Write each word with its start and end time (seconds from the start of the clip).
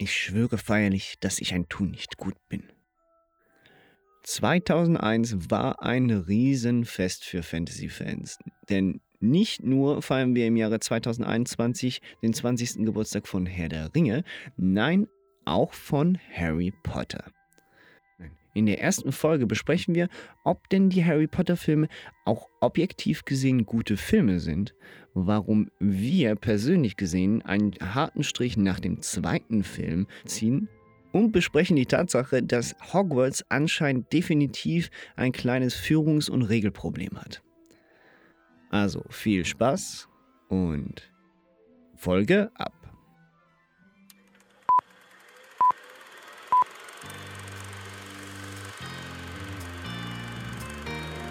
Ich 0.00 0.14
schwöre 0.14 0.58
feierlich, 0.58 1.16
dass 1.18 1.40
ich 1.40 1.54
ein 1.54 1.68
Tun 1.68 1.90
nicht 1.90 2.16
gut 2.18 2.36
bin. 2.48 2.62
2001 4.22 5.50
war 5.50 5.82
ein 5.82 6.10
Riesenfest 6.10 7.24
für 7.24 7.42
Fantasy-Fans, 7.42 8.38
denn 8.68 9.00
nicht 9.18 9.64
nur 9.64 10.00
feiern 10.00 10.36
wir 10.36 10.46
im 10.46 10.56
Jahre 10.56 10.78
2021 10.78 12.00
den 12.22 12.32
20. 12.32 12.84
Geburtstag 12.84 13.26
von 13.26 13.46
Herr 13.46 13.68
der 13.68 13.92
Ringe, 13.92 14.22
nein, 14.56 15.08
auch 15.44 15.72
von 15.72 16.18
Harry 16.32 16.72
Potter. 16.84 17.32
In 18.54 18.66
der 18.66 18.80
ersten 18.80 19.12
Folge 19.12 19.46
besprechen 19.46 19.94
wir, 19.94 20.08
ob 20.44 20.68
denn 20.68 20.90
die 20.90 21.04
Harry 21.04 21.26
Potter-Filme 21.26 21.88
auch 22.24 22.48
objektiv 22.60 23.24
gesehen 23.24 23.66
gute 23.66 23.96
Filme 23.96 24.40
sind, 24.40 24.74
warum 25.14 25.70
wir 25.78 26.34
persönlich 26.34 26.96
gesehen 26.96 27.42
einen 27.42 27.72
harten 27.80 28.22
Strich 28.22 28.56
nach 28.56 28.80
dem 28.80 29.02
zweiten 29.02 29.62
Film 29.62 30.06
ziehen 30.24 30.68
und 31.12 31.32
besprechen 31.32 31.76
die 31.76 31.86
Tatsache, 31.86 32.42
dass 32.42 32.76
Hogwarts 32.92 33.44
anscheinend 33.48 34.12
definitiv 34.12 34.90
ein 35.16 35.32
kleines 35.32 35.74
Führungs- 35.74 36.30
und 36.30 36.42
Regelproblem 36.42 37.18
hat. 37.18 37.42
Also 38.70 39.02
viel 39.08 39.44
Spaß 39.44 40.08
und 40.48 41.10
Folge 41.94 42.50
ab. 42.54 42.77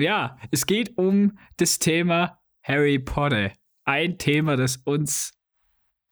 Ja, 0.00 0.38
es 0.50 0.64
geht 0.64 0.96
um 0.96 1.38
das 1.58 1.78
Thema 1.78 2.38
Harry 2.62 2.98
Potter. 2.98 3.52
Ein 3.84 4.16
Thema, 4.16 4.56
das 4.56 4.78
uns 4.78 5.32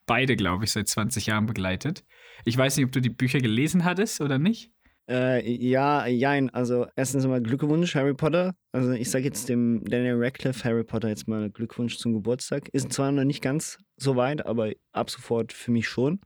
beide, 0.07 0.37
glaube 0.37 0.65
ich, 0.65 0.73
seit 0.73 0.89
20 0.89 1.27
Jahren 1.27 1.47
begleitet. 1.47 2.05
Ich 2.45 2.57
weiß 2.57 2.77
nicht, 2.77 2.87
ob 2.87 2.93
du 2.93 3.01
die 3.01 3.11
Bücher 3.11 3.41
gelesen 3.41 3.85
hattest 3.85 4.21
oder 4.21 4.39
nicht. 4.39 4.71
Äh, 5.09 5.51
ja, 5.51 6.07
jein. 6.07 6.51
Also 6.51 6.87
erstens 6.97 7.27
mal 7.27 7.41
Glückwunsch, 7.41 7.95
Harry 7.95 8.13
Potter. 8.13 8.55
Also 8.73 8.93
ich 8.93 9.11
sage 9.11 9.25
jetzt 9.25 9.49
dem 9.49 9.83
Daniel 9.85 10.17
Radcliffe 10.19 10.65
Harry 10.65 10.85
Potter 10.85 11.09
jetzt 11.09 11.27
mal 11.27 11.49
Glückwunsch 11.49 11.97
zum 11.97 12.13
Geburtstag. 12.13 12.69
Ist 12.71 12.93
zwar 12.93 13.11
noch 13.11 13.25
nicht 13.25 13.43
ganz 13.43 13.79
so 13.97 14.17
weit, 14.17 14.45
aber 14.45 14.73
ab 14.93 15.09
sofort 15.09 15.55
für 15.55 15.71
mich 15.71 15.89
schon. 15.89 16.21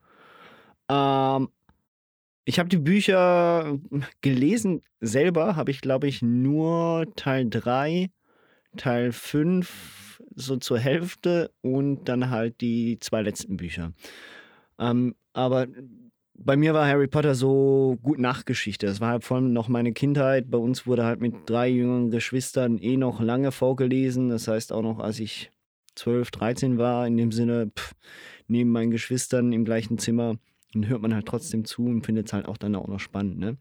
Ähm, 0.91 1.49
ich 2.45 2.59
habe 2.59 2.69
die 2.69 2.79
Bücher 2.79 3.79
gelesen 4.21 4.83
selber, 5.01 5.57
habe 5.57 5.71
ich 5.71 5.81
glaube 5.81 6.09
ich 6.09 6.23
nur 6.23 7.07
Teil 7.17 7.47
3, 7.49 8.11
Teil 8.77 9.13
5 9.13 10.23
so 10.35 10.57
zur 10.57 10.79
Hälfte 10.79 11.51
und 11.61 12.05
dann 12.05 12.31
halt 12.31 12.61
die 12.61 12.99
zwei 13.01 13.23
letzten 13.23 13.57
Bücher. 13.57 13.93
Ähm, 14.79 15.15
aber 15.33 15.67
bei 16.35 16.57
mir 16.57 16.75
war 16.75 16.87
Harry 16.87 17.07
Potter 17.07 17.35
so 17.35 17.99
gut 18.03 18.19
Nachgeschichte. 18.19 18.87
Das 18.87 19.01
war 19.01 19.11
halt 19.11 19.25
vor 19.25 19.37
allem 19.37 19.53
noch 19.53 19.69
meine 19.69 19.93
Kindheit. 19.93 20.51
Bei 20.51 20.59
uns 20.59 20.87
wurde 20.87 21.05
halt 21.05 21.21
mit 21.21 21.35
drei 21.47 21.69
jüngeren 21.69 22.11
Geschwistern 22.11 22.79
eh 22.79 22.97
noch 22.97 23.21
lange 23.21 23.53
vorgelesen. 23.53 24.31
Das 24.31 24.49
heißt 24.49 24.73
auch 24.73 24.83
noch, 24.83 24.99
als 24.99 25.21
ich 25.21 25.51
12, 25.95 26.31
13 26.31 26.79
war, 26.79 27.07
in 27.07 27.17
dem 27.17 27.33
Sinne, 27.33 27.71
pff, 27.77 27.93
neben 28.49 28.71
meinen 28.71 28.91
Geschwistern 28.91 29.53
im 29.53 29.65
gleichen 29.65 29.99
Zimmer, 29.99 30.37
dann 30.73 30.89
hört 30.89 31.03
man 31.03 31.15
halt 31.15 31.27
trotzdem 31.27 31.65
zu 31.65 31.87
und 31.87 32.05
findet 32.05 32.27
es 32.27 32.33
halt 32.33 32.47
auch 32.47 32.57
dann 32.57 32.75
auch 32.75 32.89
noch 32.89 33.01
spannend, 33.01 33.39
ne? 33.39 33.57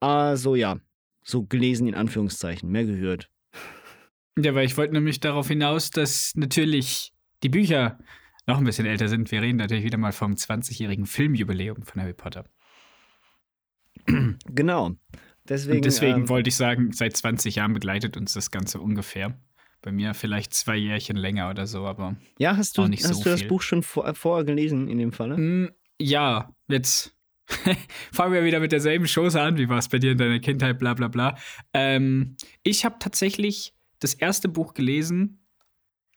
Also 0.00 0.54
ja, 0.54 0.78
so 1.24 1.44
gelesen 1.44 1.88
in 1.88 1.94
Anführungszeichen, 1.94 2.70
mehr 2.70 2.84
gehört. 2.84 3.30
Ja, 4.38 4.54
weil 4.54 4.66
ich 4.66 4.76
wollte 4.76 4.94
nämlich 4.94 5.20
darauf 5.20 5.48
hinaus, 5.48 5.90
dass 5.90 6.32
natürlich 6.36 7.12
die 7.42 7.48
Bücher 7.48 7.98
noch 8.46 8.58
ein 8.58 8.64
bisschen 8.64 8.86
älter 8.86 9.08
sind. 9.08 9.30
Wir 9.30 9.42
reden 9.42 9.58
natürlich 9.58 9.84
wieder 9.84 9.98
mal 9.98 10.12
vom 10.12 10.32
20-jährigen 10.32 11.06
Filmjubiläum 11.06 11.82
von 11.82 12.00
Harry 12.00 12.14
Potter. 12.14 12.44
Genau. 14.46 14.92
Deswegen, 15.48 15.78
Und 15.78 15.84
deswegen 15.84 16.20
ähm, 16.20 16.28
wollte 16.28 16.48
ich 16.48 16.56
sagen, 16.56 16.92
seit 16.92 17.16
20 17.16 17.56
Jahren 17.56 17.72
begleitet 17.72 18.16
uns 18.16 18.34
das 18.34 18.50
Ganze 18.50 18.80
ungefähr. 18.80 19.38
Bei 19.82 19.92
mir 19.92 20.14
vielleicht 20.14 20.54
zwei 20.54 20.76
Jährchen 20.76 21.16
länger 21.16 21.50
oder 21.50 21.66
so, 21.66 21.86
aber 21.86 22.16
ja, 22.38 22.56
hast 22.56 22.76
du, 22.78 22.82
hast 22.82 23.02
so 23.02 23.22
du 23.22 23.30
das 23.30 23.40
viel. 23.40 23.48
Buch 23.48 23.62
schon 23.62 23.82
vor, 23.82 24.12
vorher 24.14 24.44
gelesen 24.44 24.88
in 24.88 24.98
dem 24.98 25.12
Falle? 25.12 25.36
Mm, 25.36 25.70
ja, 26.00 26.52
jetzt 26.68 27.16
fangen 28.12 28.32
wir 28.32 28.44
wieder 28.44 28.60
mit 28.60 28.72
derselben 28.72 29.06
Chose 29.06 29.40
an. 29.40 29.56
Wie 29.56 29.68
war 29.68 29.78
es 29.78 29.88
bei 29.88 29.98
dir 29.98 30.12
in 30.12 30.18
deiner 30.18 30.40
Kindheit, 30.40 30.78
bla 30.78 30.94
bla 30.94 31.08
bla. 31.08 31.36
Ähm, 31.72 32.36
ich 32.62 32.84
habe 32.84 32.96
tatsächlich 32.98 33.74
das 34.00 34.14
erste 34.14 34.48
Buch 34.48 34.74
gelesen, 34.74 35.44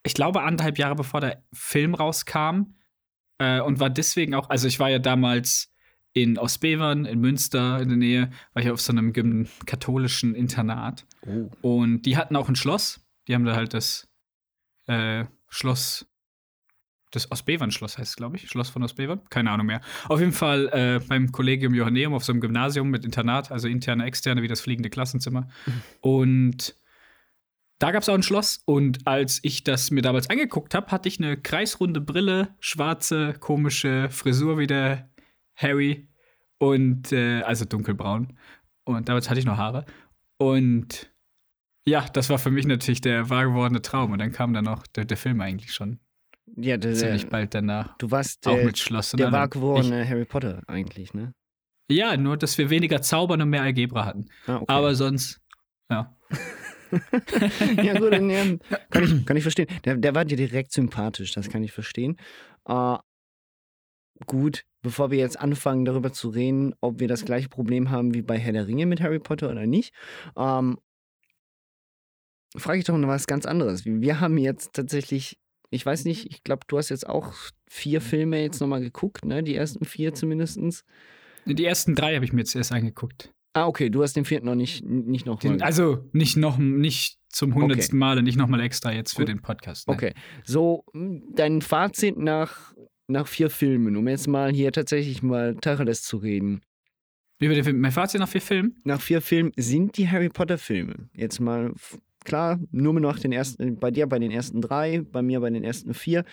ich 0.03 0.13
glaube 0.13 0.41
anderthalb 0.41 0.77
Jahre 0.77 0.95
bevor 0.95 1.21
der 1.21 1.43
Film 1.53 1.93
rauskam 1.93 2.75
äh, 3.37 3.61
und 3.61 3.79
war 3.79 3.89
deswegen 3.89 4.33
auch, 4.33 4.49
also 4.49 4.67
ich 4.67 4.79
war 4.79 4.89
ja 4.89 4.99
damals 4.99 5.71
in 6.13 6.37
Ostbevern, 6.37 7.05
in 7.05 7.19
Münster 7.19 7.79
in 7.81 7.89
der 7.89 7.97
Nähe, 7.97 8.29
war 8.53 8.63
ich 8.63 8.69
auf 8.69 8.81
so 8.81 8.91
einem 8.91 9.13
katholischen 9.65 10.35
Internat. 10.35 11.05
Oh. 11.25 11.49
Und 11.61 12.01
die 12.03 12.17
hatten 12.17 12.35
auch 12.35 12.49
ein 12.49 12.55
Schloss. 12.55 13.00
Die 13.27 13.35
haben 13.35 13.45
da 13.45 13.55
halt 13.55 13.73
das 13.73 14.07
äh, 14.87 15.25
Schloss, 15.47 16.07
das 17.11 17.29
Ostbevern-Schloss 17.31 17.97
heißt 17.97 18.11
es, 18.11 18.15
glaube 18.15 18.37
ich. 18.37 18.49
Schloss 18.49 18.69
von 18.69 18.83
Ostbevern? 18.83 19.21
Keine 19.29 19.51
Ahnung 19.51 19.67
mehr. 19.67 19.81
Auf 20.07 20.19
jeden 20.19 20.31
Fall 20.31 20.69
äh, 20.69 20.99
beim 21.05 21.31
Kollegium 21.31 21.73
Johanneum 21.73 22.13
auf 22.13 22.23
so 22.23 22.31
einem 22.31 22.41
Gymnasium 22.41 22.89
mit 22.89 23.05
Internat, 23.05 23.51
also 23.51 23.67
interne, 23.67 24.05
externe, 24.05 24.41
wie 24.41 24.47
das 24.47 24.61
fliegende 24.61 24.89
Klassenzimmer. 24.89 25.49
Und 25.99 26.75
da 27.79 27.91
gab 27.91 28.03
es 28.03 28.09
auch 28.09 28.13
ein 28.13 28.23
Schloss. 28.23 28.61
Und 28.65 29.07
als 29.07 29.39
ich 29.43 29.63
das 29.63 29.91
mir 29.91 30.01
damals 30.01 30.29
angeguckt 30.29 30.75
habe, 30.75 30.91
hatte 30.91 31.09
ich 31.09 31.19
eine 31.19 31.35
kreisrunde 31.35 31.99
Brille, 31.99 32.55
schwarze, 32.59 33.33
komische 33.33 34.09
Frisur 34.09 34.57
wie 34.57 34.67
der 34.67 35.09
Harry 35.55 36.07
und 36.59 37.11
äh, 37.11 37.41
also 37.41 37.65
dunkelbraun. 37.65 38.37
Und 38.83 39.09
damals 39.09 39.29
hatte 39.29 39.39
ich 39.39 39.45
noch 39.45 39.57
Haare. 39.57 39.85
Und 40.37 41.10
ja, 41.85 42.05
das 42.13 42.29
war 42.29 42.37
für 42.37 42.51
mich 42.51 42.65
natürlich 42.65 43.01
der 43.01 43.29
wahr 43.29 43.45
gewordene 43.45 43.81
Traum. 43.81 44.11
Und 44.11 44.19
dann 44.19 44.31
kam 44.31 44.53
dann 44.53 44.65
noch 44.65 44.85
der, 44.87 45.05
der 45.05 45.17
Film 45.17 45.41
eigentlich 45.41 45.73
schon 45.73 45.99
Ja, 46.55 46.77
der, 46.77 46.93
ziemlich 46.93 47.27
bald 47.27 47.53
danach. 47.53 47.97
du 47.97 48.11
warst 48.11 48.47
auch 48.47 48.55
der, 48.55 48.65
mit 48.65 48.77
Schloss. 48.77 49.13
und 49.13 49.19
der 49.19 49.31
wahr 49.31 49.47
gewordene 49.47 50.07
Harry 50.07 50.25
Potter 50.25 50.61
eigentlich, 50.67 51.13
ne? 51.13 51.33
Ja, 51.89 52.15
nur, 52.15 52.37
dass 52.37 52.57
wir 52.57 52.69
weniger 52.69 53.01
Zaubern 53.01 53.41
und 53.41 53.49
mehr 53.49 53.63
Algebra 53.63 54.05
hatten. 54.05 54.27
Ah, 54.47 54.57
okay. 54.57 54.65
Aber 54.67 54.95
sonst, 54.95 55.41
ja. 55.89 56.15
ja, 57.83 57.97
gut, 57.99 58.13
dann, 58.13 58.29
ja, 58.29 58.43
kann, 58.89 59.03
ich, 59.03 59.25
kann 59.25 59.35
ich 59.37 59.43
verstehen. 59.43 59.67
Der, 59.83 59.97
der 59.97 60.15
war 60.15 60.23
dir 60.23 60.37
direkt 60.37 60.71
sympathisch, 60.71 61.33
das 61.33 61.49
kann 61.49 61.63
ich 61.63 61.73
verstehen. 61.73 62.17
Äh, 62.65 62.97
gut, 64.25 64.63
bevor 64.81 65.11
wir 65.11 65.17
jetzt 65.17 65.39
anfangen, 65.39 65.83
darüber 65.83 66.13
zu 66.13 66.29
reden, 66.29 66.73
ob 66.79 66.99
wir 66.99 67.07
das 67.09 67.25
gleiche 67.25 67.49
Problem 67.49 67.89
haben 67.89 68.13
wie 68.13 68.21
bei 68.21 68.37
Herr 68.37 68.53
der 68.53 68.67
Ringe 68.67 68.85
mit 68.85 69.01
Harry 69.01 69.19
Potter 69.19 69.49
oder 69.49 69.65
nicht, 69.65 69.93
ähm, 70.37 70.77
frage 72.55 72.79
ich 72.79 72.85
doch 72.85 72.97
noch 72.97 73.07
was 73.07 73.27
ganz 73.27 73.45
anderes. 73.45 73.85
Wir 73.85 74.19
haben 74.19 74.37
jetzt 74.37 74.73
tatsächlich, 74.73 75.37
ich 75.69 75.85
weiß 75.85 76.05
nicht, 76.05 76.29
ich 76.29 76.43
glaube, 76.43 76.65
du 76.67 76.77
hast 76.77 76.89
jetzt 76.89 77.07
auch 77.07 77.33
vier 77.67 78.01
Filme 78.01 78.41
jetzt 78.41 78.59
nochmal 78.59 78.81
geguckt, 78.81 79.25
ne? 79.25 79.43
Die 79.43 79.55
ersten 79.55 79.85
vier 79.85 80.13
zumindestens. 80.13 80.83
Die 81.45 81.65
ersten 81.65 81.95
drei 81.95 82.15
habe 82.15 82.25
ich 82.25 82.33
mir 82.33 82.41
jetzt 82.41 82.55
erst 82.55 82.71
angeguckt. 82.71 83.33
Ah, 83.53 83.67
okay, 83.67 83.89
du 83.89 84.01
hast 84.01 84.15
den 84.15 84.25
vierten 84.25 84.45
noch 84.45 84.55
nicht, 84.55 84.83
nicht 84.83 85.25
noch 85.25 85.39
Den, 85.39 85.57
mal 85.57 85.63
also 85.63 86.09
nicht 86.13 86.37
noch 86.37 86.57
nicht 86.57 87.17
zum 87.29 87.53
hundertsten 87.53 87.97
Mal 87.97 88.17
und 88.17 88.23
nicht 88.23 88.37
nochmal 88.37 88.61
extra 88.61 88.93
jetzt 88.93 89.13
für 89.13 89.21
Gut. 89.21 89.29
den 89.29 89.41
Podcast. 89.41 89.87
ne? 89.87 89.93
Okay, 89.93 90.13
so 90.45 90.85
dein 90.93 91.61
Fazit 91.61 92.17
nach, 92.17 92.73
nach 93.07 93.27
vier 93.27 93.49
Filmen, 93.49 93.97
um 93.97 94.07
jetzt 94.07 94.27
mal 94.27 94.53
hier 94.53 94.71
tatsächlich 94.71 95.21
mal 95.21 95.55
Tacheles 95.55 96.03
zu 96.03 96.17
reden. 96.17 96.61
Über 97.39 97.55
den 97.55 97.63
Film. 97.63 97.79
Mein 97.81 97.91
Fazit 97.91 98.19
nach 98.19 98.29
vier 98.29 98.41
Filmen? 98.41 98.79
Nach 98.83 99.01
vier 99.01 99.21
Filmen 99.21 99.51
sind 99.57 99.97
die 99.97 100.07
Harry 100.07 100.29
Potter 100.29 100.57
Filme. 100.57 101.09
Jetzt 101.13 101.39
mal, 101.39 101.73
klar, 102.25 102.59
nur 102.71 102.99
noch 102.99 103.19
den 103.19 103.31
ersten, 103.31 103.77
bei 103.79 103.91
dir 103.91 104.07
bei 104.07 104.19
den 104.19 104.31
ersten 104.31 104.61
drei, 104.61 105.01
bei 105.01 105.21
mir 105.21 105.39
bei 105.39 105.49
den 105.49 105.63
ersten 105.63 105.93
vier. 105.93 106.25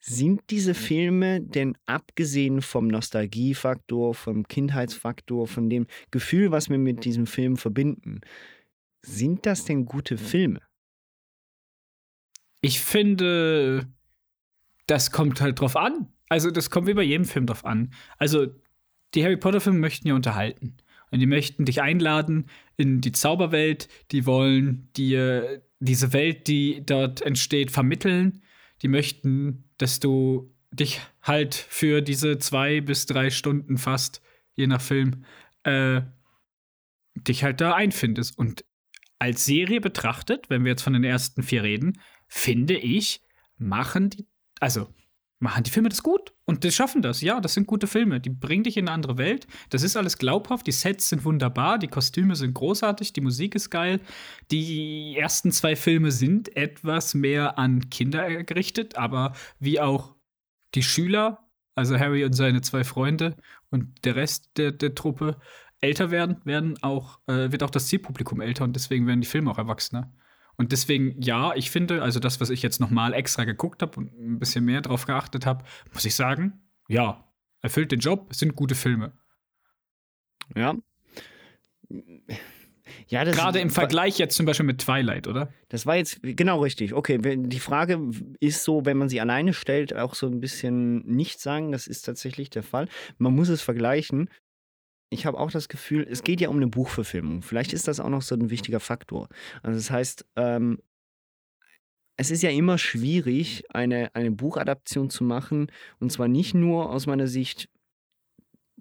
Sind 0.00 0.42
diese 0.50 0.74
Filme 0.74 1.40
denn 1.40 1.76
abgesehen 1.86 2.62
vom 2.62 2.86
Nostalgiefaktor, 2.86 4.14
vom 4.14 4.46
Kindheitsfaktor, 4.46 5.48
von 5.48 5.68
dem 5.68 5.86
Gefühl, 6.10 6.52
was 6.52 6.70
wir 6.70 6.78
mit 6.78 7.04
diesem 7.04 7.26
Film 7.26 7.56
verbinden, 7.56 8.20
sind 9.02 9.44
das 9.44 9.64
denn 9.64 9.86
gute 9.86 10.16
Filme? 10.16 10.60
Ich 12.60 12.80
finde, 12.80 13.88
das 14.86 15.10
kommt 15.10 15.40
halt 15.40 15.60
drauf 15.60 15.76
an. 15.76 16.12
Also, 16.28 16.50
das 16.50 16.70
kommt 16.70 16.86
wie 16.86 16.94
bei 16.94 17.02
jedem 17.02 17.24
Film 17.24 17.46
drauf 17.46 17.64
an. 17.64 17.92
Also, 18.18 18.46
die 19.14 19.24
Harry 19.24 19.36
Potter-Filme 19.36 19.78
möchten 19.78 20.08
ja 20.08 20.14
unterhalten. 20.14 20.76
Und 21.10 21.20
die 21.20 21.26
möchten 21.26 21.64
dich 21.64 21.82
einladen 21.82 22.46
in 22.76 23.00
die 23.00 23.12
Zauberwelt. 23.12 23.88
Die 24.12 24.26
wollen 24.26 24.88
dir 24.96 25.62
diese 25.80 26.12
Welt, 26.12 26.48
die 26.48 26.82
dort 26.84 27.22
entsteht, 27.22 27.70
vermitteln. 27.70 28.42
Die 28.82 28.88
möchten, 28.88 29.64
dass 29.78 30.00
du 30.00 30.54
dich 30.70 31.00
halt 31.22 31.54
für 31.54 32.02
diese 32.02 32.38
zwei 32.38 32.80
bis 32.80 33.06
drei 33.06 33.30
Stunden 33.30 33.78
fast, 33.78 34.22
je 34.54 34.66
nach 34.66 34.80
Film, 34.80 35.24
äh, 35.64 36.02
dich 37.14 37.44
halt 37.44 37.60
da 37.60 37.74
einfindest. 37.74 38.38
Und 38.38 38.64
als 39.18 39.44
Serie 39.44 39.80
betrachtet, 39.80 40.50
wenn 40.50 40.64
wir 40.64 40.70
jetzt 40.72 40.82
von 40.82 40.92
den 40.92 41.04
ersten 41.04 41.42
vier 41.42 41.62
reden, 41.62 42.00
finde 42.28 42.76
ich, 42.76 43.22
machen 43.56 44.10
die, 44.10 44.26
also 44.60 44.92
machen 45.40 45.62
die 45.62 45.70
Filme 45.70 45.88
das 45.88 46.02
gut. 46.02 46.34
Und 46.44 46.64
die 46.64 46.72
schaffen 46.72 47.02
das, 47.02 47.20
ja, 47.20 47.40
das 47.40 47.54
sind 47.54 47.66
gute 47.66 47.86
Filme. 47.86 48.20
Die 48.20 48.30
bringen 48.30 48.64
dich 48.64 48.76
in 48.76 48.88
eine 48.88 48.94
andere 48.94 49.18
Welt. 49.18 49.46
Das 49.70 49.82
ist 49.82 49.96
alles 49.96 50.18
glaubhaft. 50.18 50.66
Die 50.66 50.72
Sets 50.72 51.08
sind 51.08 51.24
wunderbar, 51.24 51.78
die 51.78 51.88
Kostüme 51.88 52.34
sind 52.36 52.54
großartig, 52.54 53.12
die 53.12 53.20
Musik 53.20 53.54
ist 53.54 53.70
geil. 53.70 54.00
Die 54.50 55.16
ersten 55.16 55.52
zwei 55.52 55.76
Filme 55.76 56.10
sind 56.10 56.56
etwas 56.56 57.14
mehr 57.14 57.58
an 57.58 57.90
Kinder 57.90 58.42
gerichtet, 58.44 58.96
aber 58.96 59.34
wie 59.58 59.80
auch 59.80 60.14
die 60.74 60.82
Schüler, 60.82 61.48
also 61.74 61.98
Harry 61.98 62.24
und 62.24 62.32
seine 62.32 62.60
zwei 62.60 62.84
Freunde 62.84 63.36
und 63.70 64.04
der 64.04 64.16
Rest 64.16 64.50
der, 64.56 64.72
der 64.72 64.94
Truppe, 64.94 65.38
älter 65.80 66.10
werden, 66.10 66.40
werden 66.44 66.82
auch, 66.82 67.20
äh, 67.28 67.52
wird 67.52 67.62
auch 67.62 67.70
das 67.70 67.86
Zielpublikum 67.86 68.40
älter 68.40 68.64
und 68.64 68.74
deswegen 68.74 69.06
werden 69.06 69.20
die 69.20 69.28
Filme 69.28 69.50
auch 69.50 69.58
erwachsener. 69.58 70.12
Und 70.58 70.72
deswegen, 70.72 71.20
ja, 71.22 71.54
ich 71.54 71.70
finde, 71.70 72.02
also 72.02 72.18
das, 72.18 72.40
was 72.40 72.50
ich 72.50 72.62
jetzt 72.62 72.80
nochmal 72.80 73.14
extra 73.14 73.44
geguckt 73.44 73.80
habe 73.80 73.96
und 73.96 74.12
ein 74.18 74.38
bisschen 74.40 74.64
mehr 74.64 74.82
drauf 74.82 75.06
geachtet 75.06 75.46
habe, 75.46 75.64
muss 75.94 76.04
ich 76.04 76.16
sagen, 76.16 76.60
ja, 76.88 77.24
erfüllt 77.62 77.92
den 77.92 78.00
Job, 78.00 78.34
sind 78.34 78.56
gute 78.56 78.74
Filme. 78.74 79.12
Ja. 80.56 80.74
Ja, 83.06 83.24
Gerade 83.24 83.60
im 83.60 83.70
Vergleich 83.70 84.18
jetzt 84.18 84.36
zum 84.36 84.46
Beispiel 84.46 84.66
mit 84.66 84.80
Twilight, 84.80 85.28
oder? 85.28 85.52
Das 85.68 85.86
war 85.86 85.96
jetzt 85.96 86.20
genau 86.22 86.60
richtig. 86.60 86.92
Okay, 86.92 87.18
die 87.18 87.60
Frage 87.60 88.10
ist 88.40 88.64
so, 88.64 88.84
wenn 88.84 88.98
man 88.98 89.08
sie 89.08 89.20
alleine 89.20 89.54
stellt, 89.54 89.94
auch 89.94 90.14
so 90.14 90.26
ein 90.26 90.40
bisschen 90.40 91.06
nicht 91.06 91.40
sagen, 91.40 91.70
das 91.70 91.86
ist 91.86 92.02
tatsächlich 92.02 92.50
der 92.50 92.64
Fall. 92.64 92.88
Man 93.16 93.34
muss 93.34 93.48
es 93.48 93.62
vergleichen 93.62 94.28
ich 95.10 95.26
habe 95.26 95.38
auch 95.38 95.50
das 95.50 95.68
Gefühl, 95.68 96.06
es 96.08 96.22
geht 96.22 96.40
ja 96.40 96.48
um 96.48 96.56
eine 96.56 96.68
Buchverfilmung. 96.68 97.42
Vielleicht 97.42 97.72
ist 97.72 97.88
das 97.88 98.00
auch 98.00 98.10
noch 98.10 98.22
so 98.22 98.34
ein 98.34 98.50
wichtiger 98.50 98.80
Faktor. 98.80 99.28
Also 99.62 99.78
das 99.78 99.90
heißt, 99.90 100.26
ähm, 100.36 100.78
es 102.16 102.30
ist 102.30 102.42
ja 102.42 102.50
immer 102.50 102.78
schwierig, 102.78 103.64
eine, 103.70 104.14
eine 104.14 104.32
Buchadaption 104.32 105.08
zu 105.08 105.24
machen. 105.24 105.70
Und 106.00 106.10
zwar 106.12 106.28
nicht 106.28 106.52
nur 106.52 106.90
aus 106.90 107.06
meiner 107.06 107.28
Sicht, 107.28 107.68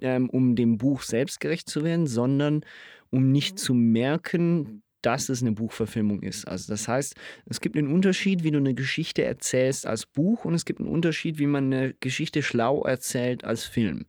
ähm, 0.02 0.30
um 0.30 0.56
dem 0.56 0.78
Buch 0.78 1.02
selbst 1.02 1.40
gerecht 1.40 1.70
zu 1.70 1.84
werden, 1.84 2.08
sondern 2.08 2.66
um 3.10 3.32
nicht 3.32 3.60
zu 3.60 3.74
merken, 3.74 4.82
dass 5.02 5.30
es 5.30 5.42
eine 5.42 5.52
Buchverfilmung 5.52 6.24
ist. 6.24 6.48
Also 6.48 6.74
das 6.74 6.88
heißt, 6.88 7.16
es 7.46 7.62
gibt 7.62 7.78
einen 7.78 7.94
Unterschied, 7.94 8.44
wie 8.44 8.52
du 8.52 8.58
eine 8.58 8.74
Geschichte 8.74 9.24
erzählst 9.24 9.86
als 9.86 10.06
Buch 10.06 10.44
und 10.44 10.54
es 10.56 10.66
gibt 10.66 10.80
einen 10.80 10.90
Unterschied, 10.90 11.38
wie 11.38 11.46
man 11.46 11.72
eine 11.72 11.94
Geschichte 11.94 12.42
schlau 12.42 12.84
erzählt 12.84 13.44
als 13.44 13.64
Film. 13.64 14.06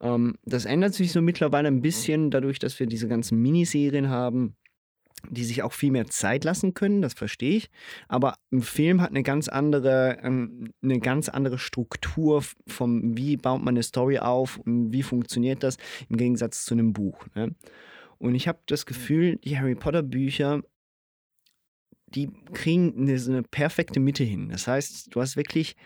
Ähm, 0.00 0.36
das 0.44 0.64
ändert 0.64 0.94
sich 0.94 1.12
so 1.12 1.22
mittlerweile 1.22 1.68
ein 1.68 1.82
bisschen 1.82 2.30
dadurch, 2.30 2.58
dass 2.58 2.78
wir 2.80 2.86
diese 2.86 3.08
ganzen 3.08 3.40
Miniserien 3.40 4.08
haben, 4.08 4.56
die 5.28 5.44
sich 5.44 5.62
auch 5.62 5.72
viel 5.72 5.90
mehr 5.90 6.06
Zeit 6.06 6.44
lassen 6.44 6.72
können, 6.74 7.02
das 7.02 7.14
verstehe 7.14 7.56
ich. 7.56 7.70
Aber 8.08 8.34
ein 8.52 8.62
Film 8.62 9.00
hat 9.02 9.10
eine 9.10 9.22
ganz 9.22 9.48
andere, 9.48 10.18
ähm, 10.22 10.72
eine 10.82 10.98
ganz 11.00 11.28
andere 11.28 11.58
Struktur 11.58 12.42
vom, 12.66 13.16
wie 13.16 13.36
baut 13.36 13.62
man 13.62 13.74
eine 13.74 13.82
Story 13.82 14.18
auf 14.18 14.58
und 14.58 14.92
wie 14.92 15.02
funktioniert 15.02 15.62
das 15.62 15.76
im 16.08 16.16
Gegensatz 16.16 16.64
zu 16.64 16.74
einem 16.74 16.92
Buch. 16.92 17.26
Ne? 17.34 17.54
Und 18.18 18.34
ich 18.34 18.48
habe 18.48 18.60
das 18.66 18.86
Gefühl, 18.86 19.36
die 19.36 19.58
Harry 19.58 19.74
Potter 19.74 20.02
Bücher, 20.02 20.62
die 22.06 22.30
kriegen 22.52 22.94
eine, 22.96 23.20
eine 23.20 23.42
perfekte 23.42 24.00
Mitte 24.00 24.24
hin. 24.24 24.48
Das 24.48 24.66
heißt, 24.66 25.14
du 25.14 25.20
hast 25.20 25.36
wirklich 25.36 25.76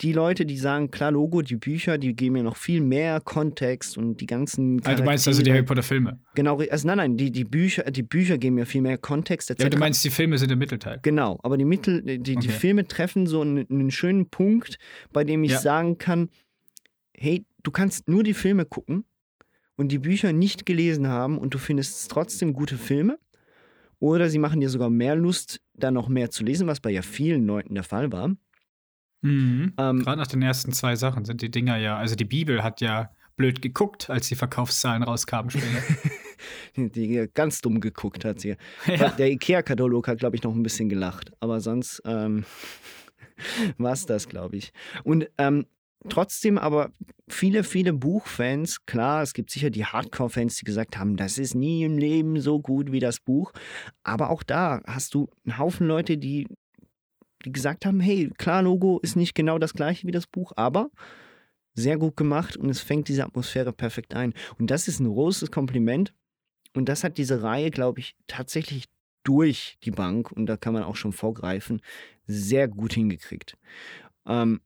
die 0.00 0.12
Leute, 0.12 0.46
die 0.46 0.56
sagen, 0.56 0.90
klar, 0.90 1.12
Logo, 1.12 1.42
die 1.42 1.56
Bücher, 1.56 1.98
die 1.98 2.14
geben 2.14 2.34
mir 2.34 2.42
noch 2.42 2.56
viel 2.56 2.80
mehr 2.80 3.20
Kontext 3.20 3.96
und 3.96 4.20
die 4.20 4.26
ganzen. 4.26 4.80
Also 4.84 5.02
du 5.02 5.04
meinst 5.04 5.26
also 5.26 5.42
die 5.42 5.50
Harry 5.50 5.62
Potter 5.62 5.82
Filme? 5.82 6.18
Genau, 6.34 6.58
also 6.58 6.86
nein, 6.86 6.98
nein, 6.98 7.16
die, 7.16 7.30
die, 7.30 7.44
Bücher, 7.44 7.84
die 7.84 8.02
Bücher 8.02 8.38
geben 8.38 8.56
mir 8.56 8.66
viel 8.66 8.82
mehr 8.82 8.98
Kontext. 8.98 9.50
Etc. 9.50 9.62
Ja, 9.62 9.68
du 9.68 9.78
meinst, 9.78 10.04
die 10.04 10.10
Filme 10.10 10.38
sind 10.38 10.48
der 10.48 10.56
Mittelteil. 10.56 11.00
Genau, 11.02 11.38
aber 11.42 11.56
die, 11.56 11.64
Mittel, 11.64 12.02
die, 12.02 12.18
die, 12.18 12.36
okay. 12.36 12.46
die 12.46 12.52
Filme 12.52 12.86
treffen 12.86 13.26
so 13.26 13.40
einen, 13.40 13.66
einen, 13.70 13.90
schönen 13.90 14.28
Punkt, 14.28 14.78
bei 15.12 15.24
dem 15.24 15.44
ich 15.44 15.52
ja. 15.52 15.58
sagen 15.60 15.98
kann, 15.98 16.28
hey, 17.14 17.44
du 17.62 17.70
kannst 17.70 18.08
nur 18.08 18.22
die 18.22 18.34
Filme 18.34 18.64
gucken 18.64 19.04
und 19.76 19.92
die 19.92 19.98
Bücher 19.98 20.32
nicht 20.32 20.66
gelesen 20.66 21.08
haben 21.08 21.38
und 21.38 21.54
du 21.54 21.58
findest 21.58 22.10
trotzdem 22.10 22.52
gute 22.52 22.76
Filme. 22.76 23.18
Oder 23.98 24.30
sie 24.30 24.38
machen 24.38 24.60
dir 24.60 24.70
sogar 24.70 24.88
mehr 24.88 25.14
Lust, 25.14 25.60
da 25.74 25.90
noch 25.90 26.08
mehr 26.08 26.30
zu 26.30 26.42
lesen, 26.42 26.66
was 26.66 26.80
bei 26.80 26.90
ja 26.90 27.02
vielen 27.02 27.46
Leuten 27.46 27.74
der 27.74 27.84
Fall 27.84 28.10
war. 28.10 28.34
Mhm. 29.22 29.74
Ähm, 29.78 30.02
Gerade 30.02 30.18
nach 30.18 30.26
den 30.26 30.42
ersten 30.42 30.72
zwei 30.72 30.96
Sachen 30.96 31.24
sind 31.24 31.42
die 31.42 31.50
Dinger 31.50 31.76
ja, 31.76 31.96
also 31.96 32.14
die 32.14 32.24
Bibel 32.24 32.62
hat 32.62 32.80
ja 32.80 33.10
blöd 33.36 33.62
geguckt, 33.62 34.10
als 34.10 34.28
die 34.28 34.34
Verkaufszahlen 34.34 35.02
rauskamen 35.02 35.50
später. 35.50 35.82
die 36.76 37.28
ganz 37.32 37.60
dumm 37.60 37.80
geguckt 37.80 38.24
hat 38.24 38.40
sie. 38.40 38.56
Ja. 38.86 39.10
Der 39.10 39.30
IKEA-Katalog 39.30 40.08
hat, 40.08 40.18
glaube 40.18 40.36
ich, 40.36 40.42
noch 40.42 40.54
ein 40.54 40.62
bisschen 40.62 40.88
gelacht. 40.88 41.32
Aber 41.40 41.60
sonst 41.60 42.02
ähm, 42.04 42.44
war 43.78 43.92
es 43.92 44.06
das, 44.06 44.28
glaube 44.28 44.56
ich. 44.56 44.72
Und 45.04 45.30
ähm, 45.38 45.66
trotzdem 46.08 46.58
aber 46.58 46.90
viele, 47.28 47.64
viele 47.64 47.92
Buchfans, 47.92 48.84
klar, 48.84 49.22
es 49.22 49.32
gibt 49.32 49.50
sicher 49.50 49.70
die 49.70 49.86
Hardcore-Fans, 49.86 50.56
die 50.56 50.64
gesagt 50.64 50.98
haben, 50.98 51.16
das 51.16 51.38
ist 51.38 51.54
nie 51.54 51.84
im 51.84 51.96
Leben 51.98 52.40
so 52.40 52.60
gut 52.60 52.92
wie 52.92 53.00
das 53.00 53.20
Buch. 53.20 53.52
Aber 54.02 54.30
auch 54.30 54.42
da 54.42 54.82
hast 54.86 55.14
du 55.14 55.28
einen 55.44 55.58
Haufen 55.58 55.86
Leute, 55.86 56.18
die 56.18 56.46
die 57.44 57.52
gesagt 57.52 57.86
haben, 57.86 58.00
hey, 58.00 58.30
klar, 58.36 58.62
Logo 58.62 58.98
ist 59.00 59.16
nicht 59.16 59.34
genau 59.34 59.58
das 59.58 59.74
gleiche 59.74 60.06
wie 60.06 60.12
das 60.12 60.26
Buch, 60.26 60.52
aber 60.56 60.90
sehr 61.74 61.98
gut 61.98 62.16
gemacht 62.16 62.56
und 62.56 62.68
es 62.68 62.80
fängt 62.80 63.08
diese 63.08 63.24
Atmosphäre 63.24 63.72
perfekt 63.72 64.14
ein. 64.14 64.34
Und 64.58 64.70
das 64.70 64.88
ist 64.88 65.00
ein 65.00 65.08
großes 65.08 65.50
Kompliment. 65.50 66.12
Und 66.74 66.88
das 66.88 67.02
hat 67.04 67.18
diese 67.18 67.42
Reihe, 67.42 67.70
glaube 67.70 68.00
ich, 68.00 68.14
tatsächlich 68.26 68.84
durch 69.24 69.76
die 69.82 69.90
Bank, 69.90 70.30
und 70.32 70.46
da 70.46 70.56
kann 70.56 70.72
man 70.72 70.82
auch 70.82 70.96
schon 70.96 71.12
vorgreifen, 71.12 71.80
sehr 72.26 72.68
gut 72.68 72.94
hingekriegt. 72.94 73.56
Ähm, 74.26 74.60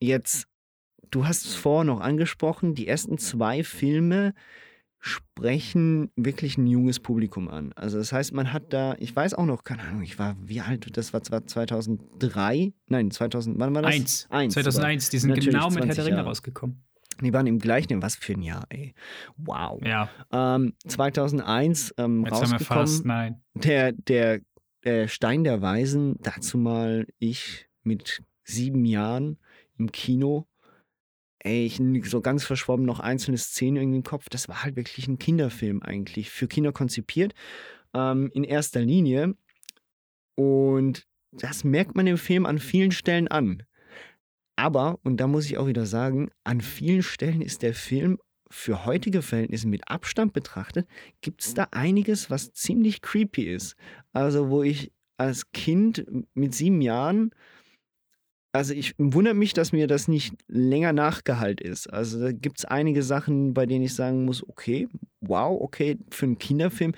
jetzt, 0.00 0.46
du 1.10 1.26
hast 1.26 1.46
es 1.46 1.54
vorher 1.54 1.84
noch 1.84 2.00
angesprochen, 2.00 2.74
die 2.74 2.86
ersten 2.86 3.18
zwei 3.18 3.64
Filme 3.64 4.34
sprechen 5.00 6.10
wirklich 6.14 6.58
ein 6.58 6.66
junges 6.66 7.00
Publikum 7.00 7.48
an. 7.48 7.72
Also 7.74 7.98
das 7.98 8.12
heißt, 8.12 8.34
man 8.34 8.52
hat 8.52 8.72
da, 8.72 8.94
ich 8.98 9.16
weiß 9.16 9.34
auch 9.34 9.46
noch, 9.46 9.64
keine 9.64 9.82
Ahnung, 9.82 10.02
ich 10.02 10.18
war, 10.18 10.36
wie 10.42 10.60
alt, 10.60 10.94
das 10.96 11.14
war 11.14 11.22
2003, 11.22 12.72
nein, 12.86 13.10
2000, 13.10 13.58
wann 13.58 13.74
war 13.74 13.82
das? 13.82 13.94
Eins. 13.94 14.26
Eins 14.28 14.54
2001, 14.54 15.08
die 15.08 15.18
sind 15.18 15.34
genau 15.34 15.70
mit 15.70 15.86
Herr 15.86 15.94
der 15.94 16.04
Ringe 16.04 16.20
rausgekommen. 16.20 16.82
Die 17.22 17.32
waren 17.32 17.46
im 17.46 17.58
gleichen, 17.58 18.02
was 18.02 18.16
für 18.16 18.34
ein 18.34 18.42
Jahr, 18.42 18.64
ey. 18.68 18.94
Wow. 19.36 19.80
Ja. 19.84 20.08
Ähm, 20.32 20.74
2001 20.86 21.94
ähm, 21.98 22.24
Jetzt 22.24 22.32
rausgekommen. 22.32 22.52
Haben 22.52 22.60
wir 22.60 22.66
fast, 22.66 23.04
nein. 23.04 23.42
Der, 23.54 23.92
der, 23.92 24.40
der 24.84 25.08
Stein 25.08 25.44
der 25.44 25.60
Weisen, 25.62 26.16
dazu 26.20 26.58
mal 26.58 27.06
ich 27.18 27.68
mit 27.82 28.22
sieben 28.44 28.84
Jahren 28.84 29.38
im 29.78 29.92
Kino 29.92 30.46
ey, 31.40 31.66
ich 31.66 31.80
so 32.08 32.20
ganz 32.20 32.44
verschwommen 32.44 32.86
noch 32.86 33.00
einzelne 33.00 33.38
Szenen 33.38 33.76
irgendwie 33.76 33.98
im 33.98 34.04
Kopf. 34.04 34.28
Das 34.28 34.48
war 34.48 34.62
halt 34.62 34.76
wirklich 34.76 35.08
ein 35.08 35.18
Kinderfilm 35.18 35.82
eigentlich, 35.82 36.30
für 36.30 36.48
Kinder 36.48 36.72
konzipiert, 36.72 37.34
ähm, 37.94 38.30
in 38.32 38.44
erster 38.44 38.80
Linie. 38.80 39.34
Und 40.34 41.06
das 41.32 41.64
merkt 41.64 41.96
man 41.96 42.06
im 42.06 42.18
Film 42.18 42.46
an 42.46 42.58
vielen 42.58 42.92
Stellen 42.92 43.28
an. 43.28 43.62
Aber, 44.56 44.98
und 45.04 45.18
da 45.18 45.26
muss 45.26 45.46
ich 45.46 45.58
auch 45.58 45.66
wieder 45.66 45.86
sagen, 45.86 46.30
an 46.44 46.60
vielen 46.60 47.02
Stellen 47.02 47.40
ist 47.40 47.62
der 47.62 47.74
Film 47.74 48.18
für 48.50 48.84
heutige 48.84 49.22
Verhältnisse 49.22 49.68
mit 49.68 49.88
Abstand 49.88 50.32
betrachtet, 50.32 50.86
gibt 51.20 51.42
es 51.42 51.54
da 51.54 51.68
einiges, 51.70 52.30
was 52.30 52.52
ziemlich 52.52 53.00
creepy 53.00 53.44
ist. 53.44 53.76
Also, 54.12 54.50
wo 54.50 54.62
ich 54.62 54.92
als 55.16 55.52
Kind 55.52 56.04
mit 56.34 56.54
sieben 56.54 56.80
Jahren 56.80 57.30
also 58.52 58.74
ich 58.74 58.94
wundere 58.98 59.34
mich, 59.34 59.52
dass 59.52 59.72
mir 59.72 59.86
das 59.86 60.08
nicht 60.08 60.34
länger 60.48 60.92
nachgehalt 60.92 61.60
ist. 61.60 61.86
Also 61.86 62.20
da 62.20 62.32
gibt 62.32 62.58
es 62.58 62.64
einige 62.64 63.02
Sachen, 63.02 63.54
bei 63.54 63.66
denen 63.66 63.84
ich 63.84 63.94
sagen 63.94 64.24
muss, 64.24 64.46
okay, 64.48 64.88
wow, 65.20 65.60
okay, 65.60 65.98
für 66.10 66.26
einen 66.26 66.38
Kinderfilm 66.38 66.94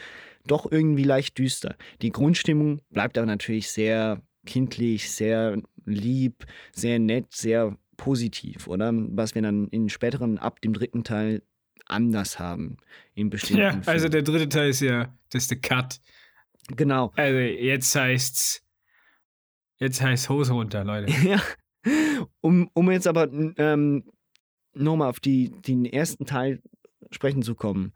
doch 0.46 0.70
irgendwie 0.70 1.04
leicht 1.04 1.38
düster. 1.38 1.76
Die 2.00 2.10
Grundstimmung 2.10 2.80
bleibt 2.90 3.18
aber 3.18 3.26
natürlich 3.26 3.70
sehr 3.70 4.22
kindlich, 4.46 5.10
sehr 5.10 5.60
lieb, 5.84 6.44
sehr 6.72 6.98
nett, 6.98 7.26
sehr 7.32 7.76
positiv, 7.96 8.66
oder? 8.66 8.90
Was 8.92 9.34
wir 9.34 9.42
dann 9.42 9.68
in 9.68 9.88
späteren, 9.88 10.38
ab 10.38 10.60
dem 10.60 10.72
dritten 10.72 11.04
Teil 11.04 11.42
anders 11.86 12.38
haben 12.38 12.78
in 13.14 13.30
bestimmten 13.30 13.62
Ja, 13.62 13.70
Filmen. 13.70 13.88
also 13.88 14.08
der 14.08 14.22
dritte 14.22 14.48
Teil 14.48 14.70
ist 14.70 14.80
ja, 14.80 15.14
das 15.30 15.44
ist 15.44 15.50
der 15.50 15.60
Cut. 15.60 16.00
Genau. 16.68 17.12
Also 17.16 17.38
jetzt 17.38 17.94
heißt's 17.94 18.62
Jetzt 19.82 20.00
heißt 20.00 20.28
Hose 20.28 20.52
runter, 20.52 20.84
Leute. 20.84 21.12
ja. 21.26 21.42
Um, 22.40 22.70
um 22.72 22.88
jetzt 22.92 23.08
aber 23.08 23.28
ähm, 23.56 24.04
nochmal 24.74 25.08
auf 25.08 25.18
die, 25.18 25.50
den 25.50 25.84
ersten 25.84 26.24
Teil 26.24 26.62
sprechen 27.10 27.42
zu 27.42 27.56
kommen. 27.56 27.92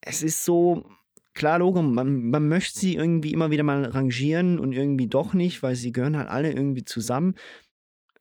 Es 0.00 0.22
ist 0.22 0.44
so, 0.44 0.88
klar, 1.34 1.58
Logo, 1.58 1.82
man, 1.82 2.30
man 2.30 2.46
möchte 2.46 2.78
sie 2.78 2.94
irgendwie 2.94 3.32
immer 3.32 3.50
wieder 3.50 3.64
mal 3.64 3.86
rangieren 3.86 4.60
und 4.60 4.72
irgendwie 4.72 5.08
doch 5.08 5.34
nicht, 5.34 5.64
weil 5.64 5.74
sie 5.74 5.90
gehören 5.90 6.16
halt 6.16 6.28
alle 6.28 6.52
irgendwie 6.52 6.84
zusammen. 6.84 7.34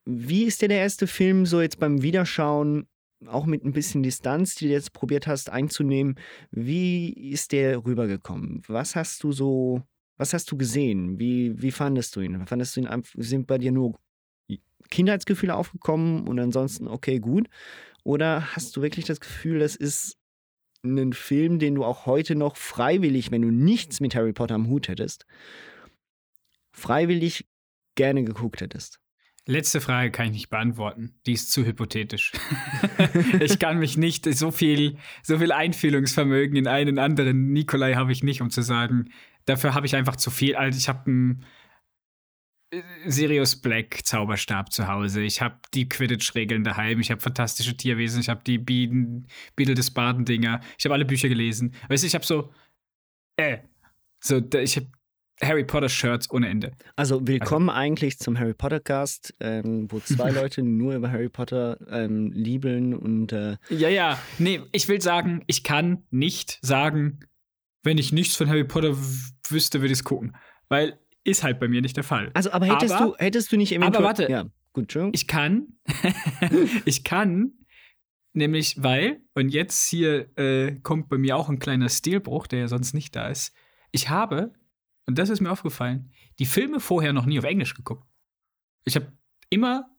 Wie 0.03 0.45
ist 0.45 0.63
dir 0.63 0.67
der 0.67 0.79
erste 0.79 1.05
Film 1.05 1.45
so 1.45 1.61
jetzt 1.61 1.79
beim 1.79 2.01
Wiederschauen, 2.01 2.87
auch 3.27 3.45
mit 3.45 3.63
ein 3.63 3.71
bisschen 3.71 4.01
Distanz, 4.01 4.55
die 4.55 4.65
du 4.65 4.71
jetzt 4.71 4.93
probiert 4.93 5.27
hast 5.27 5.51
einzunehmen, 5.51 6.15
wie 6.49 7.13
ist 7.13 7.51
der 7.51 7.85
rübergekommen? 7.85 8.63
Was 8.67 8.95
hast 8.95 9.23
du 9.23 9.31
so, 9.31 9.83
was 10.17 10.33
hast 10.33 10.51
du 10.51 10.57
gesehen? 10.57 11.19
Wie, 11.19 11.61
wie 11.61 11.71
fandest 11.71 12.15
du 12.15 12.21
ihn? 12.21 12.45
Fandest 12.47 12.75
du 12.75 12.81
ihn, 12.81 13.03
sind 13.15 13.47
bei 13.47 13.57
dir 13.57 13.71
nur 13.71 13.99
Kindheitsgefühle 14.89 15.55
aufgekommen 15.55 16.27
und 16.27 16.39
ansonsten 16.39 16.87
okay, 16.87 17.19
gut? 17.19 17.47
Oder 18.03 18.55
hast 18.55 18.75
du 18.75 18.81
wirklich 18.81 19.05
das 19.05 19.19
Gefühl, 19.19 19.59
das 19.59 19.75
ist 19.75 20.17
ein 20.83 21.13
Film, 21.13 21.59
den 21.59 21.75
du 21.75 21.83
auch 21.83 22.05
heute 22.05 22.35
noch 22.35 22.57
freiwillig, 22.57 23.31
wenn 23.31 23.41
du 23.41 23.49
nichts 23.49 23.99
mit 23.99 24.15
Harry 24.15 24.33
Potter 24.33 24.55
am 24.55 24.67
Hut 24.67 24.87
hättest, 24.87 25.25
freiwillig 26.71 27.47
gerne 27.95 28.23
geguckt 28.23 28.61
hättest? 28.61 28.99
Letzte 29.47 29.79
Frage 29.79 30.09
kann 30.09 30.27
ich 30.27 30.31
nicht 30.31 30.49
beantworten. 30.49 31.19
Die 31.27 31.33
ist 31.33 31.51
zu 31.51 31.65
hypothetisch. 31.65 32.31
ich 33.39 33.59
kann 33.59 33.77
mich 33.77 33.95
nicht 33.95 34.25
so 34.33 34.49
viel, 34.49 34.97
so 35.21 35.37
viel 35.37 35.51
Einfühlungsvermögen 35.51 36.55
in 36.55 36.67
einen 36.67 36.97
anderen 36.97 37.53
Nikolai 37.53 37.93
habe 37.93 38.11
ich 38.11 38.23
nicht, 38.23 38.41
um 38.41 38.49
zu 38.49 38.63
sagen, 38.63 39.11
dafür 39.45 39.73
habe 39.73 39.85
ich 39.85 39.95
einfach 39.95 40.15
zu 40.15 40.31
viel. 40.31 40.55
Also 40.55 40.77
ich 40.77 40.87
habe 40.89 41.05
einen 41.07 41.45
Sirius 43.05 43.55
Black 43.55 44.05
Zauberstab 44.05 44.71
zu 44.71 44.87
Hause. 44.87 45.21
Ich 45.21 45.41
habe 45.41 45.59
die 45.73 45.87
Quidditch-Regeln 45.87 46.63
daheim. 46.63 46.99
Ich 46.99 47.11
habe 47.11 47.21
fantastische 47.21 47.77
Tierwesen. 47.77 48.19
Ich 48.19 48.29
habe 48.29 48.41
die 48.45 48.57
Bienen, 48.57 49.27
Biedel 49.55 49.75
des 49.75 49.91
Baden-Dinger. 49.91 50.61
Ich 50.77 50.85
habe 50.85 50.93
alle 50.93 51.05
Bücher 51.05 51.29
gelesen. 51.29 51.73
Weißt 51.87 52.03
du, 52.03 52.07
ich 52.07 52.15
habe 52.15 52.25
so, 52.25 52.51
äh, 53.37 53.59
so, 54.23 54.41
ich 54.57 54.77
habe 54.77 54.87
Harry 55.41 55.63
Potter 55.63 55.89
Shirts 55.89 56.31
ohne 56.31 56.47
Ende. 56.49 56.71
Also 56.95 57.27
willkommen 57.27 57.69
also. 57.69 57.81
eigentlich 57.81 58.19
zum 58.19 58.39
Harry 58.39 58.53
Potter 58.53 58.79
Cast, 58.79 59.33
ähm, 59.39 59.91
wo 59.91 59.99
zwei 59.99 60.29
Leute 60.31 60.63
nur 60.63 60.95
über 60.95 61.11
Harry 61.11 61.29
Potter 61.29 61.77
ähm, 61.89 62.31
liebeln 62.31 62.93
und 62.93 63.33
äh 63.33 63.57
ja 63.69 63.89
ja, 63.89 64.19
nee, 64.39 64.61
ich 64.71 64.87
will 64.87 65.01
sagen, 65.01 65.43
ich 65.47 65.63
kann 65.63 66.03
nicht 66.09 66.59
sagen, 66.61 67.19
wenn 67.85 67.97
ich 67.97 68.11
nichts 68.11 68.35
von 68.35 68.49
Harry 68.49 68.63
Potter 68.63 68.95
wüsste, 69.49 69.79
würde 69.79 69.93
ich 69.93 69.99
es 69.99 70.03
gucken, 70.03 70.35
weil 70.67 70.99
ist 71.23 71.43
halt 71.43 71.59
bei 71.59 71.67
mir 71.67 71.81
nicht 71.81 71.95
der 71.95 72.03
Fall. 72.03 72.31
Also, 72.33 72.51
aber 72.51 72.65
hättest 72.65 72.93
aber, 72.93 73.11
du 73.11 73.15
hättest 73.17 73.51
du 73.51 73.57
nicht 73.57 73.71
eventuell 73.71 73.95
Aber 73.95 74.03
warte, 74.05 74.29
ja, 74.29 74.45
gut. 74.73 74.95
Ich 75.13 75.27
kann, 75.27 75.67
ich 76.85 77.03
kann 77.03 77.53
nämlich 78.33 78.83
weil 78.83 79.21
und 79.33 79.49
jetzt 79.49 79.87
hier 79.87 80.37
äh, 80.37 80.75
kommt 80.81 81.09
bei 81.09 81.17
mir 81.17 81.37
auch 81.37 81.49
ein 81.49 81.59
kleiner 81.59 81.89
Stilbruch, 81.89 82.47
der 82.47 82.59
ja 82.59 82.67
sonst 82.67 82.93
nicht 82.93 83.15
da 83.15 83.27
ist. 83.27 83.55
Ich 83.91 84.09
habe 84.09 84.53
und 85.07 85.17
das 85.17 85.29
ist 85.29 85.41
mir 85.41 85.51
aufgefallen, 85.51 86.11
die 86.39 86.45
Filme 86.45 86.79
vorher 86.79 87.13
noch 87.13 87.25
nie 87.25 87.39
auf 87.39 87.45
Englisch 87.45 87.75
geguckt. 87.75 88.07
Ich 88.85 88.95
habe 88.95 89.11
immer, 89.49 89.89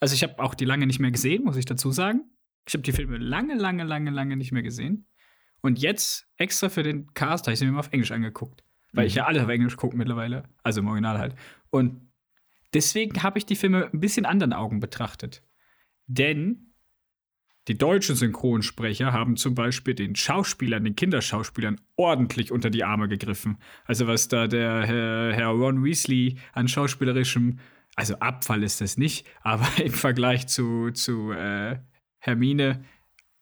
also 0.00 0.14
ich 0.14 0.22
habe 0.22 0.38
auch 0.38 0.54
die 0.54 0.64
lange 0.64 0.86
nicht 0.86 1.00
mehr 1.00 1.10
gesehen, 1.10 1.44
muss 1.44 1.56
ich 1.56 1.64
dazu 1.64 1.90
sagen. 1.90 2.22
Ich 2.66 2.74
habe 2.74 2.82
die 2.82 2.92
Filme 2.92 3.18
lange, 3.18 3.54
lange, 3.54 3.84
lange, 3.84 4.10
lange 4.10 4.36
nicht 4.36 4.52
mehr 4.52 4.62
gesehen. 4.62 5.06
Und 5.64 5.78
jetzt 5.78 6.28
extra 6.36 6.68
für 6.68 6.82
den 6.82 7.14
Cast 7.14 7.46
habe 7.46 7.54
ich 7.54 7.58
sie 7.58 7.64
mir 7.64 7.72
mal 7.72 7.78
auf 7.78 7.90
Englisch 7.90 8.10
angeguckt. 8.10 8.62
Weil 8.92 9.04
mhm. 9.04 9.06
ich 9.06 9.14
ja 9.14 9.24
alles 9.24 9.42
auf 9.44 9.48
Englisch 9.48 9.78
gucke 9.78 9.96
mittlerweile. 9.96 10.42
Also 10.62 10.82
im 10.82 10.88
Original 10.88 11.16
halt. 11.16 11.34
Und 11.70 12.12
deswegen 12.74 13.22
habe 13.22 13.38
ich 13.38 13.46
die 13.46 13.56
Filme 13.56 13.88
ein 13.90 13.98
bisschen 13.98 14.26
anderen 14.26 14.52
Augen 14.52 14.78
betrachtet. 14.78 15.42
Denn 16.06 16.74
die 17.66 17.78
deutschen 17.78 18.14
Synchronsprecher 18.14 19.14
haben 19.14 19.38
zum 19.38 19.54
Beispiel 19.54 19.94
den 19.94 20.14
Schauspielern, 20.14 20.84
den 20.84 20.96
Kinderschauspielern 20.96 21.80
ordentlich 21.96 22.52
unter 22.52 22.68
die 22.68 22.84
Arme 22.84 23.08
gegriffen. 23.08 23.56
Also 23.86 24.06
was 24.06 24.28
da 24.28 24.46
der 24.46 24.82
Herr, 24.86 25.32
Herr 25.32 25.48
Ron 25.48 25.82
Weasley 25.82 26.36
an 26.52 26.68
schauspielerischem, 26.68 27.58
also 27.96 28.16
Abfall 28.16 28.62
ist 28.62 28.82
das 28.82 28.98
nicht, 28.98 29.26
aber 29.40 29.66
im 29.82 29.94
Vergleich 29.94 30.46
zu, 30.46 30.90
zu 30.90 31.32
äh, 31.32 31.78
Hermine 32.18 32.84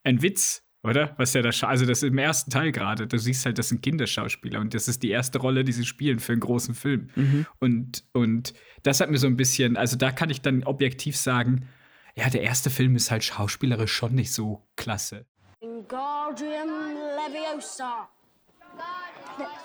ein 0.05 0.23
Witz, 0.23 0.65
oder? 0.83 1.15
Was 1.17 1.33
ja 1.35 1.43
da, 1.43 1.51
also 1.67 1.87
das 1.87 2.03
ist 2.03 2.09
im 2.09 2.19
ersten 2.19 2.51
Teil 2.51 2.73
gerade. 2.73 3.07
Du 3.07 3.19
siehst 3.19 3.47
halt, 3.47 3.59
das 3.59 3.69
sind 3.69 3.83
Kinderschauspieler 3.83 4.61
und 4.61 4.75
das 4.75 4.89
ist 4.89 5.03
die 5.03 5.11
erste 5.11 5.39
Rolle, 5.39 5.65
die 5.65 5.73
sie 5.73 5.85
spielen 5.85 6.19
für 6.19 6.33
einen 6.33 6.41
großen 6.41 6.75
Film. 6.75 7.11
Mhm. 7.15 7.47
Und, 7.61 8.05
und 8.13 8.55
das 8.83 9.01
hat 9.01 9.11
mir 9.11 9.19
so 9.19 9.27
ein 9.27 9.37
bisschen, 9.37 9.77
also 9.77 9.97
da 9.97 10.11
kann 10.11 10.31
ich 10.31 10.43
dann 10.43 10.65
objektiv 10.65 11.17
sagen, 11.17 11.69
ja, 12.17 12.29
der 12.29 12.43
erste 12.43 12.69
Film 12.69 12.97
ist 12.97 13.11
halt 13.11 13.25
schauspielerisch 13.25 13.93
schon 13.93 14.15
nicht 14.15 14.33
so 14.33 14.67
klasse. 14.77 15.27
Wingardium 15.61 16.69
Leviosa. 17.17 18.09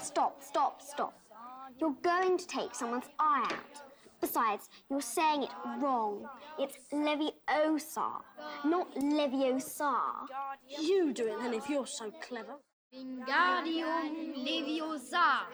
Stop, 0.01 0.41
stop, 0.41 0.81
stop. 0.81 1.13
You're 1.79 1.95
going 2.01 2.37
to 2.37 2.47
take 2.47 2.73
someone's 2.73 3.09
eye 3.19 3.47
out. 3.51 3.86
Besides, 4.19 4.69
you're 4.89 5.01
saying 5.01 5.43
it 5.43 5.51
wrong. 5.79 6.27
It's 6.57 6.77
Leviosa, 6.91 8.21
not 8.65 8.93
Leviosa. 8.95 9.93
You 10.79 11.13
do 11.13 11.27
it 11.27 11.39
then 11.41 11.53
if 11.53 11.69
you're 11.69 11.85
so 11.85 12.11
clever. 12.21 12.55
Wingardium 12.93 14.33
Leviosa. 14.45 15.45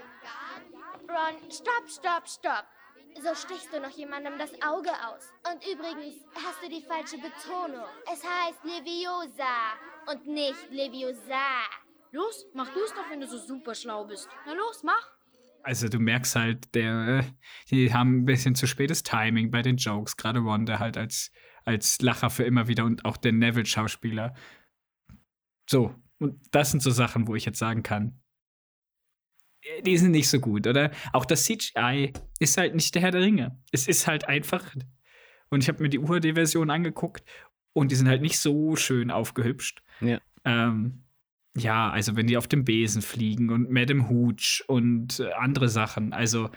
Ron, 1.10 1.36
stop, 1.50 1.90
stop, 1.90 2.28
stop. 2.28 2.66
So 3.22 3.36
stichst 3.36 3.72
du 3.72 3.80
noch 3.80 3.92
jemandem 3.92 4.38
das 4.40 4.52
Auge 4.62 4.92
aus. 4.92 5.30
Und 5.52 5.66
übrigens 5.68 6.16
hast 6.36 6.64
du 6.64 6.70
die 6.70 6.82
falsche 6.82 7.18
Betonung. 7.18 7.86
Es 8.12 8.24
heißt 8.24 8.64
Leviosa 8.64 9.74
und 10.10 10.26
nicht 10.26 10.72
Leviosa. 10.72 11.68
Los, 12.12 12.46
mach 12.54 12.70
du 12.74 12.80
es 12.84 12.94
doch, 12.94 13.10
wenn 13.10 13.20
du 13.20 13.28
so 13.28 13.38
super 13.38 13.76
schlau 13.76 14.06
bist. 14.06 14.30
Na 14.46 14.54
los, 14.54 14.84
mach. 14.84 15.13
Also 15.64 15.88
du 15.88 16.00
merkst 16.00 16.36
halt, 16.36 16.76
der, 16.76 17.26
die 17.72 17.94
haben 17.94 18.20
ein 18.20 18.26
bisschen 18.26 18.54
zu 18.54 18.68
spätes 18.68 19.02
Timing 19.04 19.50
bei 19.50 19.62
den 19.62 19.78
Jokes. 19.78 20.18
Gerade 20.18 20.44
der 20.66 20.80
halt 20.80 20.98
als, 20.98 21.32
als 21.64 22.02
Lacher 22.02 22.30
für 22.30 22.44
immer 22.44 22.68
wieder 22.68 22.84
und 22.84 23.06
auch 23.06 23.18
der 23.18 23.32
Neville-Schauspieler. 23.32 24.36
So, 25.70 25.96
und 26.20 26.40
das 26.52 26.72
sind 26.72 26.84
so 26.84 26.92
Sachen, 26.92 27.28
wo 27.28 27.36
ich 27.36 27.46
jetzt 27.46 27.60
sagen 27.60 27.82
kann, 27.82 28.20
die 29.86 29.98
sind 29.98 30.12
nicht 30.12 30.30
so 30.30 30.40
gut, 30.40 30.68
oder? 30.68 30.92
Auch 31.14 31.26
das 31.26 31.46
CGI 31.46 32.12
ist 32.40 32.58
halt 32.58 32.76
nicht 32.76 32.94
der 32.96 33.02
Herr 33.02 33.12
der 33.12 33.22
Ringe. 33.22 33.58
Es 33.72 33.88
ist 33.88 34.08
halt 34.08 34.28
einfach. 34.28 34.76
Und 35.50 35.64
ich 35.64 35.70
habe 35.70 35.82
mir 35.82 35.90
die 35.90 36.00
UHD-Version 36.00 36.70
angeguckt 36.70 37.24
und 37.72 37.92
die 37.92 37.96
sind 37.96 38.08
halt 38.08 38.22
nicht 38.22 38.40
so 38.40 38.76
schön 38.76 39.12
aufgehübscht. 39.12 39.82
Ja. 40.02 40.20
Ähm, 40.44 41.03
ja, 41.58 41.90
also 41.90 42.16
wenn 42.16 42.28
die 42.28 42.38
auf 42.38 42.48
dem 42.48 42.66
Besen 42.66 43.02
fliegen 43.02 43.50
und 43.50 43.70
Madame 43.70 44.10
Hooch 44.10 44.64
und 44.68 45.20
äh, 45.20 45.32
andere 45.34 45.70
Sachen. 45.70 46.14
Also 46.14 46.50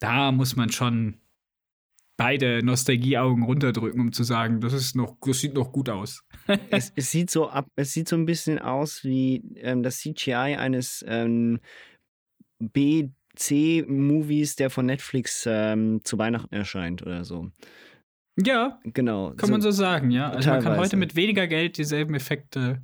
da 0.00 0.32
muss 0.32 0.56
man 0.56 0.70
schon 0.70 1.18
beide 2.16 2.64
Nostalgieaugen 2.64 3.44
runterdrücken, 3.44 4.00
um 4.00 4.12
zu 4.12 4.24
sagen, 4.24 4.60
das 4.60 4.72
ist 4.72 4.96
noch, 4.96 5.16
das 5.24 5.40
sieht 5.40 5.54
noch 5.54 5.72
gut 5.72 5.88
aus. 5.88 6.24
es, 6.70 6.92
es, 6.96 7.10
sieht 7.10 7.30
so 7.30 7.48
ab, 7.48 7.66
es 7.76 7.92
sieht 7.92 8.08
so 8.08 8.16
ein 8.16 8.26
bisschen 8.26 8.58
aus 8.58 9.04
wie 9.04 9.42
ähm, 9.56 9.82
das 9.82 9.98
CGI 9.98 10.56
eines 10.56 11.04
ähm, 11.06 11.60
B-C-Movies, 12.58 14.56
der 14.56 14.70
von 14.70 14.86
Netflix 14.86 15.44
ähm, 15.46 16.00
zu 16.04 16.18
Weihnachten 16.18 16.54
erscheint 16.54 17.02
oder 17.02 17.24
so. 17.24 17.50
Ja, 18.40 18.80
genau. 18.84 19.34
Kann 19.34 19.48
so 19.48 19.52
man 19.52 19.60
so 19.60 19.70
sagen, 19.70 20.10
ja. 20.10 20.30
Also 20.30 20.48
teilweise. 20.48 20.64
man 20.64 20.74
kann 20.76 20.84
heute 20.84 20.96
mit 20.96 21.16
weniger 21.16 21.46
Geld 21.46 21.76
dieselben 21.76 22.14
Effekte 22.14 22.82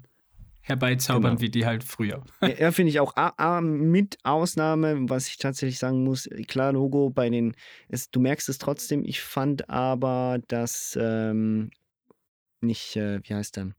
herbeizaubern 0.69 1.33
genau. 1.33 1.41
wie 1.41 1.51
die 1.51 1.67
halt 1.67 1.83
früher. 1.83 2.23
ja, 2.43 2.49
ja 2.49 2.73
finde 2.73 2.91
ich 2.91 3.01
auch. 3.01 3.17
A, 3.17 3.33
A, 3.37 3.61
mit 3.61 4.19
Ausnahme, 4.23 5.09
was 5.09 5.29
ich 5.29 5.39
tatsächlich 5.39 5.79
sagen 5.79 6.05
muss, 6.05 6.29
klar, 6.47 6.73
Logo 6.73 7.11
bei 7.11 7.31
den, 7.31 7.55
es, 7.89 8.11
du 8.11 8.21
merkst 8.21 8.49
es 8.49 8.59
trotzdem, 8.59 9.05
ich 9.05 9.21
fand 9.21 9.69
aber, 9.71 10.41
dass 10.49 10.99
ähm, 11.01 11.71
nicht, 12.61 12.97
äh, 12.97 13.21
wie 13.25 13.35
heißt 13.35 13.57
der, 13.57 13.73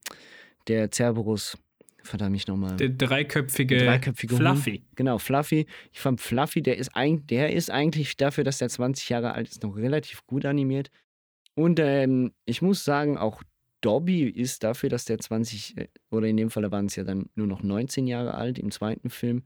der 0.68 0.90
Cerberus, 0.92 1.58
verdammt 2.04 2.32
mich 2.32 2.48
nochmal. 2.48 2.76
Der 2.78 2.90
dreiköpfige, 2.90 3.78
der 3.78 3.88
dreiköpfige 3.88 4.36
Fluffy. 4.36 4.78
Hund. 4.78 4.96
Genau, 4.96 5.18
Fluffy. 5.18 5.68
Ich 5.92 6.00
fand 6.00 6.22
Fluffy, 6.22 6.62
der 6.62 6.78
ist, 6.78 6.96
ein, 6.96 7.26
der 7.28 7.54
ist 7.54 7.70
eigentlich 7.70 8.18
dafür, 8.18 8.44
dass 8.44 8.58
der 8.58 8.70
20 8.70 9.10
Jahre 9.10 9.34
alt 9.34 9.50
ist, 9.50 9.64
noch 9.64 9.76
relativ 9.76 10.26
gut 10.26 10.46
animiert. 10.46 10.90
Und 11.56 11.80
ähm, 11.80 12.32
ich 12.46 12.62
muss 12.62 12.84
sagen, 12.84 13.18
auch 13.18 13.44
Dobby 13.82 14.24
ist 14.24 14.64
dafür, 14.64 14.90
dass 14.90 15.06
der 15.06 15.20
20, 15.20 15.78
äh, 15.78 15.88
oder 16.12 16.28
in 16.28 16.38
dem 16.38 16.50
Fall 16.50 16.70
waren 16.72 16.88
es 16.88 16.96
ja 16.96 17.04
dann 17.04 17.30
nur 17.36 17.48
noch 17.48 17.64
19 17.64 18.08
Jahre 18.08 18.34
alt 18.34 18.60
im 18.60 18.72
zweiten 18.72 19.10
Film, 19.10 19.44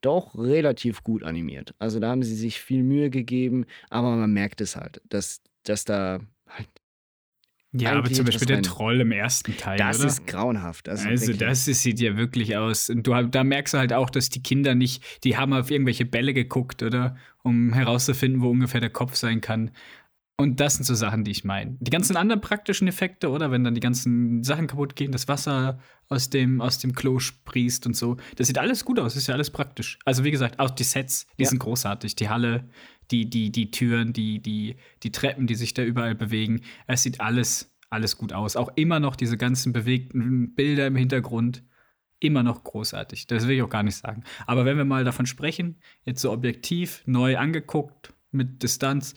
doch 0.00 0.36
relativ 0.36 1.02
gut 1.02 1.22
animiert. 1.22 1.74
Also 1.78 1.98
da 1.98 2.10
haben 2.10 2.22
sie 2.22 2.34
sich 2.34 2.60
viel 2.60 2.82
Mühe 2.82 3.10
gegeben, 3.10 3.64
aber 3.90 4.14
man 4.16 4.32
merkt 4.32 4.60
es 4.60 4.76
halt, 4.76 5.00
dass, 5.08 5.40
dass 5.62 5.84
da 5.84 6.20
halt 6.46 6.68
ja, 7.76 7.92
aber 7.92 8.08
zum 8.08 8.24
Beispiel 8.24 8.46
der 8.46 8.62
Troll 8.62 9.00
im 9.00 9.10
ersten 9.10 9.56
Teil. 9.56 9.76
Das 9.78 9.98
oder? 9.98 10.06
ist 10.06 10.26
grauenhaft. 10.28 10.86
Das 10.86 11.04
also, 11.04 11.32
das 11.32 11.66
ist, 11.66 11.82
sieht 11.82 11.98
ja 11.98 12.16
wirklich 12.16 12.56
aus. 12.56 12.88
Und 12.88 13.04
du, 13.04 13.20
da 13.24 13.42
merkst 13.42 13.74
du 13.74 13.78
halt 13.78 13.92
auch, 13.92 14.10
dass 14.10 14.28
die 14.28 14.44
Kinder 14.44 14.76
nicht, 14.76 15.02
die 15.24 15.36
haben 15.36 15.52
auf 15.52 15.72
irgendwelche 15.72 16.04
Bälle 16.04 16.34
geguckt, 16.34 16.84
oder? 16.84 17.16
Um 17.42 17.72
herauszufinden, 17.72 18.42
wo 18.42 18.50
ungefähr 18.50 18.80
der 18.80 18.90
Kopf 18.90 19.16
sein 19.16 19.40
kann. 19.40 19.72
Und 20.36 20.58
das 20.58 20.74
sind 20.74 20.84
so 20.84 20.94
Sachen, 20.94 21.22
die 21.22 21.30
ich 21.30 21.44
meine. 21.44 21.76
Die 21.78 21.90
ganzen 21.92 22.16
anderen 22.16 22.40
praktischen 22.40 22.88
Effekte, 22.88 23.30
oder? 23.30 23.52
Wenn 23.52 23.62
dann 23.62 23.74
die 23.74 23.80
ganzen 23.80 24.42
Sachen 24.42 24.66
kaputt 24.66 24.96
gehen, 24.96 25.12
das 25.12 25.28
Wasser 25.28 25.78
aus 26.08 26.28
dem, 26.28 26.60
aus 26.60 26.78
dem 26.78 26.92
Klo 26.92 27.20
sprießt 27.20 27.86
und 27.86 27.94
so. 27.94 28.16
Das 28.34 28.48
sieht 28.48 28.58
alles 28.58 28.84
gut 28.84 28.98
aus, 28.98 29.14
ist 29.14 29.28
ja 29.28 29.34
alles 29.34 29.50
praktisch. 29.50 29.98
Also, 30.04 30.24
wie 30.24 30.32
gesagt, 30.32 30.58
auch 30.58 30.70
die 30.70 30.82
Sets, 30.82 31.28
die 31.38 31.44
Ja. 31.44 31.48
sind 31.50 31.60
großartig. 31.60 32.16
Die 32.16 32.28
Halle, 32.28 32.68
die, 33.12 33.30
die, 33.30 33.52
die 33.52 33.70
Türen, 33.70 34.12
die, 34.12 34.40
die, 34.42 34.76
die 35.04 35.12
Treppen, 35.12 35.46
die 35.46 35.54
sich 35.54 35.72
da 35.72 35.84
überall 35.84 36.16
bewegen. 36.16 36.62
Es 36.88 37.04
sieht 37.04 37.20
alles, 37.20 37.72
alles 37.88 38.18
gut 38.18 38.32
aus. 38.32 38.56
Auch 38.56 38.70
immer 38.74 38.98
noch 38.98 39.14
diese 39.14 39.36
ganzen 39.36 39.72
bewegten 39.72 40.52
Bilder 40.56 40.88
im 40.88 40.96
Hintergrund. 40.96 41.62
Immer 42.18 42.42
noch 42.42 42.64
großartig. 42.64 43.28
Das 43.28 43.46
will 43.46 43.54
ich 43.56 43.62
auch 43.62 43.70
gar 43.70 43.82
nicht 43.84 43.96
sagen. 43.98 44.24
Aber 44.48 44.64
wenn 44.64 44.78
wir 44.78 44.84
mal 44.84 45.04
davon 45.04 45.26
sprechen, 45.26 45.78
jetzt 46.04 46.22
so 46.22 46.32
objektiv, 46.32 47.02
neu 47.06 47.36
angeguckt, 47.38 48.12
mit 48.32 48.64
Distanz, 48.64 49.14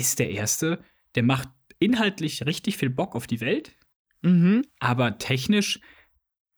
ist 0.00 0.18
der 0.18 0.30
erste, 0.30 0.82
der 1.14 1.22
macht 1.22 1.48
inhaltlich 1.78 2.44
richtig 2.46 2.76
viel 2.76 2.90
Bock 2.90 3.14
auf 3.14 3.26
die 3.26 3.40
Welt, 3.40 3.72
Mhm. 4.22 4.64
aber 4.80 5.16
technisch 5.18 5.80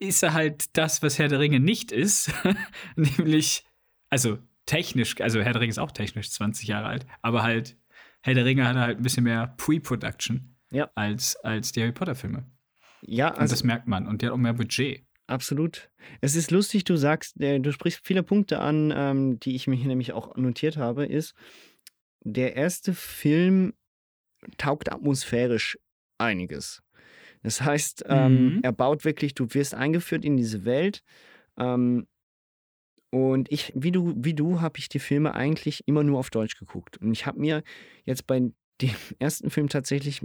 ist 0.00 0.22
er 0.24 0.32
halt 0.32 0.76
das, 0.76 1.00
was 1.02 1.18
Herr 1.18 1.28
der 1.28 1.38
Ringe 1.38 1.60
nicht 1.60 1.92
ist. 1.92 2.32
Nämlich, 2.96 3.64
also 4.10 4.38
technisch, 4.66 5.20
also 5.20 5.40
Herr 5.42 5.52
der 5.52 5.60
Ringe 5.62 5.70
ist 5.70 5.78
auch 5.78 5.92
technisch 5.92 6.30
20 6.30 6.66
Jahre 6.68 6.86
alt, 6.88 7.06
aber 7.22 7.42
halt, 7.44 7.76
Herr 8.22 8.34
der 8.34 8.44
Ringe 8.44 8.66
hat 8.66 8.76
halt 8.76 8.96
ein 8.98 9.02
bisschen 9.02 9.24
mehr 9.24 9.54
Pre-Production 9.58 10.56
Ja. 10.72 10.90
als, 10.94 11.36
als 11.36 11.72
die 11.72 11.82
Harry 11.82 11.92
Potter-Filme. 11.92 12.50
Ja, 13.02 13.28
Und 13.28 13.38
also 13.38 13.52
das 13.52 13.64
merkt 13.64 13.86
man. 13.88 14.06
Und 14.06 14.22
der 14.22 14.28
hat 14.28 14.34
auch 14.34 14.38
mehr 14.40 14.52
Budget. 14.54 15.04
Absolut. 15.28 15.90
Es 16.20 16.34
ist 16.36 16.50
lustig, 16.50 16.84
du 16.84 16.96
sagst, 16.96 17.40
äh, 17.40 17.58
du 17.60 17.72
sprichst 17.72 18.00
viele 18.04 18.22
Punkte 18.22 18.60
an, 18.60 18.92
ähm, 18.94 19.40
die 19.40 19.54
ich 19.54 19.66
mir 19.66 19.76
hier 19.76 19.86
nämlich 19.88 20.12
auch 20.12 20.36
notiert 20.36 20.76
habe, 20.76 21.06
ist, 21.06 21.34
der 22.24 22.56
erste 22.56 22.94
Film 22.94 23.74
taugt 24.58 24.90
atmosphärisch 24.92 25.78
einiges. 26.18 26.82
Das 27.42 27.60
heißt, 27.62 28.04
ähm, 28.08 28.46
Mhm. 28.56 28.60
er 28.62 28.72
baut 28.72 29.04
wirklich, 29.04 29.34
du 29.34 29.52
wirst 29.54 29.74
eingeführt 29.74 30.24
in 30.24 30.36
diese 30.36 30.64
Welt. 30.64 31.02
Ähm, 31.58 32.06
und 33.10 33.50
ich, 33.52 33.72
wie 33.74 33.92
du, 33.92 34.14
wie 34.16 34.34
du, 34.34 34.60
habe 34.60 34.78
ich 34.78 34.88
die 34.88 34.98
Filme 34.98 35.34
eigentlich 35.34 35.82
immer 35.86 36.02
nur 36.02 36.18
auf 36.18 36.30
Deutsch 36.30 36.56
geguckt. 36.58 36.98
Und 36.98 37.12
ich 37.12 37.26
habe 37.26 37.38
mir 37.40 37.62
jetzt 38.04 38.26
bei 38.26 38.40
dem 38.40 38.54
ersten 39.18 39.50
Film 39.50 39.68
tatsächlich 39.68 40.22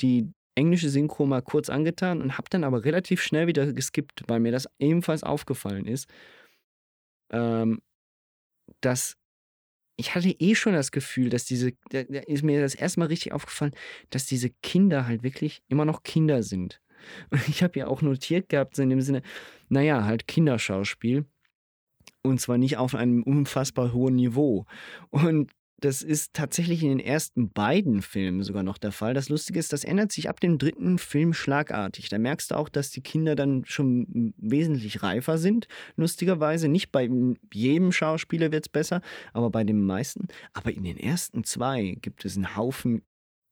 die 0.00 0.30
englische 0.54 0.90
Synchro 0.90 1.26
mal 1.26 1.42
kurz 1.42 1.70
angetan 1.70 2.20
und 2.20 2.36
habe 2.36 2.48
dann 2.50 2.64
aber 2.64 2.84
relativ 2.84 3.22
schnell 3.22 3.46
wieder 3.46 3.72
geskippt, 3.72 4.24
weil 4.28 4.40
mir 4.40 4.52
das 4.52 4.68
ebenfalls 4.78 5.22
aufgefallen 5.22 5.86
ist, 5.86 6.08
ähm, 7.32 7.80
dass 8.80 9.16
ich 10.00 10.14
hatte 10.14 10.30
eh 10.30 10.54
schon 10.54 10.72
das 10.72 10.92
Gefühl, 10.92 11.28
dass 11.28 11.44
diese, 11.44 11.72
da, 11.90 12.00
ist 12.00 12.42
mir 12.42 12.60
das 12.60 12.74
erstmal 12.74 13.08
richtig 13.08 13.32
aufgefallen, 13.32 13.74
dass 14.08 14.24
diese 14.24 14.48
Kinder 14.62 15.06
halt 15.06 15.22
wirklich 15.22 15.62
immer 15.68 15.84
noch 15.84 16.02
Kinder 16.02 16.42
sind. 16.42 16.80
Und 17.30 17.46
ich 17.48 17.62
habe 17.62 17.78
ja 17.78 17.86
auch 17.86 18.00
notiert 18.02 18.48
gehabt, 18.48 18.76
so 18.76 18.82
in 18.82 18.90
dem 18.90 19.02
Sinne, 19.02 19.22
naja, 19.68 20.04
halt 20.04 20.26
Kinderschauspiel. 20.26 21.26
Und 22.22 22.40
zwar 22.40 22.58
nicht 22.58 22.78
auf 22.78 22.94
einem 22.94 23.22
unfassbar 23.22 23.92
hohen 23.92 24.16
Niveau. 24.16 24.66
Und 25.10 25.50
das 25.80 26.02
ist 26.02 26.34
tatsächlich 26.34 26.82
in 26.82 26.90
den 26.90 27.00
ersten 27.00 27.50
beiden 27.50 28.02
Filmen 28.02 28.42
sogar 28.42 28.62
noch 28.62 28.78
der 28.78 28.92
Fall. 28.92 29.14
Das 29.14 29.28
Lustige 29.28 29.58
ist, 29.58 29.72
das 29.72 29.84
ändert 29.84 30.12
sich 30.12 30.28
ab 30.28 30.40
dem 30.40 30.58
dritten 30.58 30.98
Film 30.98 31.32
schlagartig. 31.32 32.08
Da 32.08 32.18
merkst 32.18 32.50
du 32.50 32.54
auch, 32.56 32.68
dass 32.68 32.90
die 32.90 33.02
Kinder 33.02 33.34
dann 33.34 33.64
schon 33.66 34.34
wesentlich 34.36 35.02
reifer 35.02 35.38
sind, 35.38 35.68
lustigerweise. 35.96 36.68
Nicht 36.68 36.92
bei 36.92 37.08
jedem 37.52 37.92
Schauspieler 37.92 38.52
wird 38.52 38.66
es 38.66 38.68
besser, 38.68 39.00
aber 39.32 39.50
bei 39.50 39.64
den 39.64 39.84
meisten. 39.84 40.28
Aber 40.52 40.72
in 40.72 40.84
den 40.84 40.98
ersten 40.98 41.44
zwei 41.44 41.96
gibt 42.00 42.24
es 42.24 42.36
einen 42.36 42.56
Haufen 42.56 43.02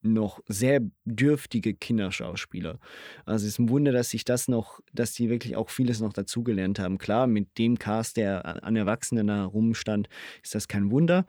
noch 0.02 0.40
sehr 0.47 0.80
dürftige 1.04 1.75
Kinderschauspieler. 1.75 2.78
Also 3.25 3.47
es 3.47 3.54
ist 3.54 3.58
ein 3.58 3.69
Wunder, 3.69 3.93
dass 3.93 4.10
sich 4.10 4.25
das 4.25 4.49
noch, 4.49 4.80
dass 4.93 5.12
die 5.12 5.28
wirklich 5.28 5.56
auch 5.56 5.71
vieles 5.71 6.00
noch 6.00 6.12
dazugelernt 6.12 6.78
haben. 6.78 6.99
Klar, 6.99 7.26
mit 7.26 7.58
dem 7.58 7.78
Cast, 7.78 8.17
der 8.17 8.64
an 8.64 8.76
Erwachsenen 8.76 9.26
da 9.26 9.45
rumstand, 9.45 10.08
ist 10.43 10.54
das 10.54 10.69
kein 10.69 10.91
Wunder. 10.91 11.26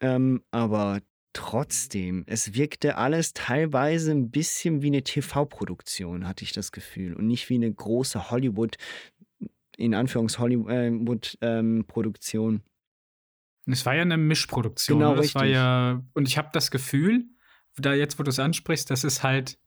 Ähm, 0.00 0.42
aber 0.50 1.00
trotzdem, 1.32 2.24
es 2.26 2.54
wirkte 2.54 2.96
alles 2.96 3.32
teilweise 3.32 4.10
ein 4.12 4.30
bisschen 4.30 4.82
wie 4.82 4.88
eine 4.88 5.02
TV-Produktion, 5.02 6.26
hatte 6.26 6.44
ich 6.44 6.52
das 6.52 6.72
Gefühl. 6.72 7.14
Und 7.14 7.26
nicht 7.26 7.48
wie 7.48 7.54
eine 7.56 7.72
große 7.72 8.30
Hollywood, 8.30 8.76
in 9.76 9.94
Anführungs 9.94 10.38
Hollywood-Produktion. 10.38 12.62
Es 13.66 13.86
war 13.86 13.94
ja 13.94 14.02
eine 14.02 14.16
Mischproduktion. 14.16 14.98
Genau, 14.98 15.14
ne? 15.14 15.22
Das 15.22 15.34
war 15.34 15.42
richtig. 15.42 15.56
ja, 15.56 16.02
und 16.14 16.26
ich 16.26 16.38
habe 16.38 16.48
das 16.52 16.70
Gefühl, 16.70 17.26
da 17.80 17.94
jetzt, 17.94 18.18
wo 18.18 18.22
du 18.22 18.30
es 18.30 18.38
ansprichst, 18.38 18.90
dass 18.90 19.04
es 19.04 19.22
halt 19.22 19.58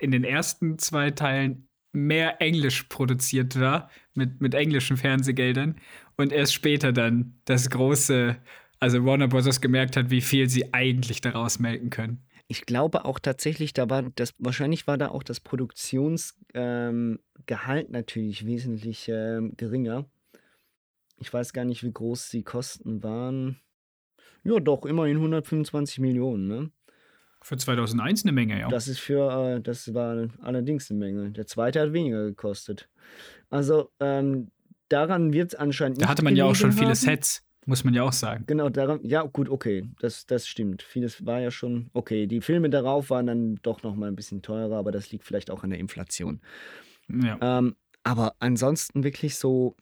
in 0.00 0.10
den 0.10 0.24
ersten 0.24 0.78
zwei 0.78 1.10
Teilen 1.10 1.68
mehr 1.92 2.40
Englisch 2.40 2.84
produziert 2.84 3.58
war, 3.58 3.90
mit, 4.14 4.40
mit 4.40 4.54
englischen 4.54 4.96
Fernsehgeldern. 4.96 5.76
Und 6.16 6.32
erst 6.32 6.54
später 6.54 6.92
dann 6.92 7.40
das 7.44 7.70
große, 7.70 8.36
also 8.80 9.04
Warner 9.04 9.28
Bros. 9.28 9.60
gemerkt 9.60 9.96
hat, 9.96 10.10
wie 10.10 10.22
viel 10.22 10.48
sie 10.48 10.72
eigentlich 10.72 11.20
daraus 11.20 11.58
melken 11.58 11.90
können. 11.90 12.24
Ich 12.48 12.66
glaube 12.66 13.04
auch 13.04 13.20
tatsächlich, 13.20 13.74
da 13.74 13.88
war 13.88 14.02
das, 14.02 14.34
wahrscheinlich 14.38 14.86
war 14.88 14.98
da 14.98 15.08
auch 15.08 15.22
das 15.22 15.38
Produktionsgehalt 15.38 16.40
ähm, 16.54 17.18
natürlich 17.90 18.44
wesentlich 18.44 19.08
ähm, 19.08 19.52
geringer. 19.56 20.06
Ich 21.18 21.32
weiß 21.32 21.52
gar 21.52 21.64
nicht, 21.64 21.84
wie 21.84 21.92
groß 21.92 22.30
die 22.30 22.42
Kosten 22.42 23.04
waren. 23.04 23.60
Ja, 24.42 24.58
doch, 24.58 24.86
immerhin 24.86 25.18
125 25.18 25.98
Millionen, 26.00 26.48
ne? 26.48 26.70
Für 27.42 27.56
2001 27.56 28.24
eine 28.24 28.32
Menge, 28.32 28.58
ja. 28.58 28.68
Das 28.68 28.88
ist 28.88 28.98
für, 28.98 29.56
äh, 29.56 29.60
das 29.60 29.94
war 29.94 30.28
allerdings 30.40 30.90
eine 30.90 30.98
Menge. 30.98 31.30
Der 31.30 31.46
zweite 31.46 31.80
hat 31.80 31.92
weniger 31.92 32.24
gekostet. 32.24 32.88
Also, 33.48 33.90
ähm, 34.00 34.50
daran 34.88 35.32
wird 35.32 35.52
es 35.52 35.58
anscheinend 35.58 36.02
da 36.02 36.08
hatte 36.08 36.24
man 36.24 36.34
ja 36.36 36.46
auch 36.46 36.54
schon 36.54 36.70
gelegen 36.70 36.94
viele 36.94 37.10
haben. 37.10 37.16
Sets, 37.16 37.44
muss 37.70 37.84
man 37.84 37.94
ja 37.94 38.02
auch 38.02 38.12
sagen. 38.12 38.44
Genau, 38.48 38.68
daran, 38.68 38.98
ja, 39.04 39.22
gut, 39.22 39.48
okay, 39.48 39.88
das, 40.00 40.26
das 40.26 40.48
stimmt. 40.48 40.82
Vieles 40.82 41.24
war 41.24 41.40
ja 41.40 41.52
schon, 41.52 41.88
okay, 41.92 42.26
die 42.26 42.40
Filme 42.40 42.68
darauf 42.68 43.10
waren 43.10 43.26
dann 43.26 43.60
doch 43.62 43.84
nochmal 43.84 44.08
ein 44.08 44.16
bisschen 44.16 44.42
teurer, 44.42 44.76
aber 44.76 44.90
das 44.90 45.12
liegt 45.12 45.24
vielleicht 45.24 45.52
auch 45.52 45.62
an 45.62 45.70
der 45.70 45.78
Inflation. 45.78 46.40
Ja. 47.08 47.38
Ähm, 47.40 47.76
aber 48.02 48.34
ansonsten 48.40 49.04
wirklich 49.04 49.36
so, 49.36 49.76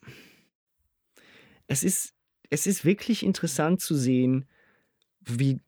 es 1.65 1.83
ist, 1.83 2.13
es 2.51 2.67
ist 2.67 2.85
wirklich 2.85 3.23
interessant 3.23 3.81
zu 3.81 3.95
sehen, 3.95 4.45
wie 5.21 5.59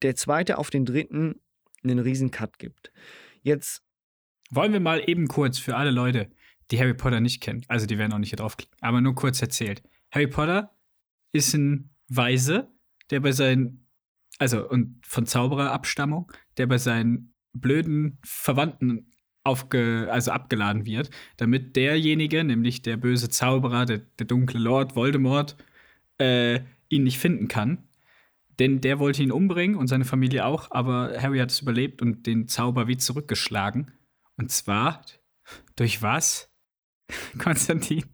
der 0.00 0.16
zweite 0.16 0.56
auf 0.56 0.70
den 0.70 0.86
dritten 0.86 1.42
einen 1.84 1.98
riesen 1.98 2.30
Cut 2.30 2.58
gibt. 2.58 2.90
Jetzt, 3.42 3.82
Wollen 4.50 4.72
wir 4.72 4.80
mal 4.80 5.02
eben 5.06 5.28
kurz 5.28 5.58
für 5.58 5.76
alle 5.76 5.90
Leute, 5.90 6.30
die 6.70 6.80
Harry 6.80 6.94
Potter 6.94 7.20
nicht 7.20 7.42
kennen, 7.42 7.66
also 7.68 7.84
die 7.84 7.98
werden 7.98 8.14
auch 8.14 8.18
nicht 8.18 8.30
hier 8.30 8.38
draufklicken, 8.38 8.76
aber 8.80 9.02
nur 9.02 9.14
kurz 9.14 9.42
erzählt. 9.42 9.82
Harry 10.10 10.26
Potter 10.26 10.74
ist 11.32 11.54
ein 11.54 11.90
Weise, 12.08 12.68
der 13.10 13.20
bei 13.20 13.32
seinen, 13.32 13.86
also 14.38 14.68
und 14.68 15.00
von 15.06 15.26
Zaubererabstammung, 15.26 16.32
der 16.56 16.66
bei 16.66 16.78
seinen 16.78 17.34
blöden 17.52 18.18
Verwandten 18.24 19.12
aufge, 19.44 20.08
also 20.10 20.30
abgeladen 20.30 20.84
wird, 20.84 21.10
damit 21.36 21.76
derjenige, 21.76 22.44
nämlich 22.44 22.82
der 22.82 22.96
böse 22.96 23.28
Zauberer, 23.30 23.86
der, 23.86 23.98
der 23.98 24.26
dunkle 24.26 24.60
Lord 24.60 24.94
Voldemort, 24.94 25.56
äh, 26.18 26.60
ihn 26.88 27.04
nicht 27.04 27.18
finden 27.18 27.48
kann. 27.48 27.88
Denn 28.58 28.80
der 28.80 28.98
wollte 28.98 29.22
ihn 29.22 29.30
umbringen 29.30 29.76
und 29.76 29.86
seine 29.86 30.04
Familie 30.04 30.44
auch, 30.44 30.70
aber 30.72 31.14
Harry 31.20 31.38
hat 31.38 31.50
es 31.50 31.60
überlebt 31.60 32.02
und 32.02 32.26
den 32.26 32.48
Zauber 32.48 32.88
wie 32.88 32.96
zurückgeschlagen. 32.96 33.92
Und 34.36 34.50
zwar 34.50 35.02
durch 35.76 36.02
was? 36.02 36.52
Konstantin? 37.38 38.04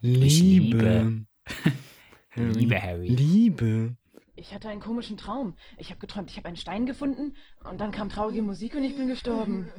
Liebe. 0.00 0.78
Liebe 0.78 1.26
Harry. 2.36 3.08
Liebe. 3.08 3.96
Ich 4.36 4.52
hatte 4.52 4.68
einen 4.68 4.80
komischen 4.80 5.16
Traum. 5.16 5.54
Ich 5.78 5.90
habe 5.90 6.00
geträumt, 6.00 6.30
ich 6.30 6.36
habe 6.36 6.48
einen 6.48 6.56
Stein 6.56 6.86
gefunden 6.86 7.36
und 7.62 7.80
dann 7.80 7.92
kam 7.92 8.08
traurige 8.08 8.42
Musik 8.42 8.74
und 8.74 8.82
ich 8.82 8.96
bin 8.96 9.06
gestorben. 9.06 9.70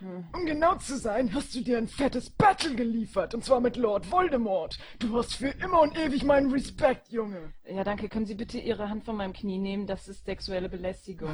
Um 0.00 0.44
genau 0.44 0.76
zu 0.76 0.98
sein, 0.98 1.32
hast 1.34 1.54
du 1.54 1.62
dir 1.62 1.78
ein 1.78 1.88
fettes 1.88 2.30
Battle 2.30 2.74
geliefert. 2.74 3.34
Und 3.34 3.44
zwar 3.44 3.60
mit 3.60 3.76
Lord 3.76 4.10
Voldemort. 4.10 4.78
Du 4.98 5.16
hast 5.16 5.34
für 5.34 5.48
immer 5.48 5.80
und 5.80 5.96
ewig 5.98 6.24
meinen 6.24 6.50
Respekt, 6.50 7.10
Junge. 7.10 7.52
Ja, 7.66 7.84
danke. 7.84 8.08
Können 8.08 8.26
Sie 8.26 8.34
bitte 8.34 8.58
Ihre 8.58 8.88
Hand 8.88 9.04
von 9.04 9.16
meinem 9.16 9.32
Knie 9.32 9.58
nehmen? 9.58 9.86
Das 9.86 10.08
ist 10.08 10.26
sexuelle 10.26 10.68
Belästigung. 10.68 11.30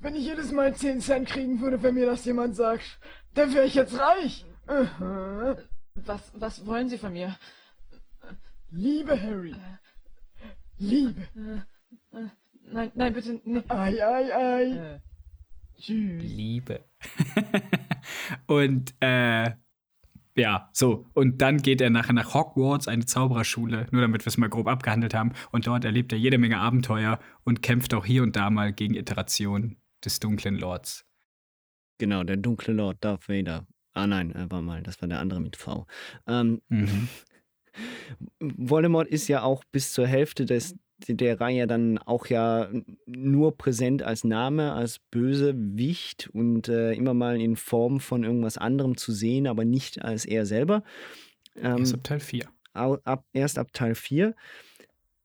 Wenn 0.00 0.16
ich 0.16 0.24
jedes 0.24 0.50
Mal 0.50 0.74
10 0.74 1.00
Cent 1.00 1.28
kriegen 1.28 1.60
würde, 1.60 1.82
wenn 1.82 1.94
mir 1.94 2.06
das 2.06 2.24
jemand 2.24 2.56
sagt, 2.56 2.98
dann 3.34 3.54
wäre 3.54 3.66
ich 3.66 3.74
jetzt 3.74 3.98
reich. 3.98 4.46
Was, 5.94 6.32
was 6.34 6.66
wollen 6.66 6.88
Sie 6.88 6.98
von 6.98 7.12
mir? 7.12 7.36
Liebe 8.70 9.20
Harry. 9.20 9.54
Liebe. 10.78 11.20
Äh, 12.12 12.26
Nein, 12.72 12.90
nein, 12.96 13.12
bitte. 13.12 13.40
Nee. 13.44 13.62
Ei, 13.68 14.04
ei, 14.04 14.34
ei. 14.34 14.64
Äh, 14.94 15.00
Tschüss. 15.78 16.22
Liebe. 16.22 16.84
und 18.46 18.92
äh, 19.00 19.52
Ja, 20.36 20.68
so. 20.72 21.06
Und 21.14 21.40
dann 21.42 21.58
geht 21.58 21.80
er 21.80 21.90
nachher 21.90 22.12
nach 22.12 22.34
Hogwarts, 22.34 22.88
eine 22.88 23.04
Zaubererschule, 23.06 23.86
nur 23.92 24.00
damit 24.02 24.24
wir 24.24 24.28
es 24.28 24.36
mal 24.36 24.48
grob 24.48 24.66
abgehandelt 24.66 25.14
haben. 25.14 25.32
Und 25.52 25.66
dort 25.66 25.84
erlebt 25.84 26.12
er 26.12 26.18
jede 26.18 26.38
Menge 26.38 26.58
Abenteuer 26.58 27.20
und 27.44 27.62
kämpft 27.62 27.94
auch 27.94 28.04
hier 28.04 28.22
und 28.24 28.34
da 28.36 28.50
mal 28.50 28.72
gegen 28.72 28.94
Iterationen 28.94 29.76
des 30.04 30.18
dunklen 30.18 30.56
Lords. 30.58 31.06
Genau, 31.98 32.24
der 32.24 32.36
dunkle 32.36 32.74
Lord 32.74 33.02
Darth 33.04 33.28
Vader. 33.28 33.66
Ah 33.94 34.06
nein, 34.06 34.34
äh, 34.34 34.50
war 34.50 34.60
mal, 34.60 34.82
das 34.82 35.00
war 35.00 35.08
der 35.08 35.20
andere 35.20 35.40
mit 35.40 35.56
V. 35.56 35.86
Ähm, 36.26 36.60
Mhm. 36.68 37.08
Voldemort 38.40 39.08
ist 39.08 39.28
ja 39.28 39.42
auch 39.42 39.64
bis 39.72 39.92
zur 39.92 40.06
Hälfte 40.06 40.44
des, 40.44 40.74
der 41.08 41.40
Reihe 41.40 41.66
dann 41.66 41.98
auch 41.98 42.26
ja 42.26 42.70
nur 43.06 43.56
präsent 43.56 44.02
als 44.02 44.24
Name, 44.24 44.72
als 44.72 44.98
Bösewicht 45.10 46.28
und 46.32 46.68
äh, 46.68 46.92
immer 46.92 47.14
mal 47.14 47.40
in 47.40 47.56
Form 47.56 48.00
von 48.00 48.24
irgendwas 48.24 48.58
anderem 48.58 48.96
zu 48.96 49.12
sehen, 49.12 49.46
aber 49.46 49.64
nicht 49.64 50.02
als 50.02 50.24
er 50.24 50.46
selber. 50.46 50.82
Ähm, 51.56 51.78
Erst 51.78 51.94
ab 51.94 52.04
Teil 52.04 52.20
4. 52.20 52.44
au- 52.74 52.98
ab, 53.04 53.24
erst 53.32 53.58
ab 53.58 53.72
Teil 53.72 53.94
4. 53.94 54.34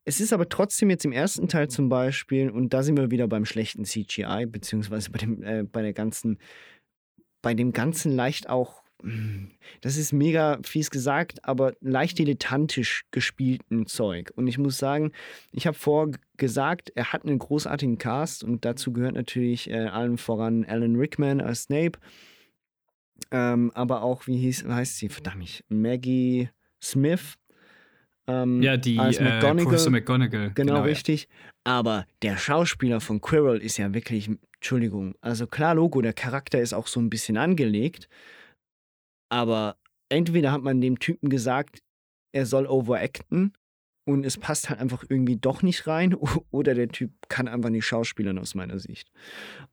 Es 0.03 0.19
ist 0.19 0.33
aber 0.33 0.49
trotzdem 0.49 0.89
jetzt 0.89 1.05
im 1.05 1.11
ersten 1.11 1.47
Teil 1.47 1.69
zum 1.69 1.87
Beispiel, 1.87 2.49
und 2.49 2.73
da 2.73 2.81
sind 2.81 2.97
wir 2.97 3.11
wieder 3.11 3.27
beim 3.27 3.45
schlechten 3.45 3.85
CGI, 3.85 4.45
beziehungsweise 4.47 5.11
bei 5.11 5.19
dem, 5.19 5.43
äh, 5.43 5.63
bei 5.63 5.83
der 5.83 5.93
ganzen, 5.93 6.39
bei 7.41 7.53
dem 7.53 7.71
ganzen 7.71 8.11
leicht 8.11 8.49
auch, 8.49 8.80
das 9.81 9.97
ist 9.97 10.13
mega 10.13 10.59
fies 10.63 10.91
gesagt, 10.91 11.43
aber 11.45 11.73
leicht 11.81 12.19
dilettantisch 12.19 13.05
gespielten 13.11 13.87
Zeug. 13.87 14.31
Und 14.35 14.47
ich 14.47 14.57
muss 14.57 14.77
sagen, 14.77 15.11
ich 15.51 15.67
habe 15.67 15.77
vorher 15.77 16.17
gesagt, 16.37 16.91
er 16.95 17.13
hat 17.13 17.25
einen 17.25 17.39
großartigen 17.39 17.97
Cast 17.97 18.43
und 18.43 18.65
dazu 18.65 18.93
gehört 18.93 19.15
natürlich 19.15 19.69
äh, 19.69 19.87
allen 19.87 20.17
voran 20.17 20.65
Alan 20.65 20.95
Rickman 20.95 21.41
als 21.41 21.63
Snape, 21.63 21.99
ähm, 23.31 23.71
aber 23.75 24.03
auch, 24.03 24.27
wie 24.27 24.37
hieß, 24.37 24.65
heißt 24.67 24.97
sie, 24.97 25.09
verdammt, 25.09 25.63
Maggie 25.69 26.49
Smith. 26.81 27.35
Ähm, 28.27 28.61
Ja, 28.61 28.77
die 28.77 28.99
als 28.99 29.17
äh, 29.17 29.23
McGonagall. 29.23 29.63
Professor 29.63 29.91
McGonagall. 29.91 30.51
Genau, 30.53 30.75
ja. 30.75 30.81
richtig. 30.81 31.27
Aber 31.63 32.05
der 32.21 32.37
Schauspieler 32.37 32.99
von 32.99 33.21
Quirrell 33.21 33.59
ist 33.59 33.77
ja 33.77 33.93
wirklich, 33.93 34.29
Entschuldigung, 34.55 35.15
also 35.21 35.47
klar, 35.47 35.75
Logo, 35.75 36.01
der 36.01 36.13
Charakter 36.13 36.59
ist 36.59 36.73
auch 36.73 36.87
so 36.87 36.99
ein 36.99 37.09
bisschen 37.09 37.37
angelegt, 37.37 38.09
aber 39.31 39.77
entweder 40.09 40.51
hat 40.51 40.61
man 40.61 40.81
dem 40.81 40.99
Typen 40.99 41.29
gesagt, 41.29 41.79
er 42.33 42.45
soll 42.45 42.67
overacten 42.67 43.53
und 44.05 44.25
es 44.25 44.37
passt 44.37 44.69
halt 44.69 44.79
einfach 44.79 45.05
irgendwie 45.07 45.37
doch 45.37 45.61
nicht 45.63 45.87
rein 45.87 46.13
oder 46.51 46.75
der 46.75 46.89
Typ 46.89 47.11
kann 47.29 47.47
einfach 47.47 47.69
nicht 47.69 47.85
schauspielern 47.85 48.37
aus 48.37 48.55
meiner 48.55 48.77
Sicht. 48.77 49.09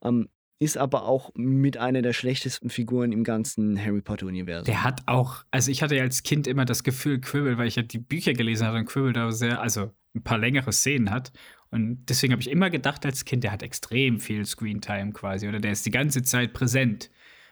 Ähm, 0.03 0.29
ist 0.61 0.77
aber 0.77 1.05
auch 1.05 1.31
mit 1.37 1.77
einer 1.77 2.03
der 2.03 2.13
schlechtesten 2.13 2.69
Figuren 2.69 3.13
im 3.13 3.23
ganzen 3.23 3.81
Harry 3.81 4.01
Potter-Universum. 4.01 4.65
Der 4.65 4.83
hat 4.83 5.03
auch, 5.07 5.45
also 5.53 5.71
ich 5.71 5.83
hatte 5.83 5.95
ja 5.95 6.03
als 6.03 6.25
Kind 6.25 6.49
immer 6.49 6.65
das 6.65 6.83
Gefühl, 6.83 7.21
Quirrell, 7.21 7.59
weil 7.59 7.69
ich 7.69 7.77
ja 7.77 7.83
die 7.83 7.99
Bücher 7.99 8.33
gelesen 8.33 8.67
hatte 8.67 8.79
und 8.79 8.87
Quirrell 8.87 9.13
da 9.13 9.31
sehr, 9.31 9.61
also 9.61 9.93
ein 10.15 10.25
paar 10.25 10.39
längere 10.39 10.73
Szenen 10.73 11.11
hat. 11.11 11.33
Und 11.71 12.07
deswegen 12.07 12.33
habe 12.33 12.43
ich 12.43 12.51
immer 12.51 12.71
gedacht 12.71 13.07
als 13.07 13.25
Kind, 13.25 13.45
der 13.45 13.53
hat 13.53 13.63
extrem 13.63 14.19
viel 14.19 14.45
Screentime 14.45 15.13
quasi 15.13 15.49
oder 15.49 15.61
der 15.61 15.73
ist 15.73 15.87
die 15.87 15.91
ganze 15.91 16.23
Zeit 16.23 16.53
präsent. 16.55 17.11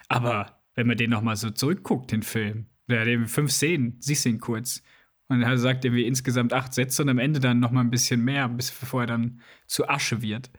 Aber 0.09 0.56
wenn 0.77 0.87
man 0.87 0.97
den 0.97 1.11
nochmal 1.11 1.37
so 1.37 1.51
zurückguckt, 1.51 2.13
den 2.13 2.23
Film, 2.23 2.67
der 2.89 3.01
hat 3.01 3.09
eben 3.09 3.27
fünf 3.27 3.51
Szenen, 3.51 3.97
siehst 4.01 4.25
du 4.25 4.29
ihn 4.29 4.39
kurz. 4.39 4.83
Und 5.29 5.43
er 5.43 5.59
sagt 5.59 5.85
irgendwie 5.85 6.07
insgesamt 6.07 6.53
acht 6.53 6.73
Sätze 6.73 7.03
und 7.03 7.09
am 7.09 7.19
Ende 7.19 7.41
dann 7.41 7.59
nochmal 7.59 7.83
ein 7.83 7.91
bisschen 7.91 8.23
mehr, 8.25 8.49
bis 8.49 8.71
bevor 8.71 9.03
er 9.03 9.07
dann 9.09 9.41
zu 9.67 9.89
Asche 9.89 10.23
wird. 10.23 10.51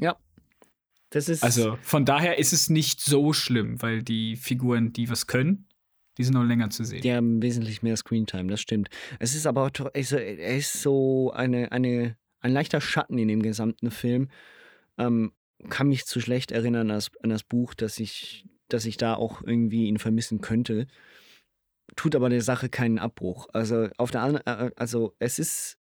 Ja. 0.00 0.16
Das 1.10 1.28
ist. 1.28 1.44
Also 1.44 1.78
von 1.82 2.04
daher 2.04 2.38
ist 2.38 2.52
es 2.52 2.68
nicht 2.68 3.00
so 3.00 3.32
schlimm, 3.32 3.80
weil 3.80 4.02
die 4.02 4.34
Figuren, 4.34 4.92
die 4.92 5.08
was 5.08 5.28
können, 5.28 5.68
die 6.18 6.24
sind 6.24 6.34
noch 6.34 6.44
länger 6.44 6.70
zu 6.70 6.84
sehen. 6.84 7.02
Die 7.02 7.12
haben 7.12 7.42
wesentlich 7.42 7.82
mehr 7.82 7.96
Screentime, 7.96 8.48
das 8.48 8.60
stimmt. 8.60 8.88
Es 9.18 9.34
ist 9.34 9.46
aber 9.46 9.64
auch, 9.64 9.90
also, 9.94 10.16
er 10.16 10.56
ist 10.56 10.82
so 10.82 11.30
eine, 11.32 11.70
eine, 11.70 12.16
ein 12.40 12.52
leichter 12.52 12.80
Schatten 12.80 13.18
in 13.18 13.28
dem 13.28 13.42
gesamten 13.42 13.90
Film. 13.90 14.28
Ähm, 14.98 15.32
kann 15.68 15.88
mich 15.88 16.06
zu 16.06 16.20
schlecht 16.20 16.50
erinnern 16.50 16.90
an 16.90 16.96
das, 16.96 17.10
an 17.22 17.30
das 17.30 17.44
Buch, 17.44 17.74
dass 17.74 18.00
ich, 18.00 18.46
dass 18.72 18.84
ich 18.84 18.96
da 18.96 19.14
auch 19.14 19.42
irgendwie 19.42 19.86
ihn 19.86 19.98
vermissen 19.98 20.40
könnte. 20.40 20.86
Tut 21.96 22.14
aber 22.16 22.28
der 22.28 22.42
Sache 22.42 22.68
keinen 22.68 22.98
Abbruch. 22.98 23.48
Also 23.52 23.88
auf 23.98 24.10
der 24.10 24.22
anderen, 24.22 24.46
äh, 24.46 24.70
also 24.76 25.14
es 25.18 25.38
ist 25.38 25.78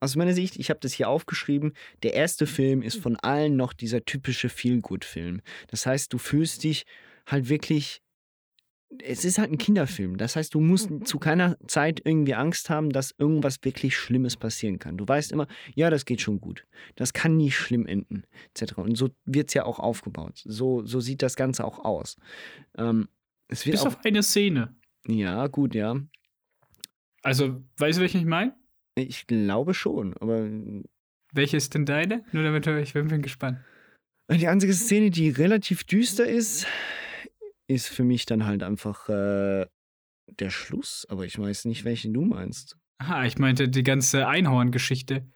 aus 0.00 0.16
meiner 0.16 0.32
Sicht, 0.32 0.56
ich 0.56 0.70
habe 0.70 0.80
das 0.80 0.94
hier 0.94 1.08
aufgeschrieben, 1.08 1.74
der 2.02 2.14
erste 2.14 2.46
Film 2.46 2.80
ist 2.80 2.98
von 2.98 3.16
allen 3.16 3.56
noch 3.56 3.74
dieser 3.74 4.04
typische 4.04 4.48
Feel-Good-Film. 4.48 5.42
Das 5.68 5.84
heißt, 5.84 6.12
du 6.12 6.18
fühlst 6.18 6.64
dich 6.64 6.86
halt 7.26 7.50
wirklich 7.50 8.02
es 8.98 9.24
ist 9.24 9.38
halt 9.38 9.52
ein 9.52 9.58
Kinderfilm. 9.58 10.16
Das 10.16 10.36
heißt, 10.36 10.54
du 10.54 10.60
musst 10.60 10.90
zu 11.04 11.18
keiner 11.18 11.56
Zeit 11.66 12.00
irgendwie 12.04 12.34
Angst 12.34 12.70
haben, 12.70 12.90
dass 12.90 13.14
irgendwas 13.16 13.58
wirklich 13.62 13.96
Schlimmes 13.96 14.36
passieren 14.36 14.78
kann. 14.78 14.96
Du 14.96 15.06
weißt 15.06 15.32
immer, 15.32 15.46
ja, 15.74 15.90
das 15.90 16.04
geht 16.04 16.20
schon 16.20 16.40
gut. 16.40 16.66
Das 16.96 17.12
kann 17.12 17.36
nie 17.36 17.50
schlimm 17.50 17.86
enden, 17.86 18.24
etc. 18.54 18.78
Und 18.78 18.96
so 18.96 19.10
wird 19.24 19.48
es 19.48 19.54
ja 19.54 19.64
auch 19.64 19.78
aufgebaut. 19.78 20.42
So, 20.44 20.84
so 20.84 21.00
sieht 21.00 21.22
das 21.22 21.36
Ganze 21.36 21.64
auch 21.64 21.78
aus. 21.84 22.16
Ähm, 22.76 23.08
es 23.48 23.64
wird 23.64 23.74
Bis 23.74 23.82
auch, 23.82 23.88
auf 23.88 24.04
eine 24.04 24.22
Szene. 24.22 24.74
ja, 25.06 25.46
gut, 25.46 25.74
ja. 25.74 25.96
Also, 27.22 27.62
weißt 27.78 27.98
du, 27.98 28.02
welchen 28.02 28.20
ich 28.20 28.26
meine? 28.26 28.54
Ich 28.96 29.26
glaube 29.26 29.74
schon, 29.74 30.16
aber 30.18 30.48
Welche 31.32 31.56
ist 31.56 31.74
denn 31.74 31.86
deine? 31.86 32.24
Nur 32.32 32.42
damit 32.42 32.66
ich 32.66 32.92
bin 32.94 33.22
gespannt. 33.22 33.58
die 34.30 34.48
einzige 34.48 34.72
Szene, 34.72 35.10
die 35.10 35.30
relativ 35.30 35.84
düster 35.84 36.26
ist, 36.26 36.66
ist 37.70 37.88
für 37.88 38.04
mich 38.04 38.26
dann 38.26 38.46
halt 38.46 38.62
einfach 38.62 39.08
äh, 39.08 39.66
der 40.26 40.50
Schluss. 40.50 41.06
Aber 41.08 41.24
ich 41.24 41.38
weiß 41.38 41.64
nicht, 41.66 41.84
welchen 41.84 42.12
du 42.12 42.22
meinst. 42.22 42.76
Aha, 42.98 43.24
ich 43.24 43.38
meinte 43.38 43.68
die 43.68 43.82
ganze 43.82 44.26
Einhorn-Geschichte. 44.26 45.26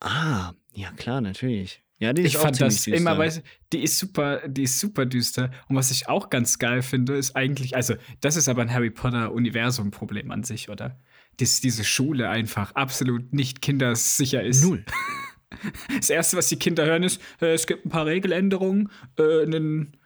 Ah, 0.00 0.52
ja 0.72 0.90
klar, 0.92 1.20
natürlich. 1.20 1.82
Ja, 1.98 2.14
die 2.14 2.22
ist 2.22 2.28
Ich 2.28 2.38
auch 2.38 2.42
fand 2.42 2.60
das 2.60 2.84
düster. 2.84 2.96
immer, 2.96 3.14
du, 3.14 3.42
die 3.74 3.82
ist 3.82 3.98
super, 3.98 4.48
die 4.48 4.62
ist 4.62 4.80
super 4.80 5.04
düster. 5.04 5.50
Und 5.68 5.76
was 5.76 5.90
ich 5.90 6.08
auch 6.08 6.30
ganz 6.30 6.58
geil 6.58 6.80
finde, 6.80 7.14
ist 7.16 7.36
eigentlich, 7.36 7.76
also, 7.76 7.94
das 8.22 8.36
ist 8.36 8.48
aber 8.48 8.62
ein 8.62 8.72
Harry 8.72 8.90
Potter-Universum-Problem 8.90 10.30
an 10.30 10.42
sich, 10.42 10.70
oder? 10.70 10.98
Dass 11.36 11.60
diese 11.60 11.84
Schule 11.84 12.30
einfach 12.30 12.74
absolut 12.74 13.34
nicht 13.34 13.60
kindersicher 13.60 14.42
ist. 14.42 14.62
Null. 14.64 14.84
Das 15.98 16.08
Erste, 16.10 16.36
was 16.36 16.48
die 16.48 16.60
Kinder 16.60 16.86
hören, 16.86 17.02
ist, 17.02 17.20
äh, 17.40 17.52
es 17.54 17.66
gibt 17.66 17.84
ein 17.84 17.88
paar 17.88 18.06
Regeländerungen, 18.06 18.88
äh, 19.18 19.42
ein 19.44 19.96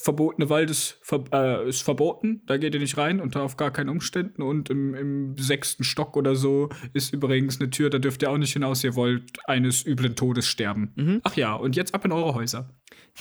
verbotene 0.00 0.48
Wald 0.50 0.70
ist, 0.70 0.98
ver 1.02 1.24
äh, 1.32 1.68
ist 1.68 1.82
verboten, 1.82 2.42
da 2.46 2.56
geht 2.56 2.74
ihr 2.74 2.80
nicht 2.80 2.96
rein, 2.96 3.20
unter 3.20 3.42
auf 3.42 3.56
gar 3.56 3.70
keinen 3.72 3.88
Umständen. 3.88 4.42
Und 4.42 4.70
im, 4.70 4.94
im 4.94 5.36
sechsten 5.38 5.84
Stock 5.84 6.16
oder 6.16 6.34
so 6.34 6.68
ist 6.92 7.12
übrigens 7.12 7.60
eine 7.60 7.70
Tür, 7.70 7.90
da 7.90 7.98
dürft 7.98 8.22
ihr 8.22 8.30
auch 8.30 8.38
nicht 8.38 8.52
hinaus, 8.52 8.82
ihr 8.84 8.94
wollt 8.94 9.38
eines 9.46 9.84
üblen 9.86 10.14
Todes 10.16 10.46
sterben. 10.46 10.92
Mhm. 10.96 11.20
Ach 11.24 11.36
ja, 11.36 11.54
und 11.54 11.76
jetzt 11.76 11.94
ab 11.94 12.04
in 12.04 12.12
eure 12.12 12.34
Häuser. 12.34 12.70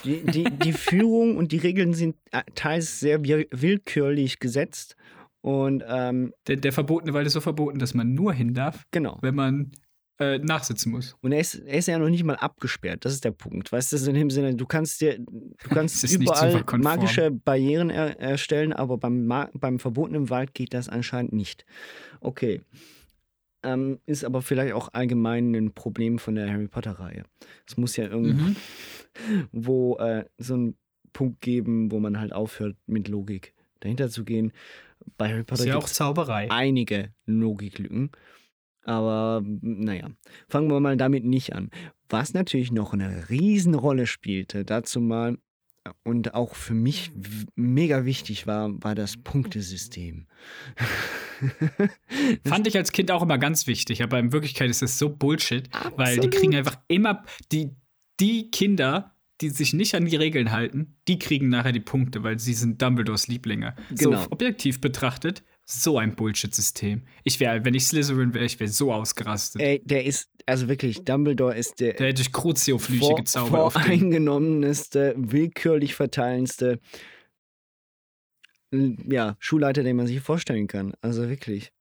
Die, 0.04 0.24
die, 0.26 0.44
die 0.46 0.74
Führung 0.74 1.38
und 1.38 1.52
die 1.52 1.58
Regeln 1.58 1.94
sind 1.94 2.16
äh, 2.32 2.44
teils 2.56 3.00
sehr 3.00 3.24
will- 3.24 3.48
willkürlich 3.52 4.40
gesetzt. 4.40 4.96
Und 5.42 5.84
ähm, 5.88 6.34
Der, 6.48 6.58
der 6.58 6.74
verbotene 6.74 7.14
Wald 7.14 7.28
ist 7.28 7.34
so 7.34 7.42
verboten, 7.42 7.80
dass 7.80 7.94
man 7.94 8.14
nur 8.14 8.34
hin 8.34 8.54
darf, 8.54 8.86
genau. 8.92 9.18
wenn 9.22 9.36
man 9.36 9.72
äh, 10.20 10.40
nachsitzen 10.40 10.92
muss. 10.92 11.16
Und 11.22 11.32
er 11.32 11.40
ist, 11.40 11.56
er 11.56 11.78
ist 11.78 11.88
ja 11.88 12.00
noch 12.00 12.10
nicht 12.10 12.24
mal 12.24 12.36
abgesperrt. 12.36 13.06
Das 13.06 13.14
ist 13.14 13.24
der 13.24 13.32
Punkt. 13.32 13.72
Weißt 13.72 13.92
du, 13.94 13.98
in 14.10 14.16
dem 14.16 14.30
Sinne, 14.30 14.56
du 14.56 14.66
kannst 14.66 15.02
dir, 15.02 15.20
du 15.20 15.56
kannst 15.70 16.04
Es 16.04 16.14
überall 16.16 16.64
magische 16.78 17.32
Barrieren 17.32 17.90
er, 17.90 18.20
erstellen, 18.20 18.74
aber 18.74 18.98
beim, 18.98 19.28
beim 19.54 19.80
verbotenen 19.80 20.30
Wald 20.30 20.54
geht 20.54 20.74
das 20.74 20.90
anscheinend 20.90 21.34
nicht. 21.34 21.66
Okay. 22.20 22.62
Ähm, 23.64 24.00
ist 24.06 24.24
aber 24.24 24.42
vielleicht 24.42 24.74
auch 24.74 24.90
allgemein 24.94 25.54
ein 25.54 25.74
Problem 25.74 26.20
von 26.20 26.36
der 26.36 26.50
Harry 26.52 26.68
Potter-Reihe. 26.68 27.24
Es 27.68 27.78
muss 27.78 27.96
ja 27.98 28.06
irgendwo 28.06 28.44
Mhm. 28.44 28.56
wo 29.52 29.98
äh, 29.98 30.26
so 30.38 30.54
einen 30.54 30.78
Punkt 31.14 31.42
geben, 31.42 31.92
wo 31.92 32.00
man 32.00 32.20
halt 32.20 32.34
aufhört, 32.34 32.76
mit 32.86 33.08
Logik 33.08 33.54
dahinter 33.80 34.10
zu 34.10 34.24
gehen. 34.24 34.52
Bei 35.18 35.30
Harry 35.30 35.44
Potter 35.44 35.62
Ist 35.62 35.68
ja 35.68 35.74
gibt 35.74 35.84
auch 35.84 35.88
es 35.88 35.94
Zauberei. 35.94 36.48
einige 36.52 37.12
Logiklücken. 37.26 38.12
Aber 38.88 39.44
naja, 39.44 40.10
fangen 40.48 40.72
wir 40.72 40.80
mal 40.80 40.96
damit 40.96 41.26
nicht 41.26 41.54
an. 41.54 41.70
Was 42.08 42.34
natürlich 42.34 42.72
noch 42.72 42.94
eine 42.94 43.30
Riesenrolle 43.30 44.08
spielte, 44.08 44.64
dazu 44.64 45.02
mal 45.02 45.38
und 46.04 46.34
auch 46.34 46.56
für 46.56 46.74
mich 46.74 47.12
mega 47.56 48.06
wichtig 48.06 48.48
war, 48.48 48.72
war 48.84 48.96
das 48.96 49.18
Punktesystem. 49.18 50.28
Fand 52.46 52.68
ich 52.68 52.78
als 52.78 52.92
Kind 52.92 53.12
auch 53.12 53.22
immer 53.22 53.38
ganz 53.38 53.68
wichtig, 53.68 54.04
aber 54.04 54.20
in 54.20 54.32
Wirklichkeit 54.32 54.70
ist 54.70 54.82
das 54.82 54.98
so 54.98 55.10
Bullshit, 55.10 55.70
weil 55.96 56.20
die 56.20 56.30
kriegen 56.30 56.56
einfach 56.56 56.80
immer 56.88 57.24
die, 57.52 57.76
die 58.20 58.50
Kinder, 58.52 59.16
die 59.42 59.50
sich 59.50 59.74
nicht 59.74 59.96
an 59.96 60.06
die 60.06 60.16
Regeln 60.16 60.52
halten, 60.52 60.96
die 61.08 61.20
kriegen 61.20 61.50
nachher 61.50 61.72
die 61.72 61.80
Punkte, 61.80 62.24
weil 62.24 62.40
sie 62.40 62.54
sind 62.54 62.82
Dumbledores 62.82 63.28
Lieblinge. 63.28 63.76
Genau. 63.92 64.24
So 64.24 64.32
objektiv 64.32 64.82
betrachtet, 64.82 65.44
so 65.70 65.98
ein 65.98 66.16
Bullshit-System. 66.16 67.04
Ich 67.26 67.40
wäre, 67.42 67.66
wenn 67.66 67.74
ich 67.74 67.88
Slytherin 67.88 68.34
wäre, 68.34 68.46
ich 68.46 68.58
wäre 68.60 68.70
so 68.70 68.94
ausgerastet. 68.94 69.62
Ey, 69.62 69.82
der 69.84 70.06
ist, 70.06 70.30
also 70.46 70.70
wirklich, 70.70 71.04
Dumbledore 71.04 71.58
ist 71.58 71.82
der, 71.82 71.94
da 71.94 72.06
hätte 72.06 72.22
ich 72.22 72.32
Crucio-Flüche 72.32 73.16
gezaubert 73.16 73.60
auf 73.60 73.74
den. 73.74 73.82
voreingenommenste, 73.82 75.14
willkürlich 75.18 75.94
verteilendste. 75.94 76.80
ja, 78.72 79.36
Schulleiter, 79.40 79.84
den 79.84 79.98
man 79.98 80.08
sich 80.08 80.22
vorstellen 80.22 80.68
kann. 80.68 80.94
Also 81.02 81.28
wirklich. 81.28 81.74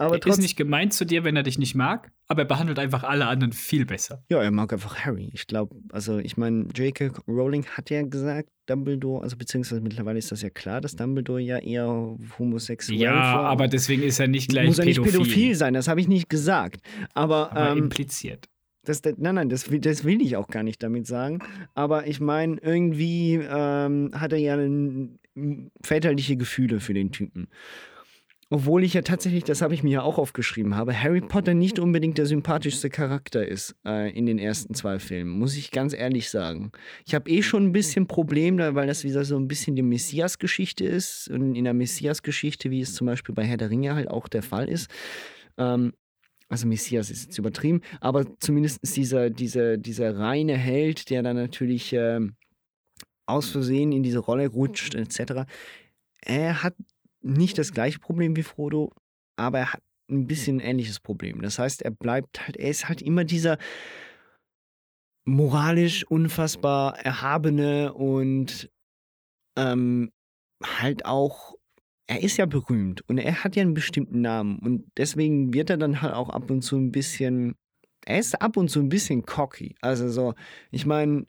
Aber 0.00 0.16
er 0.16 0.26
ist 0.26 0.40
nicht 0.40 0.56
gemeint 0.56 0.92
zu 0.94 1.04
dir, 1.04 1.24
wenn 1.24 1.36
er 1.36 1.42
dich 1.42 1.58
nicht 1.58 1.74
mag, 1.74 2.10
aber 2.26 2.42
er 2.42 2.46
behandelt 2.48 2.78
einfach 2.78 3.02
alle 3.04 3.26
anderen 3.26 3.52
viel 3.52 3.84
besser. 3.84 4.22
Ja, 4.30 4.42
er 4.42 4.50
mag 4.50 4.72
einfach 4.72 4.96
Harry. 5.04 5.30
Ich 5.34 5.46
glaube, 5.46 5.76
also 5.92 6.18
ich 6.18 6.36
meine, 6.36 6.68
J.K. 6.74 7.10
Rowling 7.28 7.66
hat 7.66 7.90
ja 7.90 8.02
gesagt, 8.02 8.48
Dumbledore, 8.66 9.22
also 9.22 9.36
beziehungsweise 9.36 9.80
mittlerweile 9.80 10.18
ist 10.18 10.32
das 10.32 10.40
ja 10.42 10.48
klar, 10.50 10.80
dass 10.80 10.96
Dumbledore 10.96 11.40
ja 11.40 11.58
eher 11.58 12.16
homosexuell 12.38 12.98
Ja, 12.98 13.12
war. 13.12 13.44
aber 13.44 13.68
deswegen 13.68 14.02
ist 14.02 14.18
er 14.20 14.28
nicht 14.28 14.48
gleich 14.50 14.66
Muss 14.66 14.78
er 14.78 14.84
nicht 14.86 15.02
pädophil. 15.02 15.22
pädophil 15.24 15.54
sein, 15.54 15.74
das 15.74 15.86
habe 15.88 16.00
ich 16.00 16.08
nicht 16.08 16.28
gesagt. 16.28 16.80
Aber, 17.14 17.52
Aber 17.52 17.72
ähm, 17.72 17.78
impliziert. 17.78 18.48
Das, 18.86 19.02
das, 19.02 19.14
nein, 19.18 19.34
nein, 19.34 19.48
das, 19.50 19.70
will- 19.70 19.80
das 19.80 20.04
will 20.04 20.22
ich 20.22 20.36
auch 20.36 20.48
gar 20.48 20.62
nicht 20.62 20.82
damit 20.82 21.06
sagen. 21.06 21.40
Aber 21.74 22.06
ich 22.06 22.20
meine, 22.20 22.56
irgendwie 22.62 23.34
ähm, 23.34 24.10
hat 24.14 24.32
er 24.32 24.38
ja 24.38 24.56
väterliche 25.82 26.36
Gefühle 26.36 26.80
für 26.80 26.94
den 26.94 27.12
Typen. 27.12 27.48
Obwohl 28.52 28.82
ich 28.82 28.94
ja 28.94 29.02
tatsächlich, 29.02 29.44
das 29.44 29.62
habe 29.62 29.74
ich 29.74 29.84
mir 29.84 29.90
ja 29.90 30.02
auch 30.02 30.18
aufgeschrieben 30.18 30.74
habe, 30.74 31.00
Harry 31.00 31.20
Potter 31.20 31.54
nicht 31.54 31.78
unbedingt 31.78 32.18
der 32.18 32.26
sympathischste 32.26 32.90
Charakter 32.90 33.46
ist 33.46 33.76
äh, 33.86 34.10
in 34.10 34.26
den 34.26 34.40
ersten 34.40 34.74
zwei 34.74 34.98
Filmen, 34.98 35.30
muss 35.30 35.56
ich 35.56 35.70
ganz 35.70 35.94
ehrlich 35.94 36.30
sagen. 36.30 36.72
Ich 37.06 37.14
habe 37.14 37.30
eh 37.30 37.42
schon 37.42 37.66
ein 37.66 37.72
bisschen 37.72 38.08
Probleme, 38.08 38.74
weil 38.74 38.88
das 38.88 39.04
wieder 39.04 39.24
so 39.24 39.36
ein 39.36 39.46
bisschen 39.46 39.76
die 39.76 39.82
Messias-Geschichte 39.82 40.84
ist. 40.84 41.28
Und 41.28 41.54
in 41.54 41.62
der 41.62 41.74
Messias-Geschichte, 41.74 42.72
wie 42.72 42.80
es 42.80 42.94
zum 42.94 43.06
Beispiel 43.06 43.36
bei 43.36 43.44
Herr 43.44 43.56
der 43.56 43.70
Ringe 43.70 43.94
halt 43.94 44.10
auch 44.10 44.26
der 44.26 44.42
Fall 44.42 44.68
ist, 44.68 44.90
ähm, 45.56 45.92
also 46.48 46.66
Messias 46.66 47.08
ist 47.10 47.26
jetzt 47.26 47.38
übertrieben, 47.38 47.82
aber 48.00 48.26
zumindest 48.40 48.80
dieser, 48.96 49.30
dieser, 49.30 49.76
dieser 49.76 50.18
reine 50.18 50.56
Held, 50.56 51.08
der 51.08 51.22
dann 51.22 51.36
natürlich 51.36 51.92
ähm, 51.92 52.34
aus 53.26 53.50
Versehen 53.50 53.92
in 53.92 54.02
diese 54.02 54.18
Rolle 54.18 54.48
rutscht, 54.48 54.96
etc. 54.96 55.44
Er 56.20 56.64
hat 56.64 56.74
nicht 57.22 57.58
das 57.58 57.72
gleiche 57.72 57.98
Problem 57.98 58.36
wie 58.36 58.42
Frodo, 58.42 58.92
aber 59.36 59.58
er 59.58 59.72
hat 59.72 59.82
ein 60.10 60.26
bisschen 60.26 60.56
ein 60.58 60.66
ähnliches 60.70 61.00
Problem. 61.00 61.40
Das 61.42 61.58
heißt, 61.58 61.82
er 61.82 61.90
bleibt 61.90 62.46
halt, 62.46 62.56
er 62.56 62.70
ist 62.70 62.88
halt 62.88 63.02
immer 63.02 63.24
dieser 63.24 63.58
moralisch 65.24 66.04
unfassbar 66.04 66.98
erhabene 66.98 67.92
und 67.92 68.70
ähm, 69.56 70.10
halt 70.62 71.04
auch 71.04 71.54
er 72.10 72.24
ist 72.24 72.38
ja 72.38 72.46
berühmt 72.46 73.08
und 73.08 73.18
er 73.18 73.44
hat 73.44 73.54
ja 73.54 73.62
einen 73.62 73.74
bestimmten 73.74 74.20
Namen 74.20 74.58
und 74.58 74.90
deswegen 74.96 75.54
wird 75.54 75.70
er 75.70 75.76
dann 75.76 76.02
halt 76.02 76.12
auch 76.12 76.28
ab 76.28 76.50
und 76.50 76.62
zu 76.62 76.76
ein 76.76 76.90
bisschen, 76.90 77.54
er 78.04 78.18
ist 78.18 78.42
ab 78.42 78.56
und 78.56 78.68
zu 78.68 78.80
ein 78.80 78.88
bisschen 78.88 79.24
cocky. 79.24 79.76
Also 79.80 80.08
so, 80.08 80.34
ich 80.72 80.86
meine, 80.86 81.26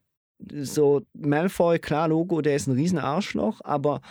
so 0.50 1.04
Malfoy, 1.14 1.78
klar, 1.78 2.08
Logo, 2.08 2.42
der 2.42 2.56
ist 2.56 2.66
ein 2.66 2.74
riesen 2.74 2.98
Arschloch, 2.98 3.62
aber 3.64 4.02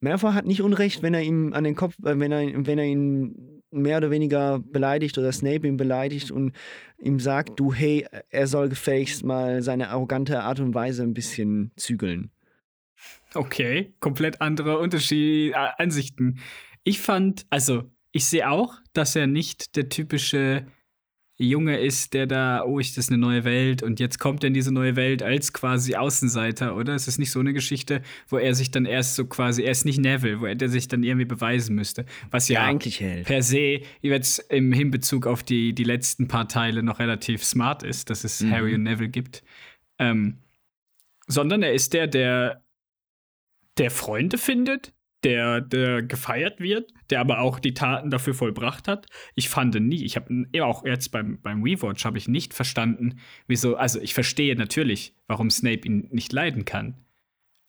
Malfoy 0.00 0.32
hat 0.32 0.46
nicht 0.46 0.62
Unrecht, 0.62 1.02
wenn 1.02 1.14
er 1.14 1.22
ihm 1.22 1.52
an 1.52 1.64
den 1.64 1.74
Kopf, 1.74 1.94
äh, 2.04 2.18
wenn 2.18 2.32
er, 2.32 2.66
wenn 2.66 2.78
er 2.78 2.84
ihn 2.84 3.62
mehr 3.70 3.98
oder 3.98 4.10
weniger 4.10 4.60
beleidigt 4.60 5.18
oder 5.18 5.32
Snape 5.32 5.66
ihn 5.66 5.76
beleidigt 5.76 6.30
und 6.30 6.52
ihm 6.98 7.20
sagt, 7.20 7.60
du, 7.60 7.72
hey, 7.72 8.06
er 8.30 8.46
soll 8.46 8.68
gefälligst 8.68 9.24
mal 9.24 9.62
seine 9.62 9.90
arrogante 9.90 10.40
Art 10.42 10.60
und 10.60 10.74
Weise 10.74 11.02
ein 11.02 11.14
bisschen 11.14 11.72
zügeln. 11.76 12.30
Okay, 13.34 13.92
komplett 14.00 14.40
andere 14.40 14.78
Unterschied, 14.78 15.52
äh, 15.52 15.68
Ansichten. 15.76 16.38
Ich 16.84 17.00
fand, 17.00 17.46
also, 17.50 17.90
ich 18.12 18.24
sehe 18.24 18.50
auch, 18.50 18.76
dass 18.94 19.14
er 19.14 19.26
nicht 19.26 19.76
der 19.76 19.88
typische 19.88 20.66
Junge 21.40 21.78
ist, 21.78 22.14
der 22.14 22.26
da, 22.26 22.64
oh, 22.64 22.80
ich, 22.80 22.94
das 22.94 23.04
ist 23.04 23.10
eine 23.10 23.18
neue 23.18 23.44
Welt 23.44 23.82
und 23.84 24.00
jetzt 24.00 24.18
kommt 24.18 24.42
er 24.42 24.48
in 24.48 24.54
diese 24.54 24.72
neue 24.72 24.96
Welt 24.96 25.22
als 25.22 25.52
quasi 25.52 25.94
Außenseiter, 25.94 26.74
oder? 26.74 26.94
Es 26.96 27.06
ist 27.06 27.18
nicht 27.18 27.30
so 27.30 27.38
eine 27.38 27.52
Geschichte, 27.52 28.02
wo 28.28 28.38
er 28.38 28.54
sich 28.56 28.72
dann 28.72 28.86
erst 28.86 29.14
so 29.14 29.24
quasi, 29.26 29.62
er 29.62 29.70
ist 29.70 29.84
nicht 29.84 30.00
Neville, 30.00 30.40
wo 30.40 30.46
er 30.46 30.56
der 30.56 30.68
sich 30.68 30.88
dann 30.88 31.04
irgendwie 31.04 31.26
beweisen 31.26 31.76
müsste. 31.76 32.06
Was 32.32 32.48
ja, 32.48 32.62
Ja, 32.62 32.66
eigentlich 32.66 32.98
hält. 33.00 33.26
per 33.26 33.42
se 33.42 33.82
jetzt 34.00 34.40
im 34.50 34.72
Hinbezug 34.72 35.28
auf 35.28 35.44
die, 35.44 35.72
die 35.74 35.84
letzten 35.84 36.26
paar 36.26 36.48
Teile 36.48 36.82
noch 36.82 36.98
relativ 36.98 37.44
smart 37.44 37.84
ist, 37.84 38.10
dass 38.10 38.24
es 38.24 38.40
Mhm. 38.40 38.50
Harry 38.50 38.74
und 38.74 38.82
Neville 38.82 39.08
gibt. 39.08 39.44
Ähm, 40.00 40.38
sondern 41.28 41.62
er 41.62 41.72
ist 41.72 41.92
der, 41.92 42.08
der 42.08 42.64
der 43.78 43.90
Freunde 43.92 44.38
findet, 44.38 44.92
der, 45.24 45.60
der 45.60 46.02
gefeiert 46.02 46.60
wird, 46.60 46.92
der 47.10 47.20
aber 47.20 47.40
auch 47.40 47.58
die 47.58 47.74
Taten 47.74 48.10
dafür 48.10 48.34
vollbracht 48.34 48.86
hat. 48.86 49.06
Ich 49.34 49.48
fand 49.48 49.74
nie, 49.74 50.04
ich 50.04 50.16
habe 50.16 50.46
auch 50.60 50.84
jetzt 50.84 51.10
beim, 51.10 51.40
beim 51.40 51.62
Rewatch 51.62 52.04
habe 52.04 52.18
ich 52.18 52.28
nicht 52.28 52.54
verstanden, 52.54 53.18
wieso, 53.46 53.76
also 53.76 54.00
ich 54.00 54.14
verstehe 54.14 54.56
natürlich, 54.56 55.14
warum 55.26 55.50
Snape 55.50 55.86
ihn 55.86 56.08
nicht 56.10 56.32
leiden 56.32 56.64
kann. 56.64 56.94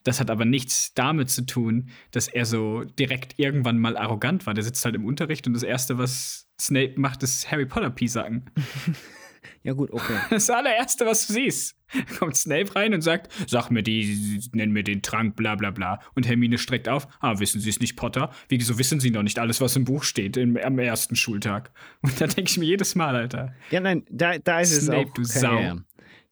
Das 0.03 0.19
hat 0.19 0.29
aber 0.29 0.45
nichts 0.45 0.93
damit 0.93 1.29
zu 1.29 1.45
tun, 1.45 1.89
dass 2.11 2.27
er 2.27 2.45
so 2.45 2.83
direkt 2.83 3.37
irgendwann 3.37 3.79
mal 3.79 3.97
arrogant 3.97 4.45
war. 4.45 4.53
Der 4.53 4.63
sitzt 4.63 4.85
halt 4.85 4.95
im 4.95 5.05
Unterricht 5.05 5.45
und 5.45 5.53
das 5.53 5.63
Erste, 5.63 5.97
was 5.97 6.49
Snape 6.59 6.93
macht, 6.97 7.21
ist 7.23 7.51
Harry 7.51 7.65
Potter 7.65 7.89
Piesacken. 7.89 8.49
Ja, 9.63 9.73
gut, 9.73 9.91
okay. 9.91 10.17
Das 10.29 10.49
allererste, 10.49 11.05
was 11.05 11.27
du 11.27 11.33
siehst. 11.33 11.75
Kommt 12.19 12.35
Snape 12.37 12.75
rein 12.75 12.93
und 12.93 13.01
sagt, 13.01 13.31
sag 13.47 13.69
mir 13.71 13.81
die, 13.81 14.41
nenn 14.53 14.71
mir 14.71 14.83
den 14.83 15.01
Trank, 15.01 15.35
bla 15.35 15.55
bla 15.55 15.71
bla. 15.71 15.99
Und 16.15 16.27
Hermine 16.27 16.57
streckt 16.57 16.87
auf, 16.87 17.07
ah, 17.19 17.39
wissen 17.39 17.59
Sie 17.61 17.69
es 17.69 17.79
nicht, 17.79 17.95
Potter? 17.95 18.31
Wieso 18.47 18.77
wissen 18.77 18.99
Sie 18.99 19.09
noch 19.11 19.23
nicht 19.23 19.39
alles, 19.39 19.59
was 19.61 19.75
im 19.75 19.85
Buch 19.85 20.03
steht 20.03 20.37
im, 20.37 20.55
am 20.57 20.77
ersten 20.79 21.15
Schultag? 21.15 21.71
Und 22.01 22.19
da 22.21 22.27
denke 22.27 22.49
ich 22.51 22.57
mir 22.57 22.65
jedes 22.65 22.95
Mal, 22.95 23.15
Alter. 23.15 23.53
Ja, 23.71 23.79
nein, 23.79 24.05
da, 24.09 24.37
da 24.37 24.59
ist 24.59 24.81
Snape, 24.81 25.01
es 25.01 25.07
auch. 25.09 25.13
du 25.13 25.23
Sau. 25.23 25.59
ja. 25.59 25.77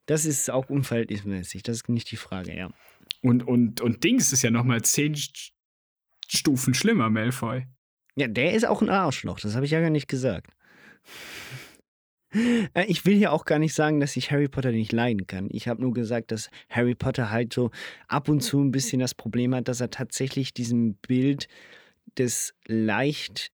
Das 0.05 0.25
ist 0.25 0.49
auch 0.49 0.69
unverhältnismäßig. 0.69 1.63
Das 1.63 1.77
ist 1.77 1.89
nicht 1.89 2.09
die 2.11 2.17
Frage, 2.17 2.55
ja. 2.55 2.69
Und, 3.21 3.45
und, 3.45 3.81
und 3.81 4.03
Dings 4.03 4.31
ist 4.31 4.41
ja 4.43 4.51
noch 4.51 4.63
mal 4.63 4.81
zehn 4.83 5.15
St- 5.15 5.51
Stufen 6.29 6.73
schlimmer, 6.73 7.09
Malfoy. 7.09 7.65
Ja, 8.15 8.27
der 8.27 8.53
ist 8.53 8.65
auch 8.65 8.81
ein 8.81 8.89
Arschloch. 8.89 9.39
Das 9.39 9.55
habe 9.55 9.65
ich 9.65 9.71
ja 9.71 9.81
gar 9.81 9.89
nicht 9.89 10.07
gesagt. 10.07 10.51
Äh, 12.33 12.85
Ich 12.87 13.05
will 13.05 13.15
hier 13.15 13.31
auch 13.31 13.45
gar 13.45 13.59
nicht 13.59 13.73
sagen, 13.73 13.99
dass 13.99 14.17
ich 14.17 14.31
Harry 14.31 14.47
Potter 14.47 14.71
nicht 14.71 14.91
leiden 14.91 15.27
kann. 15.27 15.47
Ich 15.51 15.67
habe 15.67 15.81
nur 15.81 15.93
gesagt, 15.93 16.31
dass 16.31 16.49
Harry 16.69 16.95
Potter 16.95 17.29
halt 17.31 17.53
so 17.53 17.71
ab 18.07 18.29
und 18.29 18.41
zu 18.41 18.59
ein 18.59 18.71
bisschen 18.71 18.99
das 18.99 19.15
Problem 19.15 19.55
hat, 19.55 19.67
dass 19.67 19.81
er 19.81 19.89
tatsächlich 19.89 20.53
diesem 20.53 20.95
Bild 20.95 21.47
des 22.17 22.53
leicht, 22.65 23.51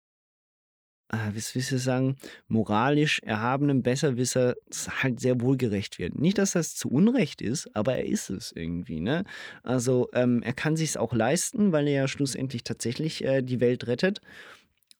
äh, 1.10 1.30
wie 1.32 1.42
willst 1.54 1.72
du 1.72 1.78
sagen, 1.78 2.16
moralisch 2.48 3.20
erhabenen 3.20 3.82
Besserwissers 3.82 4.56
halt 5.02 5.20
sehr 5.20 5.40
wohlgerecht 5.40 5.98
wird. 5.98 6.18
Nicht, 6.18 6.38
dass 6.38 6.52
das 6.52 6.74
zu 6.74 6.90
Unrecht 6.90 7.40
ist, 7.42 7.74
aber 7.74 7.96
er 7.96 8.06
ist 8.06 8.30
es 8.30 8.52
irgendwie. 8.52 9.00
Ne? 9.00 9.24
Also 9.62 10.08
ähm, 10.12 10.42
er 10.42 10.52
kann 10.54 10.76
sich 10.76 10.98
auch 10.98 11.14
leisten, 11.14 11.72
weil 11.72 11.86
er 11.88 12.02
ja 12.02 12.08
schlussendlich 12.08 12.64
tatsächlich 12.64 13.24
äh, 13.24 13.42
die 13.42 13.60
Welt 13.60 13.86
rettet. 13.86 14.20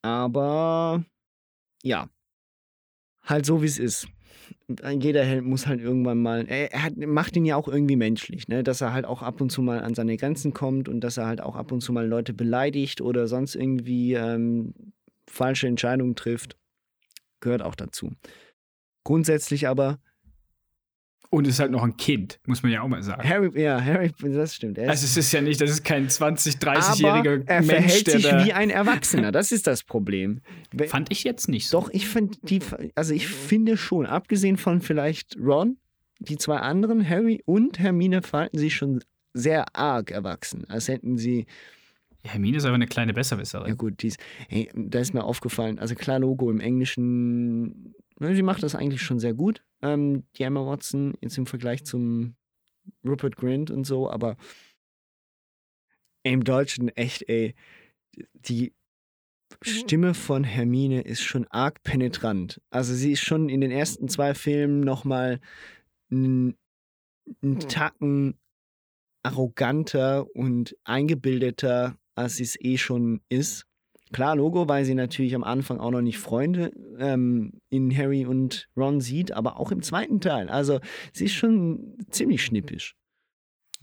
Aber 0.03 1.05
ja, 1.83 2.09
halt 3.29 3.47
so 3.47 3.63
wie 3.63 3.67
es 3.67 3.79
ist. 3.79 4.09
Jeder 4.99 5.25
Held 5.25 5.45
muss 5.45 5.67
halt 5.67 5.81
irgendwann 5.81 6.19
mal, 6.19 6.47
er, 6.49 6.83
hat, 6.83 6.97
macht 6.97 7.37
ihn 7.37 7.45
ja 7.45 7.57
auch 7.57 7.69
irgendwie 7.69 7.97
menschlich, 7.97 8.49
ne? 8.49 8.63
dass 8.63 8.81
er 8.81 8.93
halt 8.93 9.05
auch 9.05 9.23
ab 9.23 9.41
und 9.41 9.51
zu 9.51 9.63
mal 9.63 9.81
an 9.81 9.95
seine 9.95 10.17
Grenzen 10.17 10.55
kommt 10.55 10.89
und 10.89 11.01
dass 11.01 11.17
er 11.17 11.27
halt 11.27 11.41
auch 11.41 11.55
ab 11.55 11.71
und 11.71 11.81
zu 11.81 11.93
mal 11.93 12.07
Leute 12.07 12.33
beleidigt 12.33 13.01
oder 13.01 13.29
sonst 13.29 13.55
irgendwie 13.55 14.15
ähm, 14.15 14.75
falsche 15.29 15.67
Entscheidungen 15.67 16.17
trifft. 16.17 16.57
Gehört 17.41 17.63
auch 17.63 17.75
dazu. 17.75 18.13
Grundsätzlich 19.05 19.69
aber, 19.69 19.99
Und 21.31 21.47
ist 21.47 21.61
halt 21.61 21.71
noch 21.71 21.83
ein 21.83 21.97
Kind, 21.99 22.41
muss 22.47 22.63
man 22.63 22.73
ja 22.73 22.81
auch 22.81 22.89
mal 22.89 23.03
sagen. 23.03 23.29
Harry, 23.29 23.61
ja, 23.61 23.79
Harry, 23.83 24.13
das 24.19 24.55
stimmt. 24.55 24.79
Er 24.79 24.89
Also 24.89 25.05
es 25.05 25.15
ist 25.15 25.31
ja 25.31 25.43
nicht, 25.43 25.61
das 25.61 25.71
ist 25.71 25.85
kein 25.85 26.09
20, 26.09 26.57
aber 26.57 26.79
30-jähriger 26.79 27.43
er 27.47 27.61
Mensch, 27.61 27.71
verhält 27.71 28.07
der 28.07 28.15
sich 28.15 28.31
da 28.31 28.45
wie 28.47 28.53
ein 28.55 28.71
Erwachsener. 28.71 29.31
Das 29.31 29.53
ist 29.53 29.67
das 29.67 29.83
Problem. 29.83 30.41
Fand 30.87 31.13
ich 31.13 31.25
jetzt 31.25 31.49
nicht 31.49 31.69
so. 31.69 31.81
Doch, 31.81 31.91
ich 31.91 32.09
finde 32.09 32.39
die, 32.43 32.61
also 32.95 33.13
ich 33.13 33.29
finde 33.29 33.77
schon, 33.77 34.07
abgesehen 34.07 34.57
von 34.57 34.81
vielleicht 34.81 35.37
Ron, 35.39 35.77
die 36.19 36.39
zwei 36.39 36.57
anderen, 36.57 37.07
Harry 37.07 37.43
und 37.45 37.79
Hermine, 37.79 38.23
verhalten 38.23 38.57
sich 38.57 38.75
schon 38.75 39.01
sehr 39.35 39.77
arg 39.77 40.11
erwachsen. 40.11 40.65
Als 40.69 40.89
hätten 40.89 41.19
sie, 41.19 41.47
Hermine 42.25 42.57
ist 42.57 42.65
aber 42.65 42.75
eine 42.75 42.87
kleine 42.87 43.15
Besserwisserin. 43.15 43.69
ja 43.69 43.75
gut, 43.75 44.03
dies, 44.03 44.17
hey, 44.49 44.71
da 44.75 44.99
ist 44.99 45.15
mir 45.15 45.25
aufgefallen, 45.25 45.79
also 45.79 45.95
klar, 45.95 46.19
Logo 46.19 46.51
im 46.51 46.61
Englischen, 46.61 47.95
ne, 48.19 48.35
sie 48.35 48.43
macht 48.43 48.63
das 48.63 48.75
eigentlich 48.75 49.03
schon 49.03 49.19
sehr 49.19 49.35
gut, 49.35 49.63
ähm, 49.83 50.25
die 50.37 50.43
Emma 50.43 50.65
Watson, 50.67 51.15
jetzt 51.21 51.39
im 51.39 51.47
Vergleich 51.47 51.85
zum 51.85 52.35
Rupert 53.05 53.37
Grint 53.37 53.71
und 53.71 53.85
so, 53.85 54.11
aber 54.11 54.37
im 56.23 56.45
Deutschen 56.45 56.89
echt, 56.89 57.29
ey, 57.29 57.55
die 58.35 58.73
Stimme 59.63 60.15
von 60.15 60.45
Hermine 60.45 61.03
ist 61.03 61.23
schon 61.23 61.47
arg 61.49 61.83
penetrant. 61.83 62.61
Also 62.71 62.95
sie 62.95 63.13
ist 63.13 63.23
schon 63.23 63.49
in 63.49 63.61
den 63.61 63.71
ersten 63.71 64.09
zwei 64.09 64.35
Filmen 64.35 64.81
nochmal 64.81 65.41
einen 66.11 66.55
Tacken 67.69 68.39
arroganter 69.23 70.27
und 70.35 70.77
eingebildeter, 70.85 71.99
als 72.15 72.37
sie 72.37 72.45
es 72.45 72.61
eh 72.61 72.79
schon 72.79 73.21
ist. 73.29 73.68
Klar, 74.13 74.37
Logo, 74.37 74.69
weil 74.69 74.85
sie 74.85 74.95
natürlich 74.95 75.35
am 75.35 75.45
Anfang 75.45 75.81
auch 75.81 75.91
noch 75.91 76.01
nicht 76.01 76.19
Freunde 76.19 76.73
ähm, 76.99 77.61
in 77.69 77.95
Harry 77.97 78.25
und 78.27 78.69
Ron 78.77 79.01
sieht, 79.01 79.33
aber 79.33 79.59
auch 79.59 79.71
im 79.71 79.83
zweiten 79.83 80.21
Teil. 80.21 80.49
Also 80.49 80.81
sie 81.13 81.27
ist 81.27 81.35
schon 81.35 81.97
ziemlich 82.11 82.45
schnippisch. 82.45 82.97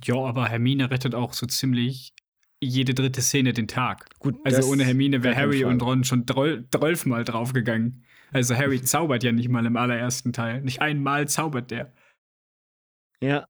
Ja, 0.03 0.15
aber 0.15 0.49
Hermine 0.49 0.91
rettet 0.91 1.15
auch 1.15 1.33
so 1.33 1.45
ziemlich 1.45 2.13
jede 2.59 2.93
dritte 2.93 3.21
Szene 3.21 3.53
den 3.53 3.67
Tag. 3.67 4.07
Gut, 4.19 4.35
also 4.43 4.69
ohne 4.71 4.83
Hermine 4.83 5.23
wäre 5.23 5.35
Harry 5.35 5.63
und 5.63 5.81
Ron 5.81 6.03
schon 6.03 6.25
zwölfmal 6.27 7.23
draufgegangen. 7.23 8.03
Also 8.31 8.55
Harry 8.55 8.81
zaubert 8.83 9.23
ja 9.23 9.31
nicht 9.31 9.49
mal 9.49 9.65
im 9.65 9.77
allerersten 9.77 10.33
Teil. 10.33 10.61
Nicht 10.61 10.81
einmal 10.81 11.27
zaubert 11.27 11.71
der. 11.71 11.93
Ja. 13.21 13.47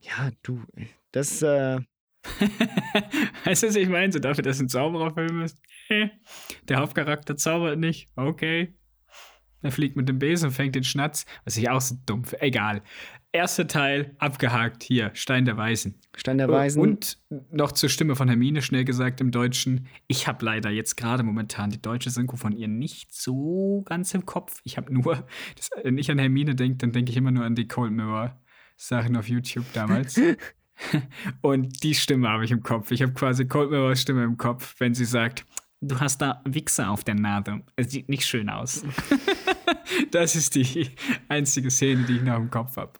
Ja, 0.00 0.30
du, 0.42 0.62
das, 1.12 1.40
äh, 1.42 1.80
Weißt 3.44 3.62
du, 3.62 3.68
was 3.68 3.76
ich 3.76 3.88
meine? 3.88 4.12
So 4.12 4.18
dafür, 4.18 4.42
dass 4.42 4.56
es 4.56 4.62
ein 4.62 4.68
Zaubererfilm 4.68 5.42
ist. 5.42 5.58
Eh. 5.88 6.08
Der 6.68 6.78
Hauptcharakter 6.78 7.36
zaubert 7.36 7.78
nicht. 7.78 8.08
Okay. 8.16 8.74
Er 9.62 9.72
fliegt 9.72 9.96
mit 9.96 10.08
dem 10.08 10.18
Besen 10.18 10.48
und 10.48 10.52
fängt 10.52 10.74
den 10.74 10.84
Schnatz. 10.84 11.24
Was 11.44 11.56
ich 11.56 11.70
auch 11.70 11.80
so 11.80 11.96
dumm 12.04 12.24
finde. 12.24 12.42
Egal. 12.42 12.82
Erster 13.32 13.66
Teil 13.66 14.14
abgehakt. 14.18 14.84
Hier, 14.84 15.10
Stein 15.14 15.44
der 15.44 15.56
Weisen. 15.56 15.98
Stein 16.14 16.38
der 16.38 16.48
Weisen. 16.48 16.80
Und 16.80 17.18
noch 17.50 17.72
zur 17.72 17.88
Stimme 17.88 18.14
von 18.14 18.28
Hermine 18.28 18.62
schnell 18.62 18.84
gesagt 18.84 19.20
im 19.20 19.30
Deutschen. 19.30 19.88
Ich 20.06 20.28
habe 20.28 20.44
leider 20.44 20.70
jetzt 20.70 20.96
gerade 20.96 21.22
momentan 21.22 21.70
die 21.70 21.80
deutsche 21.82 22.10
Synchro 22.10 22.36
von 22.36 22.52
ihr 22.52 22.68
nicht 22.68 23.12
so 23.12 23.82
ganz 23.86 24.14
im 24.14 24.24
Kopf. 24.26 24.60
Ich 24.64 24.76
habe 24.76 24.92
nur, 24.92 25.26
das, 25.56 25.70
wenn 25.82 25.98
ich 25.98 26.10
an 26.10 26.18
Hermine 26.18 26.54
denke, 26.54 26.78
dann 26.78 26.92
denke 26.92 27.10
ich 27.10 27.16
immer 27.16 27.32
nur 27.32 27.44
an 27.44 27.54
die 27.54 27.66
Cold 27.66 27.92
Mirror 27.92 28.38
Sachen 28.76 29.16
auf 29.16 29.28
YouTube 29.28 29.66
damals. 29.72 30.20
Und 31.40 31.82
die 31.82 31.94
Stimme 31.94 32.28
habe 32.28 32.44
ich 32.44 32.50
im 32.50 32.62
Kopf. 32.62 32.90
Ich 32.90 33.02
habe 33.02 33.12
quasi 33.12 33.46
Cold 33.46 33.70
Mirrors 33.70 34.00
Stimme 34.00 34.24
im 34.24 34.36
Kopf, 34.36 34.74
wenn 34.78 34.94
sie 34.94 35.04
sagt, 35.04 35.46
du 35.88 36.00
hast 36.00 36.18
da 36.18 36.42
Wichser 36.44 36.90
auf 36.90 37.04
der 37.04 37.14
Nase. 37.14 37.62
Es 37.76 37.90
sieht 37.90 38.08
nicht 38.08 38.26
schön 38.26 38.48
aus. 38.48 38.84
das 40.10 40.34
ist 40.34 40.54
die 40.54 40.90
einzige 41.28 41.70
Szene, 41.70 42.04
die 42.04 42.16
ich 42.16 42.22
noch 42.22 42.36
im 42.36 42.50
Kopf 42.50 42.76
habe. 42.76 42.92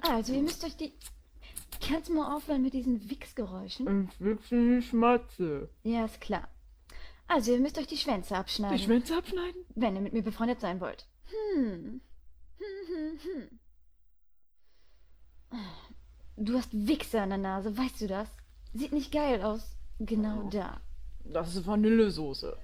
Also, 0.00 0.32
ihr 0.34 0.42
müsst 0.42 0.64
euch 0.64 0.76
die. 0.76 0.92
Kannst 1.80 2.08
du 2.08 2.14
mal 2.14 2.34
aufhören 2.34 2.62
mit 2.62 2.72
diesen 2.72 3.08
Wichsgeräuschen? 3.10 4.08
Ich 4.08 4.20
wichse 4.24 4.56
die 4.56 4.82
Schmatze. 4.82 5.68
Ja, 5.82 6.04
ist 6.04 6.20
klar. 6.20 6.48
Also, 7.28 7.52
ihr 7.52 7.60
müsst 7.60 7.78
euch 7.78 7.86
die 7.86 7.96
Schwänze 7.96 8.36
abschneiden. 8.36 8.76
Die 8.76 8.84
Schwänze 8.84 9.16
abschneiden? 9.16 9.64
Wenn 9.74 9.96
ihr 9.96 10.00
mit 10.00 10.12
mir 10.12 10.22
befreundet 10.22 10.60
sein 10.60 10.80
wollt. 10.80 11.06
Hm. 11.54 12.00
Hm, 12.58 12.86
hm, 12.88 13.18
hm. 15.50 15.60
Du 16.36 16.56
hast 16.56 16.70
Wichser 16.72 17.24
in 17.24 17.30
der 17.30 17.38
Nase, 17.38 17.76
weißt 17.76 18.00
du 18.00 18.06
das? 18.06 18.28
Sieht 18.72 18.92
nicht 18.92 19.12
geil 19.12 19.42
aus. 19.42 19.76
Genau 19.98 20.48
da. 20.50 20.80
Das 21.32 21.54
ist 21.54 21.66
Vanillesoße. 21.66 22.56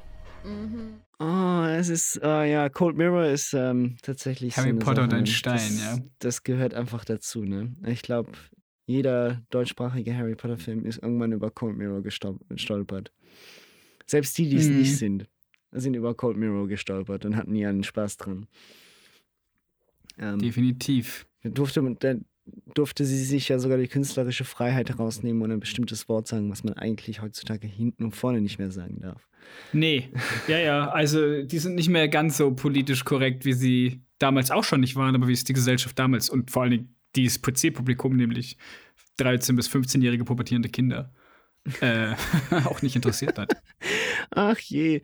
Mhm. 0.45 1.01
Oh, 1.19 1.65
es 1.69 1.89
ist, 1.89 2.21
oh 2.23 2.43
ja, 2.43 2.69
Cold 2.69 2.97
Mirror 2.97 3.27
ist 3.27 3.53
ähm, 3.55 3.97
tatsächlich. 4.03 4.57
Harry 4.57 4.71
so 4.71 4.75
eine 4.77 4.85
Potter 4.85 5.03
und 5.05 5.15
ein 5.15 5.27
Stein, 5.27 5.55
das, 5.57 5.81
ja. 5.99 5.99
Das 6.19 6.43
gehört 6.43 6.75
einfach 6.75 7.05
dazu, 7.05 7.45
ne? 7.45 7.75
Ich 7.87 8.03
glaube, 8.03 8.33
jeder 8.87 9.41
deutschsprachige 9.51 10.17
Harry 10.17 10.35
Potter-Film 10.35 10.85
ist 10.85 11.01
irgendwann 11.03 11.33
über 11.33 11.51
Cold 11.51 11.77
Mirror 11.77 12.01
gestol- 12.01 12.41
gestolpert. 12.49 13.13
Selbst 14.07 14.37
die, 14.39 14.49
die 14.49 14.57
es 14.57 14.69
Mhm. 14.69 14.79
nicht 14.79 14.97
sind, 14.99 15.29
sind 15.71 15.95
über 15.95 16.15
Cold 16.15 16.37
Mirror 16.37 16.67
gestolpert 16.67 17.25
und 17.25 17.37
hatten 17.37 17.55
ihren 17.55 17.85
Spaß 17.85 18.17
dran. 18.17 18.47
Ähm, 20.19 20.41
Definitiv. 20.41 21.27
da 21.43 21.51
durfte, 21.51 21.83
man- 21.83 21.97
da 22.01 22.15
durfte 22.75 23.05
sie 23.05 23.23
sich 23.25 23.49
ja 23.49 23.59
sogar 23.59 23.79
die 23.79 23.89
künstlerische 23.89 24.45
Freiheit 24.45 24.89
herausnehmen 24.89 25.43
und 25.43 25.53
ein 25.53 25.61
bestimmtes 25.61 26.09
Wort 26.09 26.27
sagen, 26.27 26.51
was 26.51 26.65
man 26.65 26.75
eigentlich 26.75 27.23
heutzutage 27.23 27.67
hinten 27.67 28.05
und 28.05 28.17
vorne 28.17 28.41
nicht 28.41 28.59
mehr 28.59 28.71
sagen 28.71 29.01
darf. 29.01 29.29
Nee, 29.73 30.11
ja, 30.49 30.59
ja, 30.59 30.89
also 30.91 31.43
die 31.43 31.59
sind 31.59 31.75
nicht 31.75 31.89
mehr 31.89 32.09
ganz 32.09 32.37
so 32.37 32.55
politisch 32.55 33.05
korrekt, 33.05 33.45
wie 33.45 33.53
sie 33.53 34.03
damals 34.19 34.51
auch 34.51 34.65
schon 34.65 34.81
nicht 34.81 34.97
waren, 34.97 35.15
aber 35.15 35.29
wie 35.29 35.33
es 35.33 35.45
die 35.45 35.53
Gesellschaft 35.53 35.99
damals 35.99 36.31
und 36.31 36.51
vor 36.51 36.63
allen 36.63 36.71
Dingen 36.73 36.97
dieses 37.17 37.41
PC-Publikum, 37.43 38.17
nämlich 38.17 38.57
13- 39.19 39.57
bis 39.57 39.69
15-jährige 39.69 40.25
pubertierende 40.25 40.69
Kinder, 40.69 41.13
äh, 41.81 42.15
auch 42.65 42.83
nicht 42.83 42.97
interessiert 42.97 43.39
hat. 43.39 43.53
Ach 44.31 44.59
je. 44.59 45.03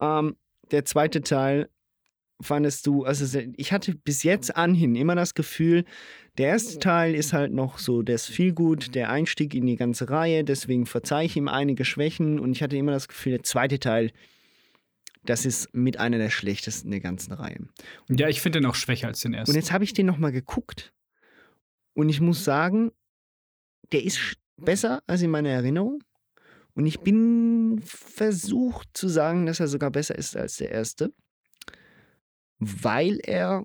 Ähm, 0.00 0.36
der 0.70 0.84
zweite 0.84 1.20
Teil 1.22 1.68
fandest 2.40 2.86
du, 2.86 3.04
also 3.04 3.38
ich 3.56 3.72
hatte 3.72 3.94
bis 3.94 4.22
jetzt 4.22 4.56
anhin 4.56 4.94
immer 4.96 5.14
das 5.14 5.34
Gefühl, 5.34 5.84
der 6.38 6.48
erste 6.48 6.78
Teil 6.78 7.14
ist 7.14 7.32
halt 7.32 7.52
noch 7.52 7.78
so, 7.78 8.02
der 8.02 8.14
ist 8.14 8.26
viel 8.26 8.52
gut, 8.52 8.94
der 8.94 9.10
Einstieg 9.10 9.54
in 9.54 9.66
die 9.66 9.76
ganze 9.76 10.08
Reihe, 10.08 10.44
deswegen 10.44 10.86
verzeihe 10.86 11.26
ich 11.26 11.36
ihm 11.36 11.48
einige 11.48 11.84
Schwächen 11.84 12.38
und 12.38 12.52
ich 12.52 12.62
hatte 12.62 12.76
immer 12.76 12.92
das 12.92 13.08
Gefühl, 13.08 13.32
der 13.32 13.42
zweite 13.42 13.78
Teil, 13.78 14.10
das 15.24 15.44
ist 15.44 15.74
mit 15.74 15.98
einer 15.98 16.18
der 16.18 16.30
schlechtesten 16.30 16.90
der 16.90 17.00
ganzen 17.00 17.32
Reihe. 17.32 17.68
Ja, 18.08 18.28
ich 18.28 18.40
finde 18.40 18.60
den 18.60 18.66
auch 18.66 18.74
schwächer 18.74 19.08
als 19.08 19.20
den 19.20 19.32
Und 19.32 19.38
ersten. 19.38 19.54
jetzt 19.54 19.72
habe 19.72 19.84
ich 19.84 19.92
den 19.92 20.06
nochmal 20.06 20.32
geguckt 20.32 20.92
und 21.94 22.08
ich 22.08 22.20
muss 22.20 22.44
sagen, 22.44 22.90
der 23.92 24.04
ist 24.04 24.36
besser 24.56 25.02
als 25.06 25.22
in 25.22 25.30
meiner 25.30 25.50
Erinnerung. 25.50 26.02
Und 26.74 26.86
ich 26.86 27.00
bin 27.00 27.82
versucht 27.84 28.88
zu 28.94 29.08
sagen, 29.08 29.44
dass 29.44 29.60
er 29.60 29.66
sogar 29.68 29.90
besser 29.90 30.16
ist 30.16 30.36
als 30.36 30.56
der 30.56 30.70
erste, 30.70 31.12
weil 32.60 33.18
er 33.24 33.64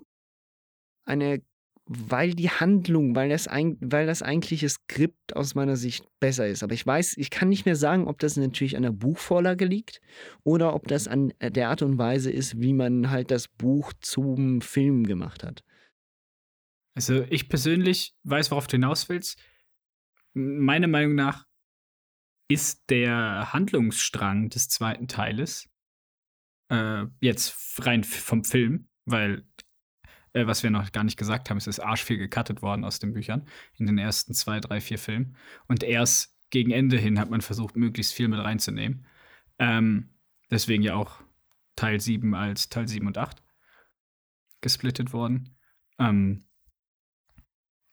eine, 1.04 1.42
weil 1.84 2.34
die 2.34 2.50
Handlung, 2.50 3.14
weil 3.14 3.28
das, 3.28 3.46
ein, 3.46 3.76
weil 3.80 4.06
das 4.06 4.22
eigentliche 4.22 4.68
Skript 4.68 5.36
aus 5.36 5.54
meiner 5.54 5.76
Sicht 5.76 6.04
besser 6.18 6.48
ist. 6.48 6.62
Aber 6.62 6.74
ich 6.74 6.84
weiß, 6.84 7.16
ich 7.16 7.30
kann 7.30 7.48
nicht 7.48 7.66
mehr 7.66 7.76
sagen, 7.76 8.08
ob 8.08 8.18
das 8.18 8.36
natürlich 8.36 8.76
an 8.76 8.82
der 8.82 8.90
Buchvorlage 8.90 9.66
liegt 9.66 10.00
oder 10.42 10.74
ob 10.74 10.88
das 10.88 11.06
an 11.06 11.32
der 11.40 11.68
Art 11.68 11.82
und 11.82 11.98
Weise 11.98 12.32
ist, 12.32 12.60
wie 12.60 12.72
man 12.72 13.10
halt 13.10 13.30
das 13.30 13.46
Buch 13.46 13.92
zum 14.00 14.60
Film 14.62 15.04
gemacht 15.04 15.44
hat. 15.44 15.62
Also 16.94 17.24
ich 17.28 17.48
persönlich 17.48 18.16
weiß, 18.24 18.50
worauf 18.50 18.66
du 18.66 18.72
hinaus 18.72 19.08
willst. 19.08 19.38
Meiner 20.32 20.88
Meinung 20.88 21.14
nach 21.14 21.46
ist 22.48 22.90
der 22.90 23.52
Handlungsstrang 23.52 24.48
des 24.48 24.68
zweiten 24.68 25.06
Teiles 25.08 25.68
äh, 26.68 27.04
jetzt 27.20 27.84
rein 27.86 28.04
vom 28.04 28.44
Film, 28.44 28.88
weil 29.04 29.44
äh, 30.32 30.46
was 30.46 30.62
wir 30.62 30.70
noch 30.70 30.92
gar 30.92 31.04
nicht 31.04 31.16
gesagt 31.16 31.48
haben, 31.48 31.56
es 31.56 31.66
ist 31.66 31.80
arschviel 31.80 32.18
gecuttet 32.18 32.62
worden 32.62 32.84
aus 32.84 32.98
den 32.98 33.12
Büchern 33.14 33.48
in 33.74 33.86
den 33.86 33.98
ersten 33.98 34.34
zwei, 34.34 34.60
drei, 34.60 34.80
vier 34.80 34.98
Filmen. 34.98 35.36
Und 35.66 35.82
erst 35.82 36.36
gegen 36.50 36.70
Ende 36.70 36.98
hin 36.98 37.18
hat 37.18 37.30
man 37.30 37.40
versucht, 37.40 37.76
möglichst 37.76 38.12
viel 38.12 38.28
mit 38.28 38.40
reinzunehmen. 38.40 39.06
Ähm, 39.58 40.10
deswegen 40.50 40.82
ja 40.82 40.94
auch 40.94 41.22
Teil 41.74 42.00
7 42.00 42.34
als 42.34 42.68
Teil 42.68 42.86
7 42.86 43.06
und 43.06 43.18
8 43.18 43.42
gesplittet 44.60 45.12
worden. 45.12 45.56
Ähm, 45.98 46.44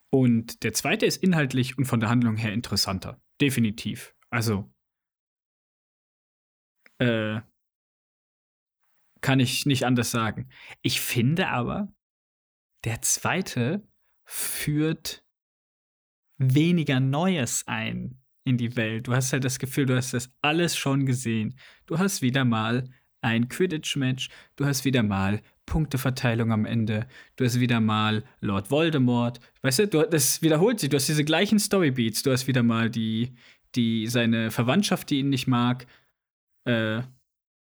und 0.10 0.64
der 0.64 0.74
zweite 0.74 1.06
ist 1.06 1.24
inhaltlich 1.24 1.78
und 1.78 1.86
von 1.86 2.00
der 2.00 2.10
Handlung 2.10 2.36
her 2.36 2.54
interessanter. 2.54 3.22
Definitiv. 3.42 4.14
Also, 4.30 4.72
äh, 7.00 7.42
kann 9.24 9.40
ich 9.40 9.66
nicht 9.66 9.86
anders 9.86 10.12
sagen. 10.12 10.50
Ich 10.84 11.02
finde 11.02 11.48
aber, 11.48 11.92
der 12.84 13.02
zweite 13.02 13.82
führt 14.26 15.26
weniger 16.38 17.00
Neues 17.00 17.64
ein 17.66 18.22
in 18.44 18.58
die 18.58 18.76
Welt. 18.76 19.08
Du 19.08 19.16
hast 19.16 19.32
halt 19.32 19.46
das 19.46 19.60
Gefühl, 19.60 19.86
du 19.86 19.96
hast 19.96 20.14
das 20.14 20.32
alles 20.42 20.76
schon 20.76 21.06
gesehen. 21.06 21.56
Du 21.86 21.98
hast 21.98 22.22
wieder 22.22 22.44
mal 22.44 22.90
ein 23.22 23.48
Quidditch-Match, 23.48 24.28
du 24.58 24.66
hast 24.66 24.84
wieder 24.84 25.02
mal 25.02 25.42
Punkteverteilung 25.66 26.52
am 26.52 26.66
Ende, 26.66 27.08
du 27.38 27.46
hast 27.46 27.62
wieder 27.62 27.80
mal 27.80 28.26
Lord 28.42 28.70
Voldemort. 28.70 29.40
Weißt 29.62 29.80
du, 29.80 29.88
du 29.88 30.04
das 30.06 30.42
wiederholt 30.42 30.82
sich, 30.82 30.90
du 30.90 30.98
hast 30.98 31.08
diese 31.08 31.24
gleichen 31.24 31.60
Storybeats, 31.60 32.24
du 32.24 32.32
hast 32.32 32.48
wieder 32.48 32.64
mal 32.64 32.90
die, 32.90 33.34
die, 33.76 34.08
seine 34.08 34.52
Verwandtschaft, 34.52 35.10
die 35.10 35.20
ihn 35.20 35.30
nicht 35.30 35.48
mag. 35.48 35.88
Äh, 36.66 37.04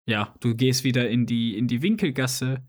ja, 0.05 0.35
du 0.39 0.55
gehst 0.55 0.83
wieder 0.83 1.09
in 1.09 1.25
die, 1.25 1.57
in 1.57 1.67
die 1.67 1.81
Winkelgasse. 1.81 2.63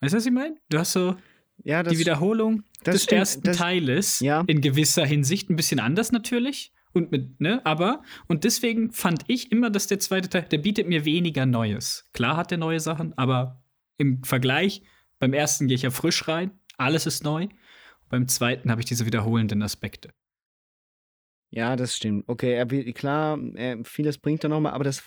Weißt 0.00 0.12
du, 0.14 0.16
was 0.18 0.26
ich 0.26 0.32
meine? 0.32 0.56
Du 0.68 0.78
hast 0.78 0.92
so 0.92 1.16
Ja, 1.62 1.82
das, 1.82 1.92
die 1.92 1.98
Wiederholung 1.98 2.64
des 2.86 3.04
stimmt, 3.04 3.18
ersten 3.18 3.42
das- 3.42 3.56
Teiles 3.58 4.20
ja. 4.20 4.44
in 4.46 4.60
gewisser 4.60 5.04
Hinsicht 5.06 5.50
ein 5.50 5.56
bisschen 5.56 5.80
anders 5.80 6.12
natürlich. 6.12 6.72
Und 6.92 7.12
mit, 7.12 7.40
ne, 7.40 7.64
aber, 7.64 8.02
und 8.26 8.42
deswegen 8.42 8.90
fand 8.90 9.22
ich 9.28 9.52
immer, 9.52 9.70
dass 9.70 9.86
der 9.86 10.00
zweite 10.00 10.28
Teil, 10.28 10.42
der 10.42 10.58
bietet 10.58 10.88
mir 10.88 11.04
weniger 11.04 11.46
Neues. 11.46 12.04
Klar 12.12 12.36
hat 12.36 12.50
der 12.50 12.58
neue 12.58 12.80
Sachen, 12.80 13.16
aber 13.16 13.62
im 13.96 14.24
Vergleich, 14.24 14.82
beim 15.20 15.32
ersten 15.32 15.68
gehe 15.68 15.76
ich 15.76 15.82
ja 15.82 15.90
frisch 15.90 16.26
rein, 16.26 16.58
alles 16.78 17.06
ist 17.06 17.22
neu. 17.22 17.46
Beim 18.08 18.26
zweiten 18.26 18.72
habe 18.72 18.80
ich 18.80 18.86
diese 18.86 19.06
wiederholenden 19.06 19.62
Aspekte. 19.62 20.12
Ja, 21.50 21.76
das 21.76 21.94
stimmt. 21.96 22.24
Okay, 22.26 22.54
er 22.54 22.66
klar, 22.92 23.38
er, 23.54 23.84
vieles 23.84 24.18
bringt 24.18 24.42
er 24.42 24.50
nochmal, 24.50 24.72
aber 24.72 24.82
das. 24.84 25.04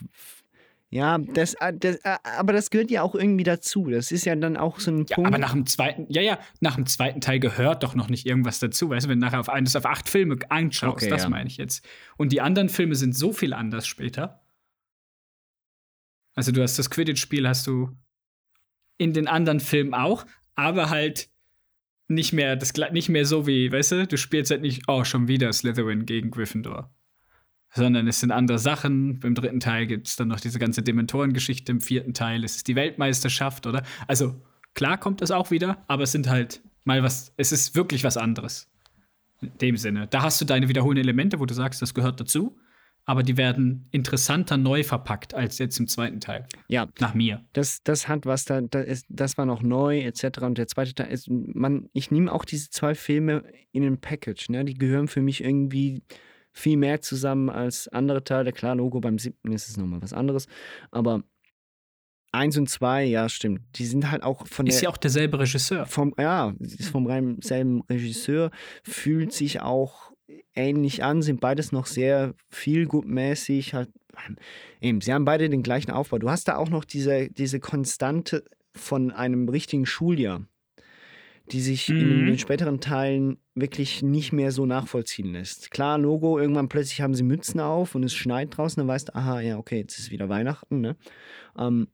Ja, 0.93 1.17
das, 1.17 1.55
äh, 1.55 1.73
das, 1.75 1.95
äh, 2.03 2.17
aber 2.37 2.53
das 2.53 2.69
gehört 2.69 2.91
ja 2.91 3.01
auch 3.01 3.15
irgendwie 3.15 3.43
dazu. 3.43 3.89
Das 3.89 4.11
ist 4.11 4.25
ja 4.25 4.35
dann 4.35 4.57
auch 4.57 4.79
so 4.79 4.91
ein 4.91 5.05
Ja, 5.09 5.15
Punkt. 5.15 5.27
aber 5.27 5.39
nach 5.39 5.53
dem 5.53 5.65
zweiten, 5.65 6.05
ja, 6.09 6.21
ja, 6.21 6.37
nach 6.59 6.75
dem 6.75 6.85
zweiten 6.85 7.19
Teil 7.19 7.39
gehört 7.39 7.81
doch 7.81 7.95
noch 7.95 8.09
nicht 8.09 8.27
irgendwas 8.27 8.59
dazu. 8.59 8.91
Weißt 8.91 9.07
du, 9.07 9.09
wenn 9.09 9.19
du 9.19 9.25
nachher 9.25 9.39
auf 9.39 9.49
eines 9.49 9.75
auf 9.75 9.87
acht 9.87 10.07
Filme 10.07 10.37
anschaust, 10.49 10.97
Okay, 10.97 11.09
das 11.09 11.23
ja. 11.23 11.29
meine 11.29 11.47
ich 11.49 11.57
jetzt. 11.57 11.83
Und 12.15 12.31
die 12.31 12.41
anderen 12.41 12.69
Filme 12.69 12.93
sind 12.93 13.17
so 13.17 13.33
viel 13.33 13.53
anders 13.53 13.87
später. 13.87 14.45
Also 16.35 16.51
du 16.51 16.61
hast 16.61 16.77
das 16.77 16.91
Quidditch-Spiel, 16.91 17.47
hast 17.47 17.65
du 17.65 17.89
in 18.99 19.13
den 19.13 19.27
anderen 19.27 19.59
Filmen 19.59 19.95
auch, 19.95 20.27
aber 20.53 20.91
halt 20.91 21.27
nicht 22.07 22.33
mehr, 22.33 22.55
das, 22.55 22.73
nicht 22.91 23.09
mehr 23.09 23.25
so 23.25 23.47
wie, 23.47 23.71
weißt 23.71 23.91
du, 23.93 24.07
du 24.07 24.17
spielst 24.17 24.51
halt 24.51 24.61
nicht, 24.61 24.83
oh, 24.87 25.03
schon 25.03 25.27
wieder 25.27 25.51
Slytherin 25.51 26.05
gegen 26.05 26.29
Gryffindor. 26.29 26.93
Sondern 27.76 28.07
es 28.07 28.19
sind 28.19 28.32
andere 28.32 28.59
Sachen. 28.59 29.19
Beim 29.19 29.34
dritten 29.34 29.59
Teil 29.59 29.88
gibt 29.88 30.07
es 30.07 30.15
dann 30.15 30.28
noch 30.28 30.39
diese 30.39 30.59
ganze 30.59 30.84
Dementorengeschichte. 30.84 31.71
Im 31.71 31.82
vierten 31.82 32.13
Teil 32.13 32.43
ist 32.43 32.57
es 32.57 32.63
die 32.63 32.76
Weltmeisterschaft, 32.76 33.65
oder? 33.65 33.84
Also, 34.07 34.36
klar 34.76 34.97
kommt 34.97 35.21
das 35.21 35.32
auch 35.32 35.49
wieder, 35.49 35.84
aber 35.88 36.03
es 36.03 36.11
sind 36.11 36.30
halt 36.30 36.61
mal 36.84 37.03
was, 37.03 37.34
es 37.38 37.51
ist 37.51 37.76
wirklich 37.76 38.03
was 38.03 38.17
anderes. 38.17 38.69
In 39.41 39.57
dem 39.59 39.78
Sinne. 39.78 40.07
Da 40.07 40.21
hast 40.21 40.39
du 40.39 40.45
deine 40.45 40.69
wiederholenden 40.69 41.03
Elemente, 41.03 41.39
wo 41.39 41.45
du 41.45 41.53
sagst, 41.53 41.82
das 41.82 41.93
gehört 41.93 42.19
dazu, 42.19 42.57
aber 43.05 43.24
die 43.24 43.36
werden 43.36 43.88
interessanter 43.91 44.55
neu 44.55 44.84
verpackt 44.84 45.34
als 45.34 45.57
jetzt 45.57 45.80
im 45.80 45.88
zweiten 45.88 46.21
Teil. 46.21 46.47
Ja. 46.67 46.88
Nach 46.99 47.13
mir. 47.13 47.43
Das, 47.51 47.84
das 47.84 48.07
hat 48.07 48.26
was, 48.26 48.45
da, 48.45 48.61
da 48.61 48.80
ist, 48.80 49.05
das 49.09 49.38
war 49.38 49.45
noch 49.45 49.61
neu, 49.61 49.99
etc. 49.99 50.39
Und 50.41 50.57
der 50.57 50.67
zweite 50.67 50.93
Teil 50.93 51.11
ist, 51.11 51.30
man, 51.30 51.89
ich 51.93 52.11
nehme 52.11 52.32
auch 52.32 52.45
diese 52.45 52.69
zwei 52.69 52.95
Filme 52.95 53.43
in 53.71 53.84
ein 53.84 53.99
Package, 53.99 54.49
ne? 54.49 54.63
Die 54.63 54.76
gehören 54.76 55.07
für 55.09 55.21
mich 55.21 55.43
irgendwie 55.43 56.03
viel 56.54 56.78
mehr 56.78 57.01
zusammen 57.01 57.49
als 57.49 57.88
andere 57.88 58.24
Teile. 58.24 58.54
Klar, 58.54 58.76
Logo 58.76 59.01
beim 59.01 59.18
siebten 59.18 59.51
ist 59.51 59.68
es 59.68 59.78
nochmal 59.78 60.01
was 60.01 60.14
anderes. 60.14 60.47
Aber 60.91 61.24
eins 62.32 62.58
und 62.58 62.70
zwei, 62.70 63.04
ja, 63.04 63.28
stimmt. 63.28 63.62
Die 63.76 63.86
sind 63.86 64.10
halt 64.12 64.24
auch 64.24 64.47
von 64.47 64.68
Ist 64.68 64.78
der. 64.78 64.84
ja 64.84 64.89
auch 64.89 64.97
derselbe 64.97 65.39
Regisseur. 65.39 65.86
Vom, 65.86 66.14
ja, 66.18 66.54
ist 66.60 66.89
vom 66.89 67.41
selben 67.41 67.82
Regisseur, 67.89 68.51
fühlt 68.84 69.34
sich 69.34 69.62
auch 69.62 70.12
ähnlich 70.56 71.04
an, 71.04 71.22
sind 71.22 71.41
beides 71.41 71.72
noch 71.72 71.86
sehr 71.86 72.34
viel 72.49 72.86
gutmäßig. 72.86 73.74
Halt, 73.74 73.89
eben, 74.82 75.01
sie 75.01 75.14
haben 75.14 75.26
beide 75.26 75.49
den 75.49 75.64
gleichen 75.64 75.91
Aufbau. 75.91 76.20
Du 76.20 76.30
hast 76.30 76.47
da 76.47 76.58
auch 76.58 76.70
noch 76.70 76.86
diese, 76.86 77.30
diese 77.30 77.60
Konstante 77.60 78.43
von 78.76 79.12
einem 79.12 79.49
richtigen 79.49 79.86
Schuljahr, 79.86 80.45
die 81.51 81.61
sich 81.61 81.89
in 81.89 82.21
Mhm. 82.21 82.25
den 82.27 82.37
späteren 82.39 82.79
Teilen 82.79 83.37
wirklich 83.53 84.01
nicht 84.01 84.31
mehr 84.31 84.51
so 84.51 84.65
nachvollziehen 84.65 85.33
lässt. 85.33 85.71
Klar, 85.71 85.97
Logo, 85.97 86.39
irgendwann 86.39 86.69
plötzlich 86.69 87.01
haben 87.01 87.13
sie 87.15 87.23
Mützen 87.23 87.59
auf 87.59 87.95
und 87.95 88.03
es 88.03 88.13
schneit 88.13 88.55
draußen, 88.57 88.79
dann 88.79 88.87
weißt 88.87 89.09
du, 89.09 89.15
aha, 89.15 89.41
ja, 89.41 89.57
okay, 89.57 89.79
jetzt 89.79 89.99
ist 89.99 90.09
wieder 90.11 90.29
Weihnachten. 90.29 90.79
Ne? 90.81 90.95
Ähm, 91.57 91.87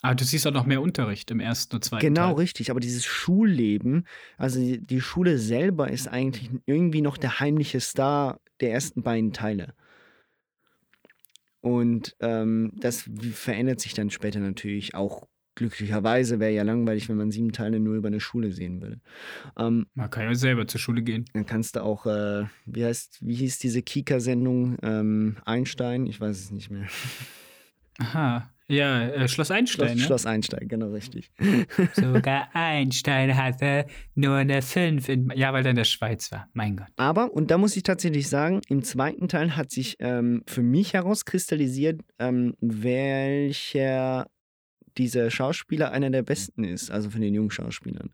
Aber 0.00 0.14
du 0.14 0.24
siehst 0.24 0.46
auch 0.46 0.52
noch 0.52 0.66
mehr 0.66 0.80
Unterricht 0.82 1.30
im 1.30 1.38
ersten 1.38 1.76
und 1.76 1.84
zweiten 1.84 2.06
Genau, 2.06 2.28
Teil. 2.28 2.36
richtig. 2.36 2.70
Aber 2.70 2.80
dieses 2.80 3.04
Schulleben, 3.04 4.06
also 4.38 4.58
die, 4.58 5.00
Schule 5.00 5.38
selber 5.38 5.90
ist 5.90 6.08
eigentlich 6.08 6.50
irgendwie 6.66 7.02
noch 7.02 7.18
der 7.18 7.38
heimliche 7.40 7.78
Star 7.80 8.40
der 8.60 8.72
ersten 8.72 9.02
beiden 9.02 9.32
Teile. 9.32 9.74
Und 11.60 12.16
ähm, 12.20 12.72
das 12.80 13.08
verändert 13.32 13.80
sich 13.80 13.94
dann 13.94 14.10
später 14.10 14.40
natürlich 14.40 14.94
auch 14.96 15.28
glücklicherweise. 15.54 16.40
Wäre 16.40 16.52
ja 16.52 16.62
langweilig, 16.62 17.08
wenn 17.08 17.16
man 17.16 17.30
sieben 17.30 17.52
Teile 17.52 17.80
nur 17.80 17.94
über 17.96 18.08
eine 18.08 18.20
Schule 18.20 18.52
sehen 18.52 18.80
würde. 18.80 19.00
Ähm, 19.58 19.86
Man 19.94 20.10
kann 20.10 20.24
ja 20.24 20.34
selber 20.34 20.66
zur 20.66 20.80
Schule 20.80 21.02
gehen. 21.02 21.24
dann 21.32 21.46
kannst 21.46 21.76
du 21.76 21.82
auch, 21.82 22.06
äh, 22.06 22.44
wie 22.66 22.84
heißt, 22.84 23.18
wie 23.20 23.34
hieß 23.34 23.58
diese 23.58 23.82
Kika-Sendung? 23.82 24.76
Ähm, 24.82 25.36
Einstein? 25.44 26.06
Ich 26.06 26.20
weiß 26.20 26.38
es 26.38 26.50
nicht 26.50 26.70
mehr. 26.70 26.86
Aha. 27.98 28.48
Ja, 28.68 29.02
äh, 29.08 29.28
Schloss 29.28 29.50
Einstein. 29.50 29.88
Schloss, 29.88 29.98
ne? 29.98 30.02
Schloss 30.06 30.26
Einstein, 30.26 30.68
genau 30.68 30.90
richtig. 30.92 31.30
Sogar 31.92 32.48
Einstein 32.54 33.36
hatte 33.36 33.86
nur 34.14 34.36
eine 34.36 34.62
5 34.62 35.08
in. 35.10 35.30
Ja, 35.34 35.52
weil 35.52 35.66
er 35.66 35.70
in 35.70 35.76
der 35.76 35.84
Schweiz 35.84 36.32
war. 36.32 36.48
Mein 36.54 36.76
Gott. 36.76 36.86
Aber, 36.96 37.34
und 37.34 37.50
da 37.50 37.58
muss 37.58 37.76
ich 37.76 37.82
tatsächlich 37.82 38.28
sagen, 38.30 38.62
im 38.68 38.82
zweiten 38.82 39.28
Teil 39.28 39.56
hat 39.56 39.70
sich 39.70 39.96
ähm, 39.98 40.42
für 40.46 40.62
mich 40.62 40.94
herauskristallisiert, 40.94 42.00
ähm, 42.18 42.54
welcher 42.60 44.28
dieser 44.98 45.30
Schauspieler 45.30 45.92
einer 45.92 46.10
der 46.10 46.22
besten 46.22 46.64
ist, 46.64 46.90
also 46.90 47.10
von 47.10 47.20
den 47.20 47.34
jungen 47.34 47.50
Schauspielern. 47.50 48.10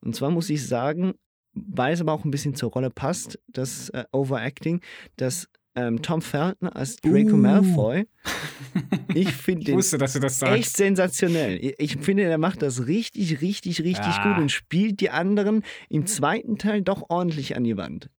Und 0.00 0.14
zwar 0.16 0.30
muss 0.30 0.50
ich 0.50 0.66
sagen, 0.66 1.14
weil 1.52 1.92
es 1.94 2.00
aber 2.00 2.12
auch 2.12 2.24
ein 2.24 2.30
bisschen 2.30 2.54
zur 2.54 2.70
Rolle 2.70 2.90
passt, 2.90 3.38
das 3.48 3.88
äh, 3.90 4.04
Overacting, 4.12 4.80
dass 5.16 5.48
ähm, 5.76 6.02
Tom 6.02 6.20
Felton 6.22 6.68
als 6.68 6.96
Draco 6.96 7.34
Uh. 7.34 7.36
Malfoy, 7.36 8.06
ich 9.14 9.30
finde 9.32 9.60
Ich 9.60 9.66
den 9.66 9.76
wusste, 9.76 9.98
dass 9.98 10.14
du 10.14 10.20
das 10.20 10.38
sagst. 10.38 10.54
echt 10.58 10.76
sensationell. 10.76 11.58
Ich- 11.64 11.74
Ich 11.78 11.96
finde, 11.98 12.24
der 12.24 12.38
macht 12.38 12.62
das 12.62 12.86
richtig, 12.86 13.40
richtig, 13.40 13.80
richtig 13.82 14.04
Ah. 14.14 14.32
gut 14.34 14.42
und 14.42 14.50
spielt 14.50 15.00
die 15.00 15.10
anderen 15.10 15.62
im 15.88 16.06
zweiten 16.06 16.58
Teil 16.58 16.82
doch 16.82 17.04
ordentlich 17.08 17.56
an 17.56 17.64
die 17.64 17.76
Wand. 17.76 18.10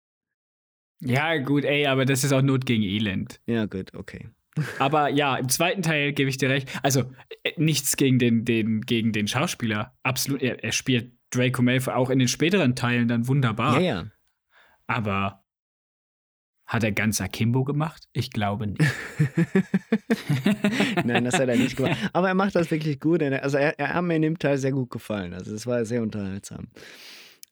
Ja, 1.03 1.37
gut, 1.37 1.65
ey, 1.65 1.87
aber 1.87 2.05
das 2.05 2.23
ist 2.23 2.31
auch 2.31 2.41
Not 2.43 2.65
gegen 2.65 2.83
Elend. 2.83 3.41
Ja, 3.47 3.65
gut, 3.65 3.93
okay. 3.95 4.29
Aber 4.79 5.09
ja, 5.09 5.37
im 5.37 5.49
zweiten 5.49 5.81
Teil 5.81 6.13
gebe 6.13 6.29
ich 6.29 6.37
dir 6.37 6.49
recht. 6.49 6.69
Also, 6.83 7.11
äh, 7.43 7.51
nichts 7.57 7.95
gegen 7.95 8.19
den, 8.19 8.45
den, 8.45 8.81
gegen 8.81 9.13
den 9.13 9.27
Schauspieler. 9.27 9.95
Absolut. 10.03 10.41
Er, 10.41 10.63
er 10.63 10.71
spielt 10.71 11.13
Draco 11.31 11.61
Malfoy 11.61 11.93
auch 11.93 12.09
in 12.09 12.19
den 12.19 12.27
späteren 12.27 12.75
Teilen 12.75 13.07
dann 13.07 13.27
wunderbar. 13.27 13.79
Ja, 13.79 13.81
ja. 13.81 14.05
Aber 14.87 15.41
hat 16.71 16.83
er 16.85 16.93
ganz 16.93 17.19
Akimbo 17.19 17.65
gemacht? 17.65 18.07
Ich 18.13 18.31
glaube 18.31 18.67
nicht. 18.67 18.79
Nein, 21.03 21.25
das 21.25 21.37
hat 21.37 21.49
er 21.49 21.57
nicht 21.57 21.75
gemacht. 21.75 21.97
Aber 22.13 22.29
er 22.29 22.33
macht 22.33 22.55
das 22.55 22.71
wirklich 22.71 23.01
gut. 23.01 23.21
Also 23.21 23.57
er, 23.57 23.77
er 23.77 23.93
hat 23.93 24.03
mir 24.03 24.15
in 24.15 24.21
dem 24.21 24.39
Teil 24.39 24.57
sehr 24.57 24.71
gut 24.71 24.89
gefallen. 24.89 25.33
Also 25.33 25.53
es 25.53 25.67
war 25.67 25.83
sehr 25.83 26.01
unterhaltsam. 26.01 26.69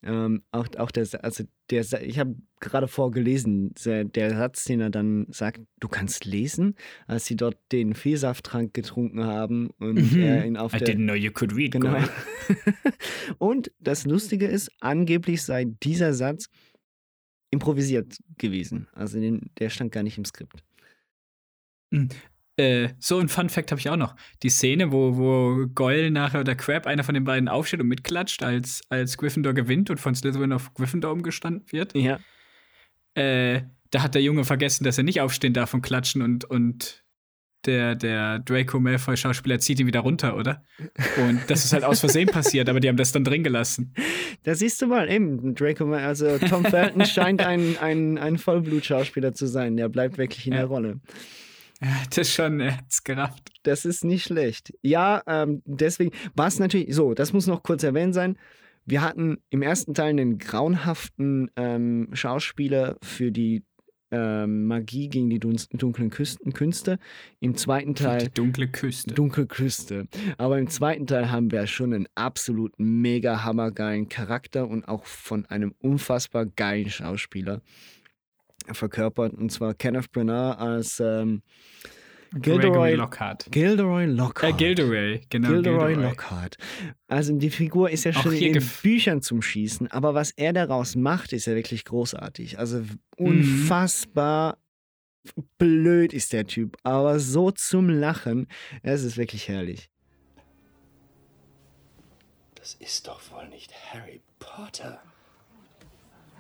Ähm, 0.02 0.44
auch, 0.52 0.68
auch 0.78 0.92
der, 0.92 1.08
also 1.24 1.44
der, 1.70 1.82
ich 2.02 2.20
habe 2.20 2.36
gerade 2.62 2.88
vorgelesen, 2.88 3.74
der, 3.84 4.06
Satz, 4.30 4.64
den 4.64 4.80
er 4.80 4.90
dann 4.90 5.28
sagt, 5.30 5.60
du 5.82 5.88
kannst 5.90 6.24
lesen, 6.26 6.76
als 7.06 7.26
sie 7.26 7.36
dort 7.36 7.58
den 7.74 7.94
Vielsafttrank 7.94 8.74
getrunken 8.74 9.26
haben 9.26 9.70
und 9.78 10.14
Mhm. 10.14 10.22
er 10.22 10.46
ihn 10.46 10.56
auf 10.58 10.74
I 10.74 10.78
der, 10.78 10.88
didn't 10.96 11.04
know 11.04 11.16
you 11.16 11.32
could 11.32 11.54
read, 11.54 11.74
Genau. 11.74 11.98
und 13.40 13.72
das 13.80 14.06
Lustige 14.06 14.48
ist, 14.48 14.72
angeblich 14.80 15.42
sei 15.44 15.66
dieser 15.66 16.14
Satz 16.14 16.48
improvisiert 17.52 18.20
gewesen. 18.38 18.88
Also 18.94 19.20
den, 19.20 19.52
der 19.60 19.70
stand 19.70 19.92
gar 19.92 20.04
nicht 20.04 20.18
im 20.18 20.24
Skript. 20.26 20.64
Äh, 22.60 22.90
so 23.00 23.20
ein 23.20 23.30
Fun 23.30 23.48
Fact 23.48 23.72
habe 23.72 23.80
ich 23.80 23.90
auch 23.90 23.96
noch. 23.96 24.16
Die 24.44 24.50
Szene, 24.50 24.92
wo, 24.92 25.16
wo 25.16 25.68
Goyle 25.74 26.12
nachher 26.12 26.42
oder 26.42 26.56
Crab, 26.56 26.88
einer 26.88 27.06
von 27.06 27.14
den 27.14 27.24
beiden, 27.24 27.48
aufsteht 27.48 27.80
und 27.80 27.88
mitklatscht, 27.88 28.44
als, 28.44 28.82
als 28.90 29.18
Gryffindor 29.18 29.54
gewinnt 29.54 29.90
und 29.90 29.98
von 29.98 30.14
Slytherin 30.14 30.52
auf 30.52 30.74
Gryffindor 30.74 31.14
umgestanden 31.14 31.64
wird. 31.72 31.96
Ja. 31.96 32.20
Äh, 33.14 33.62
da 33.92 34.04
hat 34.04 34.14
der 34.14 34.22
Junge 34.22 34.44
vergessen, 34.44 34.84
dass 34.84 34.98
er 34.98 35.06
nicht 35.06 35.22
aufstehen 35.22 35.54
darf 35.54 35.74
und 35.74 35.82
klatschen 35.84 36.22
und, 36.22 36.44
und 36.46 37.06
der, 37.66 37.96
der 37.96 38.40
Draco 38.40 38.80
Malfoy-Schauspieler 38.80 39.60
zieht 39.60 39.80
ihn 39.80 39.88
wieder 39.88 40.02
runter, 40.02 40.36
oder? 40.36 40.64
Und 41.18 41.42
das 41.48 41.64
ist 41.64 41.72
halt 41.72 41.84
aus 41.86 42.02
Versehen 42.02 42.28
passiert, 42.32 42.68
aber 42.68 42.82
die 42.82 42.90
haben 42.90 42.98
das 42.98 43.14
dann 43.14 43.24
drin 43.24 43.44
gelassen. 43.44 43.94
Da 44.44 44.54
siehst 44.54 44.82
du 44.82 44.88
mal, 44.88 45.10
eben, 45.10 45.56
Draco, 45.56 45.86
Mal- 45.86 46.04
also 46.04 46.38
Tom 46.40 46.66
Felton 46.66 47.06
scheint 47.06 47.42
ein, 47.42 47.78
ein, 47.80 48.18
ein 48.18 48.38
Vollblutschauspieler 48.38 49.34
zu 49.34 49.48
sein. 49.48 49.78
Der 49.78 49.90
bleibt 49.90 50.18
wirklich 50.18 50.46
in 50.46 50.54
der 50.54 50.66
Rolle. 50.66 51.00
Ja, 51.82 52.02
das 52.10 52.18
ist 52.18 52.34
schon, 52.34 52.60
er 52.60 52.78
hat's 52.78 53.04
gerafft. 53.04 53.52
Das 53.64 53.86
ist 53.86 54.04
nicht 54.04 54.26
schlecht. 54.26 54.74
Ja, 54.82 55.22
ähm, 55.28 55.62
deswegen 55.66 56.12
war 56.36 56.48
es 56.48 56.60
natürlich 56.60 56.94
so, 56.94 57.14
das 57.14 57.32
muss 57.34 57.48
noch 57.48 57.64
kurz 57.64 57.84
erwähnt 57.84 58.14
sein. 58.14 58.38
Wir 58.86 59.02
hatten 59.02 59.38
im 59.50 59.62
ersten 59.62 59.94
Teil 59.94 60.10
einen 60.10 60.40
grauenhaften 60.40 61.52
ähm, 61.56 62.10
Schauspieler 62.14 62.98
für 63.02 63.32
die 63.32 63.64
ähm, 64.12 64.66
Magie 64.66 65.10
gegen 65.10 65.30
die 65.30 65.40
dunklen 65.40 66.10
Küsten, 66.10 66.54
Künste. 66.54 66.98
Im 67.40 67.56
zweiten 67.56 67.96
Teil. 67.96 68.24
Die 68.24 68.34
dunkle 68.34 68.68
Küste. 68.68 69.14
Dunkle 69.14 69.46
Küste. 69.46 70.08
Aber 70.38 70.58
im 70.58 70.68
zweiten 70.68 71.06
Teil 71.06 71.32
haben 71.32 71.52
wir 71.52 71.68
schon 71.68 71.94
einen 71.94 72.08
absolut 72.16 72.74
mega 72.78 73.44
hammergeilen 73.44 74.10
Charakter 74.10 74.68
und 74.68 74.88
auch 74.88 75.06
von 75.06 75.46
einem 75.46 75.76
unfassbar 75.80 76.46
geilen 76.46 76.90
Schauspieler 76.90 77.62
verkörpert. 78.74 79.34
Und 79.34 79.52
zwar 79.52 79.74
Kenneth 79.74 80.12
Branagh 80.12 80.54
als 80.58 81.00
ähm, 81.00 81.42
Gregory 82.32 82.60
Gilderoy 82.62 82.94
Lockhart. 82.96 83.48
Gilderoy 83.50 84.06
Lockhart. 84.06 84.54
Äh, 84.54 84.58
Gilderoy, 84.58 85.22
genau. 85.30 85.50
Gilderoy 85.50 85.94
Lockhart. 85.96 86.58
Also 87.08 87.36
die 87.36 87.50
Figur 87.50 87.90
ist 87.90 88.04
ja 88.04 88.14
schon 88.14 88.34
in 88.34 88.62
Büchern 88.84 89.22
zum 89.24 89.42
Schießen, 89.42 89.88
aber 89.90 90.14
was 90.14 90.32
er 90.32 90.54
daraus 90.54 90.96
macht, 90.96 91.34
ist 91.34 91.48
ja 91.48 91.56
wirklich 91.56 91.86
großartig. 91.86 92.60
Also 92.60 92.80
Mhm. 92.82 93.00
unfassbar 93.18 94.58
blöd 95.58 96.14
ist 96.14 96.32
der 96.34 96.46
Typ, 96.46 96.78
aber 96.84 97.20
so 97.20 97.52
zum 97.52 97.90
Lachen. 97.90 98.48
Es 98.84 99.04
ist 99.04 99.18
wirklich 99.18 99.48
herrlich. 99.48 99.90
Das 102.56 102.76
ist 102.76 103.08
doch 103.08 103.20
wohl 103.32 103.48
nicht 103.50 103.74
Harry 103.92 104.22
Potter. 104.38 105.02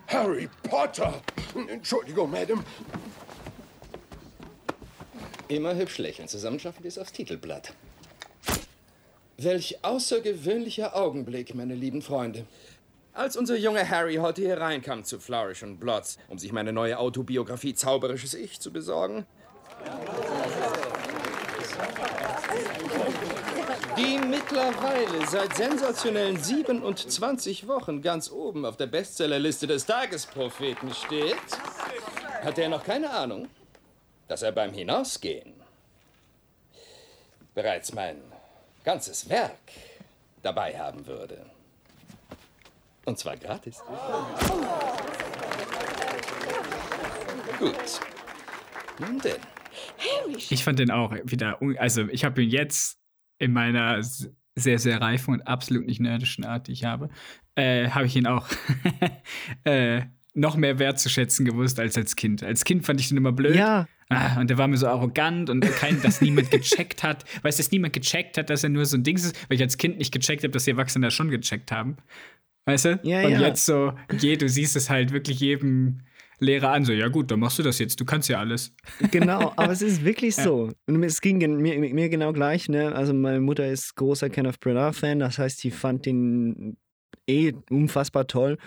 Harry 0.09 0.49
Potter! 0.63 1.21
Entschuldigung, 1.67 2.31
Madame. 2.31 2.63
Immer 5.47 5.75
hübsch 5.75 5.99
lächeln, 5.99 6.27
zusammen 6.27 6.59
schaffen 6.59 6.83
wir 6.83 6.87
es 6.87 6.97
aufs 6.97 7.11
Titelblatt. 7.11 7.73
Welch 9.37 9.83
außergewöhnlicher 9.83 10.95
Augenblick, 10.95 11.53
meine 11.53 11.75
lieben 11.75 12.01
Freunde. 12.01 12.45
Als 13.13 13.37
unser 13.37 13.55
junger 13.55 13.87
Harry 13.87 14.15
heute 14.15 14.41
hier 14.41 14.59
reinkam 14.59 15.03
zu 15.03 15.19
Flourish 15.19 15.61
und 15.61 15.79
Blots, 15.79 16.17
um 16.27 16.39
sich 16.39 16.51
meine 16.51 16.73
neue 16.73 16.97
Autobiografie 16.97 17.73
Zauberisches 17.73 18.33
Ich 18.33 18.59
zu 18.59 18.71
besorgen, 18.71 19.25
die 23.97 24.17
mit 24.17 24.38
mittlerweile 24.49 25.27
seit 25.27 25.55
sensationellen 25.55 26.37
27 26.37 27.67
Wochen 27.67 28.01
ganz 28.01 28.31
oben 28.31 28.65
auf 28.65 28.77
der 28.77 28.87
Bestsellerliste 28.87 29.67
des 29.67 29.85
Tagespropheten 29.85 30.91
steht, 30.93 31.35
hat 32.43 32.57
er 32.57 32.69
noch 32.69 32.83
keine 32.83 33.11
Ahnung, 33.11 33.47
dass 34.27 34.41
er 34.41 34.51
beim 34.51 34.73
Hinausgehen 34.73 35.53
bereits 37.53 37.93
mein 37.93 38.17
ganzes 38.83 39.29
Werk 39.29 39.59
dabei 40.41 40.77
haben 40.77 41.05
würde. 41.05 41.45
Und 43.05 43.19
zwar 43.19 43.37
gratis. 43.37 43.81
Gut. 47.59 47.75
Nun 48.99 49.19
denn. 49.19 49.41
Ich 50.49 50.63
fand 50.63 50.79
den 50.79 50.91
auch 50.91 51.13
wieder, 51.23 51.59
also 51.77 52.07
ich 52.07 52.25
habe 52.25 52.43
ihn 52.43 52.49
jetzt 52.49 52.97
in 53.37 53.53
meiner 53.53 54.01
sehr, 54.59 54.79
sehr 54.79 55.01
reifen 55.01 55.33
und 55.33 55.41
absolut 55.41 55.85
nicht 55.85 55.99
nerdischen 55.99 56.43
Art, 56.45 56.67
die 56.67 56.73
ich 56.73 56.83
habe, 56.85 57.09
äh, 57.55 57.89
habe 57.89 58.05
ich 58.05 58.15
ihn 58.15 58.27
auch 58.27 58.47
äh, 59.63 60.01
noch 60.33 60.55
mehr 60.55 60.79
wertzuschätzen 60.79 61.45
gewusst 61.45 61.79
als 61.79 61.97
als 61.97 62.15
Kind. 62.15 62.43
Als 62.43 62.63
Kind 62.63 62.85
fand 62.85 62.99
ich 62.99 63.09
den 63.09 63.17
immer 63.17 63.31
blöd. 63.31 63.55
Ja. 63.55 63.87
Ah, 64.09 64.39
und 64.39 64.49
der 64.49 64.57
war 64.57 64.67
mir 64.67 64.77
so 64.77 64.87
arrogant 64.87 65.51
und 65.51 65.61
kein, 65.61 66.01
dass 66.01 66.19
niemand 66.19 66.49
gecheckt 66.49 67.03
hat. 67.03 67.25
Weißt 67.43 67.59
du, 67.59 67.63
dass 67.63 67.71
niemand 67.71 67.93
gecheckt 67.93 68.39
hat, 68.39 68.49
dass 68.49 68.63
er 68.63 68.69
nur 68.69 68.85
so 68.85 68.97
ein 68.97 69.03
Ding 69.03 69.15
ist, 69.15 69.37
weil 69.47 69.57
ich 69.57 69.61
als 69.61 69.77
Kind 69.77 69.99
nicht 69.99 70.11
gecheckt 70.11 70.43
habe, 70.43 70.51
dass 70.51 70.63
die 70.63 70.71
Erwachsenen 70.71 71.03
das 71.03 71.13
schon 71.13 71.29
gecheckt 71.29 71.71
haben. 71.71 71.97
Weißt 72.65 72.85
du? 72.85 72.99
Ja, 73.03 73.25
und 73.25 73.31
ja. 73.33 73.41
jetzt 73.41 73.65
so, 73.65 73.93
je, 74.19 74.35
du 74.35 74.49
siehst 74.49 74.75
es 74.75 74.89
halt 74.89 75.11
wirklich 75.11 75.39
jedem 75.39 76.01
Lehrer 76.39 76.71
an, 76.71 76.85
so, 76.85 76.93
ja 76.93 77.07
gut, 77.07 77.29
dann 77.31 77.39
machst 77.39 77.59
du 77.59 77.63
das 77.63 77.79
jetzt, 77.79 77.99
du 77.99 78.05
kannst 78.05 78.29
ja 78.29 78.39
alles. 78.39 78.73
Genau, 79.11 79.53
aber 79.55 79.71
es 79.71 79.81
ist 79.81 80.03
wirklich 80.03 80.35
so. 80.35 80.71
Und 80.87 81.03
es 81.03 81.21
ging 81.21 81.37
mir, 81.37 81.79
mir 81.79 82.09
genau 82.09 82.33
gleich, 82.33 82.69
ne? 82.69 82.93
Also 82.93 83.13
meine 83.13 83.39
Mutter 83.39 83.67
ist 83.67 83.95
großer 83.95 84.29
Kenneth 84.29 84.59
Branagh-Fan, 84.59 85.19
das 85.19 85.37
heißt, 85.37 85.59
sie 85.59 85.71
fand 85.71 86.05
den 86.05 86.77
eh 87.27 87.53
unfassbar 87.69 88.27
toll. 88.27 88.57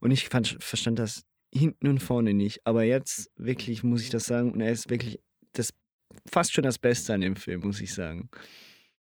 Und 0.00 0.10
ich 0.10 0.28
fand, 0.28 0.56
verstand 0.60 0.98
das 0.98 1.24
hinten 1.52 1.88
und 1.88 2.00
vorne 2.00 2.34
nicht. 2.34 2.60
Aber 2.64 2.84
jetzt 2.84 3.30
wirklich 3.36 3.82
muss 3.82 4.02
ich 4.02 4.10
das 4.10 4.24
sagen, 4.24 4.52
und 4.52 4.60
er 4.60 4.72
ist 4.72 4.90
wirklich 4.90 5.20
das 5.52 5.72
fast 6.30 6.52
schon 6.52 6.64
das 6.64 6.78
Beste 6.78 7.14
an 7.14 7.20
dem 7.20 7.36
Film, 7.36 7.60
muss 7.60 7.80
ich 7.80 7.92
sagen. 7.92 8.28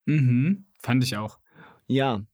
Mhm, 0.05 0.66
fand 0.82 1.03
ich 1.03 1.18
auch. 1.18 1.39
Ja. 1.88 2.26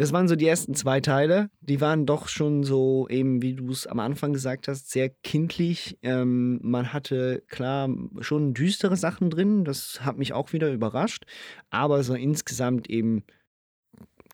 Das 0.00 0.14
waren 0.14 0.28
so 0.28 0.34
die 0.34 0.46
ersten 0.46 0.72
zwei 0.72 1.02
Teile. 1.02 1.50
Die 1.60 1.82
waren 1.82 2.06
doch 2.06 2.28
schon 2.28 2.64
so, 2.64 3.06
eben 3.10 3.42
wie 3.42 3.52
du 3.52 3.70
es 3.70 3.86
am 3.86 4.00
Anfang 4.00 4.32
gesagt 4.32 4.66
hast, 4.66 4.90
sehr 4.90 5.10
kindlich. 5.10 5.98
Ähm, 6.00 6.58
man 6.62 6.94
hatte 6.94 7.42
klar 7.48 7.90
schon 8.20 8.54
düstere 8.54 8.96
Sachen 8.96 9.28
drin. 9.28 9.66
Das 9.66 10.00
hat 10.02 10.16
mich 10.16 10.32
auch 10.32 10.54
wieder 10.54 10.72
überrascht. 10.72 11.26
Aber 11.68 12.02
so 12.02 12.14
insgesamt 12.14 12.88
eben 12.88 13.24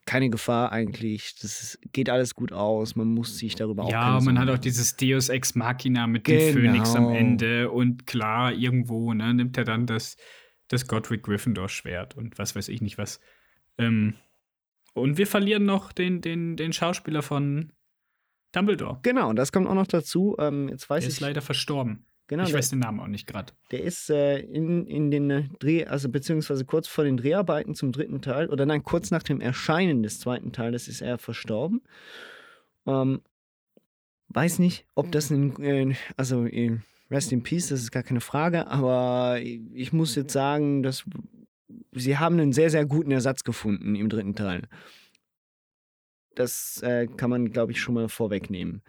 keine 0.05 0.31
Gefahr 0.31 0.71
eigentlich. 0.71 1.35
Das 1.43 1.81
geht 1.93 2.11
alles 2.11 2.37
gut 2.37 2.53
aus. 2.53 2.95
Man 2.95 3.09
muss 3.09 3.37
sich 3.37 3.57
darüber 3.57 3.87
auch 3.87 3.91
Ja, 3.91 4.21
man 4.21 4.39
hat 4.39 4.49
auch 4.49 4.59
dieses 4.59 4.95
Deus 4.95 5.31
Ex 5.31 5.57
Machina 5.57 6.07
mit 6.07 6.29
dem 6.29 6.53
Phönix 6.53 6.95
am 6.95 7.09
Genau. 7.09 7.17
Ende 7.17 7.71
und 7.73 8.07
klar, 8.07 8.53
irgendwo 8.53 9.13
ne, 9.13 9.35
nimmt 9.35 9.59
er 9.59 9.65
dann 9.65 9.87
das, 9.87 10.17
das 10.69 10.87
Godric 10.87 11.25
Gryffindor-Schwert 11.25 12.17
und 12.17 12.39
was 12.39 12.55
weiß 12.55 12.69
ich 12.69 12.83
nicht 12.83 12.99
was. 12.99 13.19
Ähm, 13.79 14.15
und 14.97 15.19
wir 15.19 15.27
verlieren 15.27 15.65
noch 15.65 15.93
den, 15.93 16.21
den, 16.21 16.57
den 16.57 16.73
Schauspieler 16.73 17.23
von 17.23 17.73
Dumbledore. 18.53 18.99
Genau, 19.03 19.33
das 19.33 19.53
kommt 19.53 19.67
auch 19.69 19.75
noch 19.75 19.87
dazu. 19.87 20.37
Ähm, 20.39 20.69
jetzt 20.69 20.89
weiß 20.89 21.03
Der 21.05 21.09
ich. 21.09 21.15
ist 21.17 21.21
leider 21.21 21.43
verstorben. 21.43 22.07
Genau, 22.29 22.43
ich 22.43 22.49
der- 22.51 22.59
weiß 22.59 22.71
den 22.71 22.81
Namen 22.81 22.99
auch 23.01 23.07
nicht 23.07 23.27
gerade. 23.27 23.53
Der 23.71 23.83
ist 23.85 24.11
äh, 24.11 24.39
in, 24.41 24.87
in 24.87 25.11
den 25.11 25.51
Dreh, 25.61 25.85
also 25.85 26.09
beziehungsweise 26.09 26.65
kurz 26.65 26.89
vor 26.89 27.05
den 27.05 27.17
Dreharbeiten 27.17 27.75
zum 27.75 27.93
dritten 27.93 28.21
Teil, 28.21 28.49
oder 28.49 28.67
nein, 28.67 28.83
kurz 28.83 29.11
nach 29.11 29.23
dem 29.23 29.41
Erscheinen 29.41 30.03
des 30.03 30.19
zweiten 30.19 30.51
Teiles 30.53 30.89
ist 30.89 31.03
er 31.03 31.19
verstorben. 31.19 31.83
Ähm, 32.87 33.21
weiß 34.31 34.59
nicht, 34.59 34.87
ob 34.95 35.13
das 35.13 35.31
ein, 35.31 35.63
äh, 35.63 35.95
also 36.17 36.47
äh, 36.47 36.79
Rest 37.11 37.31
in 37.31 37.45
Peace, 37.45 37.69
das 37.69 37.81
ist 37.83 37.93
gar 37.93 38.03
keine 38.03 38.21
Frage, 38.21 38.67
aber 38.67 39.39
ich 39.41 39.93
muss 39.93 40.17
jetzt 40.17 40.33
sagen, 40.33 40.83
dass 40.83 41.05
sie 41.93 42.19
haben 42.19 42.39
einen 42.39 42.53
sehr, 42.53 42.71
sehr 42.71 42.87
guten 42.87 43.11
Ersatz 43.11 43.45
gefunden 43.45 43.95
im 43.95 44.09
dritten 44.09 44.35
Teil. 44.35 44.69
Das 46.35 46.83
äh, 46.83 47.07
kann 47.07 47.31
man, 47.31 47.51
glaube 47.51 47.73
ich, 47.73 47.81
schon 47.81 47.95
mal 47.95 48.09
vorwegnehmen. 48.09 48.83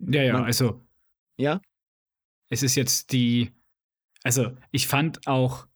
Ja, 0.00 0.22
ja, 0.22 0.32
Man- 0.34 0.44
also 0.44 0.84
Ja? 1.36 1.60
es 2.50 2.62
ist 2.62 2.74
jetzt 2.74 3.12
die, 3.12 3.52
also 4.22 4.56
ich 4.70 4.86
fand 4.88 5.26
auch, 5.26 5.68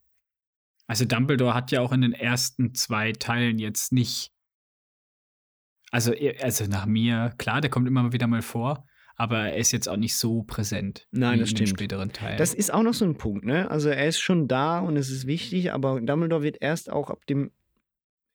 also 0.86 1.04
Dumbledore 1.04 1.54
hat 1.54 1.70
ja 1.70 1.80
auch 1.82 1.92
in 1.92 2.00
den 2.00 2.12
ersten 2.12 2.74
zwei 2.74 3.12
Teilen 3.12 3.58
jetzt 3.58 3.92
nicht, 3.92 4.32
also, 5.90 6.12
also 6.42 6.66
nach 6.66 6.86
mir, 6.86 7.34
klar, 7.38 7.60
der 7.60 7.70
kommt 7.70 7.86
immer 7.86 8.12
wieder 8.12 8.26
mal 8.26 8.42
vor, 8.42 8.86
aber 9.18 9.50
er 9.50 9.56
ist 9.56 9.72
jetzt 9.72 9.88
auch 9.88 9.96
nicht 9.96 10.16
so 10.16 10.44
präsent 10.44 11.08
Nein, 11.10 11.40
das 11.40 11.50
stimmt. 11.50 11.70
späteren 11.70 12.12
Teilen. 12.12 12.38
Das 12.38 12.54
ist 12.54 12.72
auch 12.72 12.84
noch 12.84 12.94
so 12.94 13.04
ein 13.04 13.16
Punkt, 13.16 13.44
ne? 13.44 13.68
Also 13.68 13.88
er 13.88 14.06
ist 14.06 14.20
schon 14.20 14.46
da 14.46 14.78
und 14.78 14.96
es 14.96 15.10
ist 15.10 15.26
wichtig, 15.26 15.72
aber 15.72 16.00
Dumbledore 16.00 16.44
wird 16.44 16.58
erst 16.60 16.88
auch 16.88 17.10
ab 17.10 17.26
dem, 17.26 17.50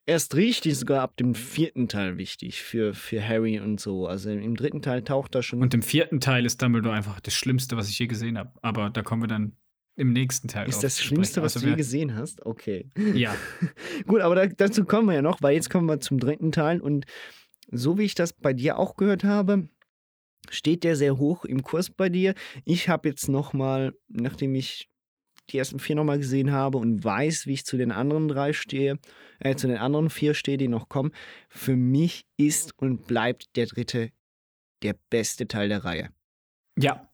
erst 0.05 0.35
richtig 0.35 0.77
sogar 0.77 1.01
ab 1.01 1.15
dem 1.15 1.35
vierten 1.35 1.87
Teil 1.87 2.17
wichtig 2.17 2.61
für, 2.61 2.93
für 2.93 3.25
Harry 3.25 3.61
und 3.61 3.79
so. 3.79 4.07
Also 4.07 4.29
im 4.29 4.57
dritten 4.57 4.81
Teil 4.81 5.03
taucht 5.03 5.33
er 5.35 5.41
schon. 5.41 5.61
Und 5.61 5.73
im 5.73 5.81
vierten 5.81 6.19
Teil 6.19 6.45
ist 6.45 6.61
Dumbledore 6.61 6.93
einfach 6.93 7.21
das 7.21 7.33
Schlimmste, 7.33 7.77
was 7.77 7.87
ich 7.89 7.97
je 7.97 8.07
gesehen 8.07 8.37
habe. 8.37 8.51
Aber 8.61 8.89
da 8.89 9.01
kommen 9.03 9.23
wir 9.23 9.27
dann 9.29 9.53
im 9.95 10.11
nächsten 10.11 10.49
Teil 10.49 10.67
ist 10.67 10.83
das 10.83 10.99
Schlimmste, 11.01 11.41
was 11.43 11.55
Also 11.55 11.67
du 11.67 11.71
je 11.71 11.77
gesehen 11.77 12.15
hast? 12.15 12.45
Okay. 12.45 12.89
Ja. 13.13 13.35
Gut, 14.07 14.19
aber 14.21 14.35
da, 14.35 14.47
dazu 14.47 14.83
kommen 14.83 15.07
wir 15.07 15.13
ja 15.13 15.21
noch, 15.21 15.41
weil 15.41 15.53
jetzt 15.53 15.69
kommen 15.69 15.87
wir 15.87 15.99
zum 16.01 16.19
dritten 16.19 16.51
Teil 16.51 16.81
und 16.81 17.05
so 17.71 17.97
wie 17.97 18.03
ich 18.03 18.15
das 18.15 18.33
bei 18.33 18.53
dir 18.53 18.79
auch 18.79 18.97
gehört 18.97 19.23
habe, 19.23 19.69
steht 20.49 20.83
der 20.83 20.95
sehr 20.95 21.17
hoch 21.17 21.45
im 21.45 21.63
Kurs 21.63 21.89
bei 21.89 22.09
dir. 22.09 22.33
Ich 22.65 22.89
habe 22.89 23.09
jetzt 23.09 23.27
nochmal, 23.27 23.93
nachdem 24.07 24.55
ich 24.55 24.89
die 25.49 25.57
ersten 25.57 25.79
vier 25.79 25.95
nochmal 25.95 26.19
gesehen 26.19 26.51
habe 26.51 26.77
und 26.77 27.03
weiß, 27.03 27.47
wie 27.47 27.53
ich 27.53 27.65
zu 27.65 27.77
den 27.77 27.91
anderen 27.91 28.27
drei 28.27 28.53
stehe, 28.53 28.99
äh, 29.39 29.55
zu 29.55 29.67
den 29.67 29.77
anderen 29.77 30.09
vier 30.09 30.33
stehe, 30.33 30.57
die 30.57 30.67
noch 30.67 30.89
kommen, 30.89 31.11
für 31.49 31.75
mich 31.75 32.25
ist 32.37 32.77
und 32.77 33.07
bleibt 33.07 33.55
der 33.55 33.65
dritte 33.65 34.11
der 34.83 34.95
beste 35.09 35.47
Teil 35.47 35.69
der 35.69 35.83
Reihe. 35.83 36.09
Ja. 36.77 37.09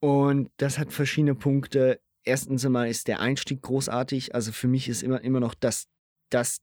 Und 0.00 0.50
das 0.56 0.78
hat 0.78 0.92
verschiedene 0.92 1.34
Punkte. 1.34 2.00
Erstens 2.24 2.64
einmal 2.64 2.88
ist 2.88 3.08
der 3.08 3.20
Einstieg 3.20 3.62
großartig. 3.62 4.34
Also 4.34 4.52
für 4.52 4.68
mich 4.68 4.88
ist 4.88 5.02
immer, 5.02 5.20
immer 5.22 5.40
noch 5.40 5.54
das, 5.54 5.88
das, 6.30 6.58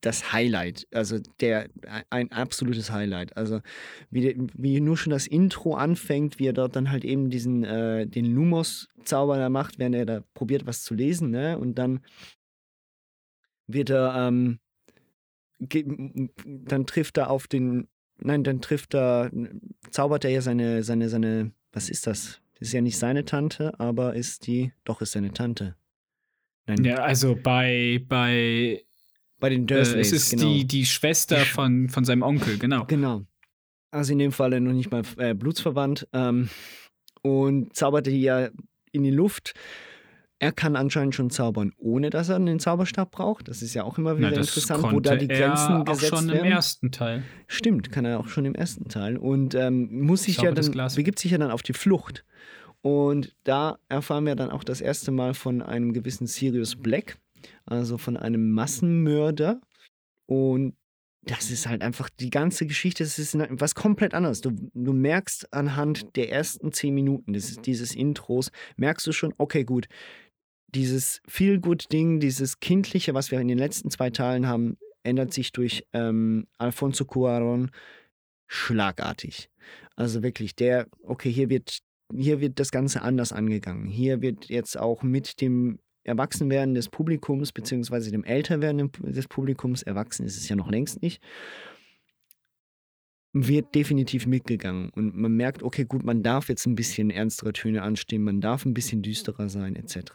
das 0.00 0.32
Highlight. 0.32 0.86
Also 0.92 1.18
der, 1.40 1.68
ein 2.10 2.30
absolutes 2.30 2.90
Highlight. 2.90 3.36
Also 3.36 3.60
wie, 4.10 4.36
wie 4.54 4.80
nur 4.80 4.96
schon 4.96 5.10
das 5.10 5.26
Intro 5.26 5.74
anfängt, 5.74 6.38
wie 6.38 6.46
er 6.46 6.52
dort 6.52 6.76
dann 6.76 6.90
halt 6.90 7.04
eben 7.04 7.30
diesen, 7.30 7.64
äh, 7.64 8.06
den 8.06 8.26
Lumos-Zauber 8.26 9.36
da 9.38 9.48
macht, 9.48 9.78
während 9.78 9.96
er 9.96 10.06
da 10.06 10.22
probiert, 10.34 10.66
was 10.66 10.82
zu 10.82 10.94
lesen, 10.94 11.30
ne? 11.30 11.58
Und 11.58 11.76
dann 11.76 12.00
wird 13.66 13.90
er, 13.90 14.28
ähm, 14.28 14.60
dann 15.58 16.86
trifft 16.86 17.18
er 17.18 17.30
auf 17.30 17.48
den, 17.48 17.88
nein, 18.18 18.44
dann 18.44 18.60
trifft 18.60 18.94
er, 18.94 19.30
zaubert 19.90 20.24
er 20.24 20.30
ja 20.30 20.40
seine, 20.40 20.84
seine, 20.84 21.08
seine, 21.08 21.52
was 21.72 21.90
ist 21.90 22.06
das? 22.06 22.40
Das 22.58 22.68
ist 22.68 22.74
ja 22.74 22.80
nicht 22.80 22.98
seine 22.98 23.24
Tante, 23.24 23.78
aber 23.78 24.14
ist 24.14 24.46
die, 24.46 24.72
doch 24.84 25.00
ist 25.00 25.12
seine 25.12 25.32
Tante. 25.32 25.76
Nein, 26.66 26.84
Ja, 26.84 26.96
also 26.96 27.36
bei, 27.36 28.00
bei, 28.08 28.84
bei 29.38 29.48
den 29.48 29.62
äh, 29.64 29.66
Dursleys, 29.66 30.12
es 30.12 30.24
ist 30.24 30.30
genau. 30.30 30.52
die, 30.52 30.66
die 30.66 30.86
Schwester 30.86 31.38
von, 31.38 31.88
von 31.88 32.04
seinem 32.04 32.22
Onkel, 32.22 32.58
genau. 32.58 32.84
Genau. 32.86 33.22
Also 33.90 34.12
in 34.12 34.18
dem 34.18 34.32
Fall 34.32 34.60
noch 34.60 34.72
nicht 34.72 34.90
mal 34.90 35.02
äh, 35.16 35.34
blutsverwandt. 35.34 36.08
Ähm, 36.12 36.48
und 37.22 37.74
zauberte 37.74 38.10
die 38.10 38.22
ja 38.22 38.48
in 38.92 39.02
die 39.02 39.10
Luft. 39.10 39.54
Er 40.40 40.52
kann 40.52 40.76
anscheinend 40.76 41.16
schon 41.16 41.30
zaubern, 41.30 41.72
ohne 41.78 42.10
dass 42.10 42.28
er 42.28 42.36
einen 42.36 42.60
Zauberstab 42.60 43.10
braucht. 43.10 43.48
Das 43.48 43.60
ist 43.60 43.74
ja 43.74 43.82
auch 43.82 43.98
immer 43.98 44.18
wieder 44.18 44.30
Na, 44.30 44.36
interessant, 44.36 44.84
wo 44.92 45.00
da 45.00 45.16
die 45.16 45.26
Grenzen 45.26 45.72
er 45.72 45.80
auch 45.80 45.84
gesetzt 45.84 46.16
schon 46.16 46.28
werden. 46.28 46.46
im 46.46 46.52
ersten 46.52 46.92
Teil. 46.92 47.24
Stimmt, 47.48 47.90
kann 47.90 48.04
er 48.04 48.20
auch 48.20 48.28
schon 48.28 48.44
im 48.44 48.54
ersten 48.54 48.88
Teil. 48.88 49.16
Und 49.16 49.56
ähm, 49.56 49.88
muss 50.02 50.22
sich 50.22 50.36
ja 50.36 50.52
dann, 50.52 50.70
begibt 50.94 51.18
sich 51.18 51.32
ja 51.32 51.38
dann 51.38 51.50
auf 51.50 51.62
die 51.62 51.72
Flucht. 51.72 52.24
Und 52.82 53.34
da 53.42 53.78
erfahren 53.88 54.26
wir 54.26 54.36
dann 54.36 54.50
auch 54.50 54.62
das 54.62 54.80
erste 54.80 55.10
Mal 55.10 55.34
von 55.34 55.60
einem 55.60 55.92
gewissen 55.92 56.28
Sirius 56.28 56.76
Black, 56.76 57.18
also 57.64 57.98
von 57.98 58.16
einem 58.16 58.50
Massenmörder. 58.50 59.60
Und 60.26 60.74
das 61.22 61.50
ist 61.50 61.66
halt 61.66 61.82
einfach 61.82 62.08
die 62.08 62.30
ganze 62.30 62.66
Geschichte, 62.66 63.04
das 63.04 63.18
ist 63.18 63.34
ne- 63.34 63.48
was 63.50 63.74
komplett 63.74 64.14
anderes. 64.14 64.40
Du, 64.40 64.52
du 64.72 64.92
merkst 64.92 65.52
anhand 65.52 66.16
der 66.16 66.30
ersten 66.32 66.72
zehn 66.72 66.94
Minuten 66.94 67.32
dieses, 67.32 67.60
dieses 67.60 67.94
Intros, 67.94 68.50
merkst 68.76 69.06
du 69.06 69.12
schon, 69.12 69.34
okay, 69.38 69.64
gut, 69.64 69.88
dieses 70.68 71.20
Feel-Good-Ding, 71.26 72.20
dieses 72.20 72.60
Kindliche, 72.60 73.14
was 73.14 73.30
wir 73.30 73.40
in 73.40 73.48
den 73.48 73.58
letzten 73.58 73.90
zwei 73.90 74.10
Teilen 74.10 74.46
haben, 74.46 74.76
ändert 75.02 75.32
sich 75.32 75.52
durch 75.52 75.84
ähm, 75.92 76.46
Alfonso 76.58 77.04
Cuaron 77.04 77.70
schlagartig. 78.46 79.50
Also 79.96 80.22
wirklich 80.22 80.54
der, 80.54 80.86
okay, 81.02 81.30
hier 81.30 81.48
wird, 81.48 81.78
hier 82.14 82.40
wird 82.40 82.60
das 82.60 82.70
Ganze 82.70 83.02
anders 83.02 83.32
angegangen. 83.32 83.86
Hier 83.86 84.22
wird 84.22 84.46
jetzt 84.46 84.78
auch 84.78 85.02
mit 85.02 85.40
dem 85.40 85.78
Erwachsenwerden 86.08 86.74
des 86.74 86.88
Publikums, 86.88 87.52
beziehungsweise 87.52 88.10
dem 88.10 88.24
Älterwerden 88.24 88.90
des 89.02 89.28
Publikums, 89.28 89.82
erwachsen 89.82 90.26
ist 90.26 90.36
es 90.36 90.48
ja 90.48 90.56
noch 90.56 90.70
längst 90.70 91.02
nicht, 91.02 91.22
wird 93.32 93.74
definitiv 93.74 94.26
mitgegangen. 94.26 94.90
Und 94.90 95.16
man 95.16 95.32
merkt, 95.32 95.62
okay, 95.62 95.84
gut, 95.84 96.02
man 96.04 96.22
darf 96.22 96.48
jetzt 96.48 96.66
ein 96.66 96.74
bisschen 96.74 97.10
ernstere 97.10 97.52
Töne 97.52 97.82
anstimmen, 97.82 98.24
man 98.24 98.40
darf 98.40 98.64
ein 98.64 98.74
bisschen 98.74 99.02
düsterer 99.02 99.48
sein, 99.48 99.76
etc. 99.76 100.12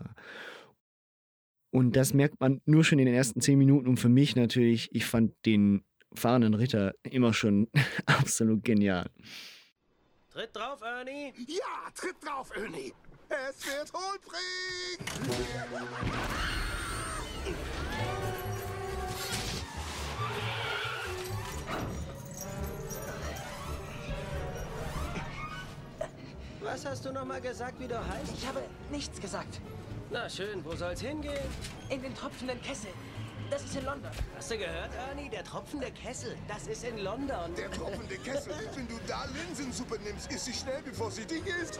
Und 1.71 1.95
das 1.95 2.13
merkt 2.13 2.39
man 2.39 2.61
nur 2.65 2.83
schon 2.83 2.99
in 2.99 3.05
den 3.05 3.15
ersten 3.15 3.41
zehn 3.41 3.57
Minuten. 3.57 3.87
Und 3.87 3.97
für 3.97 4.09
mich 4.09 4.35
natürlich, 4.35 4.89
ich 4.93 5.05
fand 5.05 5.33
den 5.45 5.83
fahrenden 6.13 6.53
Ritter 6.53 6.93
immer 7.03 7.33
schon 7.33 7.67
absolut 8.05 8.63
genial. 8.63 9.09
Tritt 10.29 10.55
drauf, 10.55 10.81
Ernie! 10.81 11.33
Ja, 11.47 11.91
tritt 11.93 12.15
drauf, 12.21 12.51
Ernie! 12.55 12.93
Es 13.29 13.65
wird 13.65 13.91
holprig! 13.93 14.99
Was 26.61 26.85
hast 26.85 27.05
du 27.05 27.11
noch 27.11 27.25
mal 27.25 27.41
gesagt, 27.41 27.79
wie 27.79 27.87
du 27.87 27.97
heißt? 27.97 28.33
Ich 28.37 28.47
habe 28.47 28.61
nichts 28.91 29.19
gesagt. 29.19 29.59
Na 30.11 30.29
schön, 30.29 30.63
wo 30.63 30.75
soll's 30.75 31.01
hingehen? 31.01 31.33
In 31.89 32.01
den 32.01 32.15
tropfenden 32.15 32.61
Kessel. 32.61 32.91
Das 33.53 33.63
ist 33.65 33.75
in 33.75 33.85
London. 33.85 34.09
Hast 34.35 34.49
du 34.49 34.57
gehört, 34.57 34.89
Ernie? 34.95 35.29
Der 35.29 35.43
tropfende 35.43 35.91
Kessel. 35.91 36.35
Das 36.47 36.65
ist 36.65 36.83
in 36.83 36.97
London. 36.97 37.53
Der 37.55 37.69
tropfende 37.69 38.17
Kessel. 38.17 38.51
Wenn 38.75 38.87
du 38.87 38.99
da 39.07 39.25
Linsensuppe 39.25 39.99
nimmst, 39.99 40.31
isst 40.31 40.45
sie 40.45 40.53
schnell, 40.53 40.81
bevor 40.81 41.11
sie 41.11 41.23
dich 41.23 41.45
isst. 41.45 41.79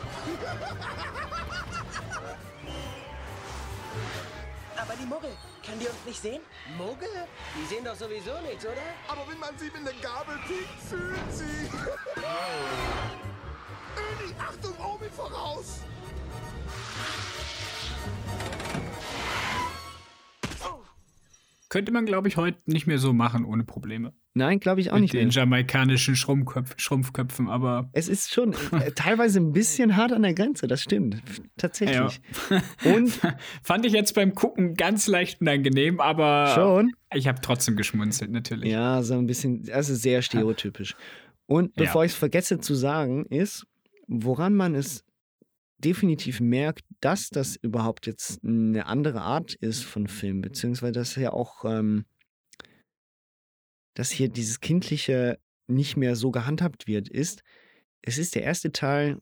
Aber 4.76 4.94
die 4.94 5.06
Muggel, 5.06 5.30
können 5.66 5.80
die 5.80 5.88
uns 5.88 6.04
nicht 6.06 6.22
sehen? 6.22 6.42
Muggel? 6.78 7.08
Die 7.56 7.66
sehen 7.66 7.84
doch 7.84 7.96
sowieso 7.96 8.38
nichts, 8.42 8.64
oder? 8.64 8.76
Aber 9.08 9.28
wenn 9.28 9.40
man 9.40 9.58
sie 9.58 9.64
mit 9.64 9.84
der 9.84 9.94
Gabel 9.94 10.38
piekt, 10.46 10.80
fühlen 10.88 11.28
sie. 11.28 11.68
Ernie, 13.96 14.34
Achtung, 14.38 14.78
Omi 14.78 15.10
voraus! 15.10 15.80
Könnte 21.74 21.90
man, 21.90 22.06
glaube 22.06 22.28
ich, 22.28 22.36
heute 22.36 22.56
nicht 22.66 22.86
mehr 22.86 22.98
so 22.98 23.12
machen 23.12 23.44
ohne 23.44 23.64
Probleme. 23.64 24.12
Nein, 24.32 24.60
glaube 24.60 24.80
ich 24.80 24.90
auch 24.90 24.94
Mit 24.94 25.02
nicht 25.02 25.14
den 25.14 25.24
mehr. 25.26 25.34
jamaikanischen 25.34 26.14
Schrumpfköpf 26.14 26.74
Schrumpfköpfen, 26.76 27.48
aber. 27.48 27.90
Es 27.92 28.06
ist 28.08 28.32
schon 28.32 28.52
äh, 28.70 28.92
teilweise 28.92 29.40
ein 29.40 29.50
bisschen 29.50 29.96
hart 29.96 30.12
an 30.12 30.22
der 30.22 30.34
Grenze, 30.34 30.68
das 30.68 30.80
stimmt. 30.82 31.20
Tatsächlich. 31.56 32.20
Und 32.84 33.10
fand 33.64 33.84
ich 33.86 33.92
jetzt 33.92 34.14
beim 34.14 34.36
Gucken 34.36 34.74
ganz 34.74 35.08
leicht 35.08 35.40
unangenehm, 35.40 35.98
aber 35.98 36.52
Schon? 36.54 36.92
ich 37.12 37.26
habe 37.26 37.40
trotzdem 37.40 37.74
geschmunzelt, 37.74 38.30
natürlich. 38.30 38.70
Ja, 38.70 39.02
so 39.02 39.14
ein 39.14 39.26
bisschen, 39.26 39.68
also 39.72 39.96
sehr 39.96 40.22
stereotypisch. 40.22 40.94
Und 41.46 41.74
bevor 41.74 42.02
Ja. 42.02 42.06
ich 42.06 42.12
es 42.12 42.18
vergesse 42.18 42.60
zu 42.60 42.76
sagen, 42.76 43.26
ist, 43.30 43.66
woran 44.06 44.54
man 44.54 44.76
es 44.76 45.04
definitiv 45.78 46.40
merkt, 46.40 46.84
dass 47.00 47.28
das 47.28 47.56
überhaupt 47.56 48.06
jetzt 48.06 48.42
eine 48.44 48.86
andere 48.86 49.20
Art 49.20 49.54
ist 49.54 49.84
von 49.84 50.06
Film, 50.06 50.40
beziehungsweise 50.40 50.92
dass 50.92 51.16
ja 51.16 51.32
auch, 51.32 51.64
ähm, 51.64 52.04
dass 53.94 54.10
hier 54.10 54.28
dieses 54.28 54.60
Kindliche 54.60 55.38
nicht 55.66 55.96
mehr 55.96 56.16
so 56.16 56.30
gehandhabt 56.30 56.86
wird, 56.86 57.08
ist, 57.08 57.42
es 58.02 58.18
ist 58.18 58.34
der 58.34 58.42
erste 58.42 58.72
Teil 58.72 59.20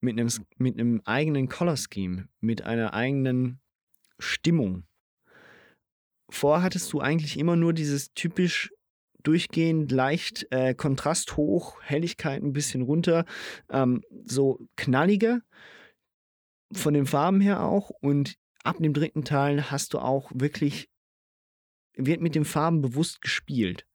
mit 0.00 0.18
einem, 0.18 0.30
mit 0.56 0.78
einem 0.78 1.00
eigenen 1.04 1.48
Color 1.48 1.76
Scheme, 1.76 2.28
mit 2.40 2.62
einer 2.62 2.94
eigenen 2.94 3.60
Stimmung. 4.18 4.86
Vorher 6.30 6.62
hattest 6.62 6.92
du 6.92 7.00
eigentlich 7.00 7.38
immer 7.38 7.56
nur 7.56 7.72
dieses 7.72 8.12
typisch 8.14 8.70
durchgehend 9.24 9.90
leicht 9.90 10.46
äh, 10.50 10.74
Kontrast 10.74 11.36
hoch, 11.36 11.82
Helligkeit 11.82 12.42
ein 12.42 12.52
bisschen 12.52 12.82
runter, 12.82 13.24
ähm, 13.70 14.02
so 14.24 14.60
knalliger 14.76 15.40
von 16.72 16.94
den 16.94 17.06
Farben 17.06 17.40
her 17.40 17.62
auch 17.62 17.90
und 17.90 18.36
ab 18.62 18.76
dem 18.78 18.92
dritten 18.92 19.24
Teil 19.24 19.70
hast 19.70 19.94
du 19.94 19.98
auch 19.98 20.30
wirklich, 20.34 20.88
wird 21.96 22.20
mit 22.20 22.34
den 22.34 22.44
Farben 22.44 22.80
bewusst 22.80 23.20
gespielt 23.20 23.86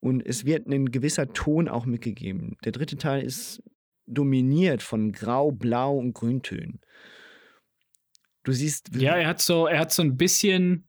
und 0.00 0.24
es 0.24 0.44
wird 0.44 0.66
ein 0.66 0.90
gewisser 0.90 1.32
Ton 1.32 1.68
auch 1.68 1.86
mitgegeben. 1.86 2.56
Der 2.64 2.72
dritte 2.72 2.96
Teil 2.96 3.22
ist 3.22 3.62
dominiert 4.06 4.82
von 4.82 5.12
Grau, 5.12 5.52
Blau 5.52 5.96
und 5.98 6.14
Grüntönen. 6.14 6.80
Du 8.44 8.52
siehst. 8.52 8.94
Ja, 8.96 9.16
er 9.16 9.28
hat 9.28 9.42
so, 9.42 9.66
er 9.66 9.80
hat 9.80 9.92
so 9.92 10.02
ein 10.02 10.16
bisschen, 10.16 10.87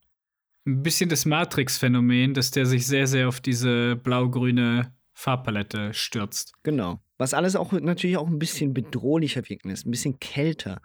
ein 0.70 0.84
bisschen 0.84 1.10
das 1.10 1.26
Matrix-Phänomen, 1.26 2.34
dass 2.34 2.52
der 2.52 2.66
sich 2.66 2.86
sehr, 2.86 3.08
sehr 3.08 3.28
auf 3.28 3.42
diese 3.42 3.96
blau-grüne 3.96 4.94
Farbpalette 5.14 5.94
stürzt. 5.94 6.54
Genau. 6.64 7.02
Was 7.18 7.34
alles 7.34 7.56
auch 7.56 7.74
natürlich 7.74 8.18
auch 8.18 8.28
ein 8.28 8.40
bisschen 8.40 8.74
bedrohlicher 8.74 9.48
wirken 9.50 9.70
lässt, 9.70 9.86
ein 9.86 9.92
bisschen 9.92 10.20
kälter. 10.20 10.82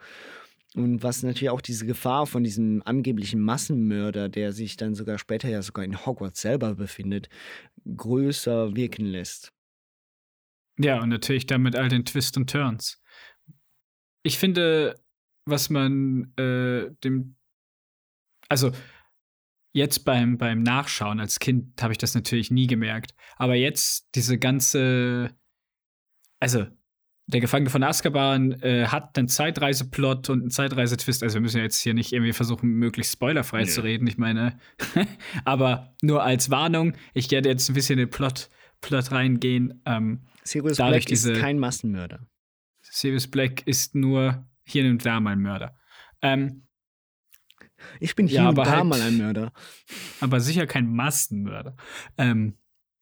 Und 0.74 1.04
was 1.04 1.22
natürlich 1.22 1.50
auch 1.50 1.60
diese 1.60 1.86
Gefahr 1.86 2.26
von 2.26 2.42
diesem 2.42 2.82
angeblichen 2.84 3.40
Massenmörder, 3.40 4.28
der 4.28 4.52
sich 4.52 4.76
dann 4.76 4.96
sogar 4.96 5.18
später 5.18 5.48
ja 5.48 5.62
sogar 5.62 5.84
in 5.84 6.04
Hogwarts 6.04 6.40
selber 6.40 6.74
befindet, 6.74 7.28
größer 7.96 8.74
wirken 8.74 9.06
lässt. 9.06 9.52
Ja, 10.78 11.00
und 11.00 11.10
natürlich 11.10 11.46
dann 11.46 11.62
mit 11.62 11.76
all 11.76 11.88
den 11.88 12.04
Twists 12.04 12.36
und 12.36 12.50
Turns. 12.50 13.00
Ich 14.24 14.38
finde, 14.38 15.00
was 15.46 15.70
man 15.70 16.32
äh, 16.36 16.90
dem, 17.04 17.36
also 18.48 18.72
jetzt 19.74 20.04
beim, 20.04 20.38
beim 20.38 20.62
Nachschauen 20.62 21.20
als 21.20 21.38
Kind 21.38 21.82
habe 21.82 21.92
ich 21.92 21.98
das 21.98 22.14
natürlich 22.14 22.50
nie 22.50 22.66
gemerkt, 22.66 23.14
aber 23.36 23.54
jetzt 23.54 24.08
diese 24.14 24.38
ganze, 24.38 25.34
also 26.40 26.66
der 27.26 27.40
Gefangene 27.40 27.70
von 27.70 27.82
Azkaban 27.82 28.52
äh, 28.60 28.86
hat 28.86 29.16
einen 29.18 29.28
Zeitreiseplot 29.28 30.28
und 30.28 30.40
einen 30.42 30.50
Zeitreisetwist. 30.50 31.22
Also 31.22 31.34
wir 31.34 31.40
müssen 31.40 31.56
ja 31.56 31.62
jetzt 31.62 31.80
hier 31.80 31.94
nicht 31.94 32.12
irgendwie 32.12 32.34
versuchen, 32.34 32.68
möglichst 32.68 33.14
spoilerfrei 33.14 33.62
Nee. 33.62 33.68
zu 33.68 33.82
reden. 33.82 34.06
Ich 34.06 34.18
meine, 34.18 34.58
aber 35.44 35.94
nur 36.02 36.22
als 36.22 36.50
Warnung, 36.50 36.94
ich 37.14 37.30
werde 37.30 37.48
jetzt 37.48 37.68
ein 37.70 37.74
bisschen 37.74 37.98
in 37.98 38.06
den 38.06 38.10
Plot, 38.10 38.50
Plot 38.82 39.10
reingehen. 39.10 39.82
Ähm, 39.86 40.26
Sirius 40.44 40.76
Black 40.76 41.10
ist 41.10 41.32
kein 41.34 41.58
Massenmörder. 41.58 42.26
Sirius 42.82 43.26
Black 43.26 43.66
ist 43.66 43.94
nur 43.94 44.46
hier 44.62 44.84
und 44.84 45.04
da 45.04 45.18
mal 45.18 45.30
ein 45.32 45.40
Mörder. 45.40 45.74
Ähm, 46.20 46.63
Ich 48.00 48.14
bin 48.14 48.26
hier 48.26 48.42
Ja, 48.42 48.48
und 48.50 48.58
da 48.58 48.66
halt- 48.66 48.84
mal 48.84 49.00
ein 49.00 49.18
Mörder. 49.18 49.52
aber 50.20 50.40
sicher 50.40 50.66
kein 50.66 50.86
Massenmörder. 50.94 51.76
Ähm, 52.18 52.54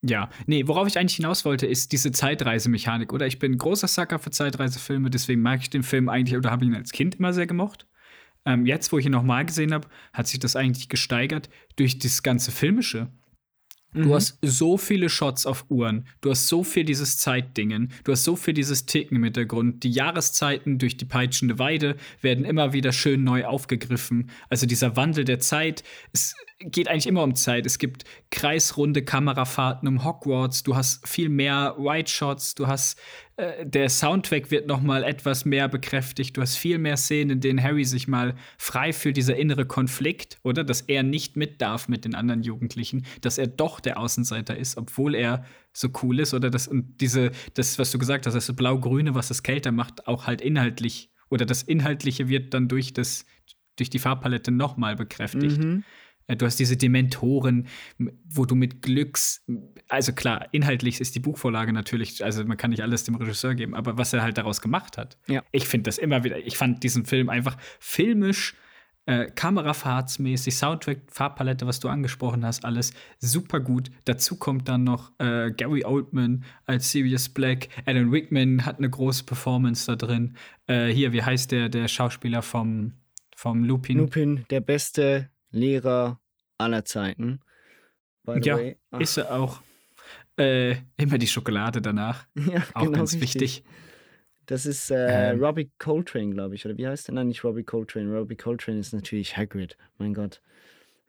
ja, 0.04 0.30
nee, 0.46 0.66
worauf 0.66 0.88
ich 0.88 0.98
eigentlich 0.98 1.16
hinaus 1.16 1.44
wollte, 1.44 1.66
ist 1.66 1.92
diese 1.92 2.10
Zeitreisemechanik, 2.10 3.12
oder? 3.12 3.26
Ich 3.26 3.38
bin 3.38 3.52
ein 3.52 3.58
großer 3.58 3.86
Sucker 3.86 4.18
für 4.18 4.30
Zeitreisefilme, 4.30 5.10
deswegen 5.10 5.42
mag 5.42 5.60
ich 5.60 5.70
den 5.70 5.84
Film 5.84 6.08
eigentlich, 6.08 6.36
oder 6.36 6.50
habe 6.50 6.64
ihn 6.64 6.74
als 6.74 6.90
Kind 6.90 7.14
immer 7.16 7.32
sehr 7.32 7.46
gemocht. 7.46 7.86
Ähm, 8.44 8.66
jetzt, 8.66 8.90
wo 8.90 8.98
ich 8.98 9.06
ihn 9.06 9.12
nochmal 9.12 9.46
gesehen 9.46 9.72
habe, 9.72 9.86
hat 10.12 10.26
sich 10.26 10.40
das 10.40 10.56
eigentlich 10.56 10.88
gesteigert 10.88 11.48
durch 11.76 12.00
das 12.00 12.24
ganze 12.24 12.50
Filmische. 12.50 13.12
Du 13.95 14.09
Mhm. 14.09 14.14
hast 14.14 14.38
so 14.40 14.78
viele 14.78 15.09
Shots 15.11 15.45
auf 15.45 15.66
Uhren, 15.68 16.07
du 16.22 16.30
hast 16.30 16.49
so 16.49 16.64
viel 16.64 16.84
dieses 16.84 17.18
Zeitdingen, 17.18 17.93
du 18.05 18.12
hast 18.12 18.24
so 18.24 18.36
viel 18.36 18.55
dieses 18.55 18.86
Ticken 18.86 19.16
im 19.18 19.24
Hintergrund. 19.24 19.84
Die 19.84 19.90
Jahreszeiten 19.90 20.78
durch 20.78 20.97
die 20.97 21.05
peitschende 21.05 21.59
Weide 21.59 21.97
werden 22.22 22.45
immer 22.47 22.72
wieder 22.72 22.93
schön 22.93 23.22
neu 23.22 23.45
aufgegriffen. 23.45 24.30
Also 24.49 24.66
dieser 24.66 24.97
Wandel 24.97 25.24
der 25.24 25.40
Zeit, 25.40 25.82
es 26.12 26.34
geht 26.61 26.88
eigentlich 26.88 27.07
immer 27.07 27.22
um 27.22 27.34
Zeit. 27.34 27.66
Es 27.66 27.78
gibt 27.78 28.05
kreisrunde 28.30 29.03
Kamerafahrten 29.05 29.86
um 29.88 30.05
Hogwarts, 30.05 30.62
du 30.62 30.74
hast 30.74 31.07
viel 31.07 31.28
mehr 31.28 31.74
White 31.78 32.11
Shots, 32.11 32.55
du 32.55 32.66
hast 32.68 32.99
der 33.62 33.88
Soundtrack 33.88 34.51
wird 34.51 34.66
noch 34.66 34.80
mal 34.80 35.05
etwas 35.05 35.45
mehr 35.45 35.68
bekräftigt. 35.68 36.36
Du 36.36 36.40
hast 36.40 36.57
viel 36.57 36.78
mehr 36.78 36.97
Szenen, 36.97 37.30
in 37.30 37.40
denen 37.40 37.62
Harry 37.62 37.84
sich 37.84 38.09
mal 38.09 38.34
frei 38.59 38.93
fühlt, 38.93 39.16
dieser 39.16 39.36
innere 39.36 39.66
Konflikt, 39.66 40.38
oder? 40.43 40.64
Dass 40.64 40.82
er 40.82 41.03
nicht 41.03 41.36
mit 41.36 41.61
darf 41.61 41.88
mit 41.88 42.05
den 42.05 42.14
anderen 42.14 42.43
Jugendlichen, 42.43 43.05
dass 43.20 43.38
er 43.38 43.47
doch 43.47 43.80
der 43.80 43.99
Außenseiter 43.99 44.57
ist, 44.57 44.76
obwohl 44.76 45.14
er 45.14 45.45
so 45.72 45.88
cool 46.03 46.20
ist, 46.20 46.34
oder 46.34 46.51
das 46.51 46.68
und 46.68 47.01
diese, 47.01 47.30
das, 47.55 47.78
was 47.78 47.90
du 47.90 47.99
gesagt 47.99 48.26
hast, 48.26 48.34
das 48.34 48.55
Blau-Grüne, 48.55 49.14
was 49.14 49.28
das 49.28 49.43
kälter 49.43 49.72
macht, 49.72 50.07
auch 50.07 50.26
halt 50.26 50.40
inhaltlich, 50.40 51.11
oder 51.30 51.47
das 51.47 51.62
Inhaltliche 51.62 52.28
wird 52.28 52.53
dann 52.55 52.68
durch 52.68 52.93
das, 52.93 53.24
durch 53.76 53.90
die 53.90 53.99
Farbpalette 53.99 54.51
noch 54.51 54.76
mal 54.76 54.97
bekräftigt. 54.97 55.59
Mhm. 55.59 55.84
Äh, 56.26 56.36
Du 56.36 56.46
hast 56.46 56.58
diese 56.58 56.76
Dementoren, 56.76 57.68
wo 58.28 58.44
du 58.44 58.54
mit 58.54 58.82
Glücks, 58.82 59.44
also 59.88 60.12
klar, 60.12 60.48
inhaltlich 60.52 61.00
ist 61.00 61.14
die 61.14 61.20
Buchvorlage 61.20 61.72
natürlich, 61.72 62.24
also 62.24 62.44
man 62.44 62.56
kann 62.56 62.70
nicht 62.70 62.82
alles 62.82 63.04
dem 63.04 63.14
Regisseur 63.14 63.54
geben, 63.54 63.74
aber 63.74 63.98
was 63.98 64.12
er 64.12 64.22
halt 64.22 64.38
daraus 64.38 64.60
gemacht 64.60 64.98
hat. 64.98 65.18
Ja. 65.28 65.42
Ich 65.52 65.68
finde 65.68 65.84
das 65.84 65.98
immer 65.98 66.24
wieder, 66.24 66.38
ich 66.38 66.56
fand 66.56 66.82
diesen 66.82 67.04
Film 67.04 67.28
einfach 67.28 67.56
filmisch, 67.78 68.54
äh, 69.06 69.26
kamerafahrtsmäßig, 69.26 70.54
Soundtrack, 70.54 71.02
Farbpalette, 71.08 71.66
was 71.66 71.80
du 71.80 71.88
angesprochen 71.88 72.44
hast, 72.44 72.64
alles 72.64 72.92
super 73.18 73.58
gut. 73.58 73.90
Dazu 74.04 74.36
kommt 74.36 74.68
dann 74.68 74.84
noch 74.84 75.10
äh, 75.18 75.50
Gary 75.50 75.84
Oldman 75.84 76.44
als 76.66 76.92
Sirius 76.92 77.28
Black. 77.28 77.68
Alan 77.84 78.10
Rickman 78.10 78.64
hat 78.64 78.78
eine 78.78 78.88
große 78.88 79.24
Performance 79.24 79.86
da 79.86 79.96
drin. 79.96 80.36
Äh, 80.66 80.88
hier, 80.88 81.12
wie 81.12 81.22
heißt 81.22 81.50
der, 81.50 81.68
der 81.68 81.88
Schauspieler 81.88 82.42
vom, 82.42 82.92
vom 83.34 83.64
Lupin. 83.64 83.98
Lupin, 83.98 84.44
der 84.50 84.60
beste 84.60 85.30
Lehrer 85.53 86.20
aller 86.59 86.84
Zeiten. 86.84 87.40
Ja, 88.26 88.57
way. 88.57 88.78
Ist 88.98 89.16
er 89.16 89.32
auch. 89.34 89.62
Äh, 90.38 90.76
immer 90.96 91.18
die 91.18 91.26
Schokolade 91.26 91.80
danach. 91.82 92.26
Ja, 92.34 92.62
auch 92.74 92.82
genau 92.82 92.98
ganz 92.98 93.14
richtig. 93.14 93.40
wichtig. 93.40 93.64
Das 94.46 94.66
ist 94.66 94.90
äh, 94.90 95.32
Ähm. 95.32 95.42
Robbie 95.42 95.70
Coltrane, 95.78 96.30
glaube 96.30 96.55
ich. 96.55 96.64
Oder 96.66 96.76
wie 96.76 96.86
heißt 96.86 97.09
der? 97.09 97.14
Nein, 97.14 97.28
nicht 97.28 97.44
Robbie 97.44 97.64
Coltrane. 97.64 98.12
Robbie 98.12 98.36
Coltrane 98.36 98.78
ist 98.78 98.92
natürlich 98.92 99.36
Hagrid. 99.36 99.76
Mein 99.98 100.14
Gott. 100.14 100.42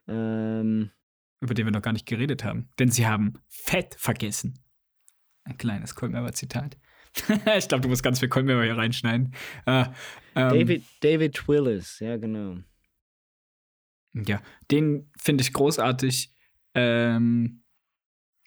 Ähm, 0.07 0.91
über 1.39 1.53
den 1.53 1.65
wir 1.65 1.71
noch 1.71 1.81
gar 1.81 1.93
nicht 1.93 2.05
geredet 2.05 2.43
haben. 2.43 2.69
Denn 2.79 2.91
sie 2.91 3.07
haben 3.07 3.33
Fett 3.47 3.95
vergessen. 3.97 4.59
Ein 5.45 5.57
kleines 5.57 5.95
Kolmeier-Zitat. 5.95 6.77
ich 7.57 7.67
glaube, 7.67 7.81
du 7.81 7.89
musst 7.89 8.03
ganz 8.03 8.19
viel 8.19 8.29
Kolmeier 8.29 8.63
hier 8.63 8.77
reinschneiden. 8.77 9.33
Äh, 9.65 9.85
ähm, 10.35 10.49
David, 10.49 10.83
David 11.01 11.47
Willis, 11.47 11.99
ja, 11.99 12.17
genau. 12.17 12.57
Ja, 14.13 14.41
den 14.71 15.11
finde 15.17 15.41
ich 15.43 15.53
großartig. 15.53 16.33
Ähm, 16.75 17.63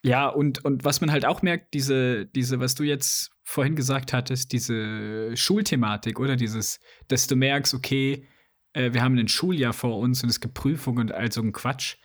ja, 0.03 0.29
und, 0.29 0.65
und 0.65 0.85
was 0.85 1.01
man 1.01 1.11
halt 1.11 1.25
auch 1.25 1.43
merkt, 1.43 1.75
diese, 1.75 2.27
diese, 2.27 2.61
was 2.61 2.75
du 2.77 2.85
jetzt 2.85 3.31
vorhin 3.43 3.75
gesagt 3.75 4.13
hattest, 4.13 4.53
diese 4.53 5.37
Schulthematik, 5.37 6.21
oder 6.21 6.37
dieses, 6.37 6.79
dass 7.09 7.27
du 7.27 7.35
merkst, 7.35 7.75
okay, 7.75 8.27
äh, 8.73 8.93
wir 8.93 9.03
haben 9.03 9.19
ein 9.19 9.29
Schuljahr 9.29 9.73
vor 9.73 9.99
uns 9.99 10.23
und 10.23 10.29
es 10.29 10.41
gibt 10.41 10.55
Prüfungen 10.55 11.09
und 11.09 11.13
all 11.13 11.33
so 11.33 11.41
ein 11.41 11.53
Quatsch. 11.53 11.97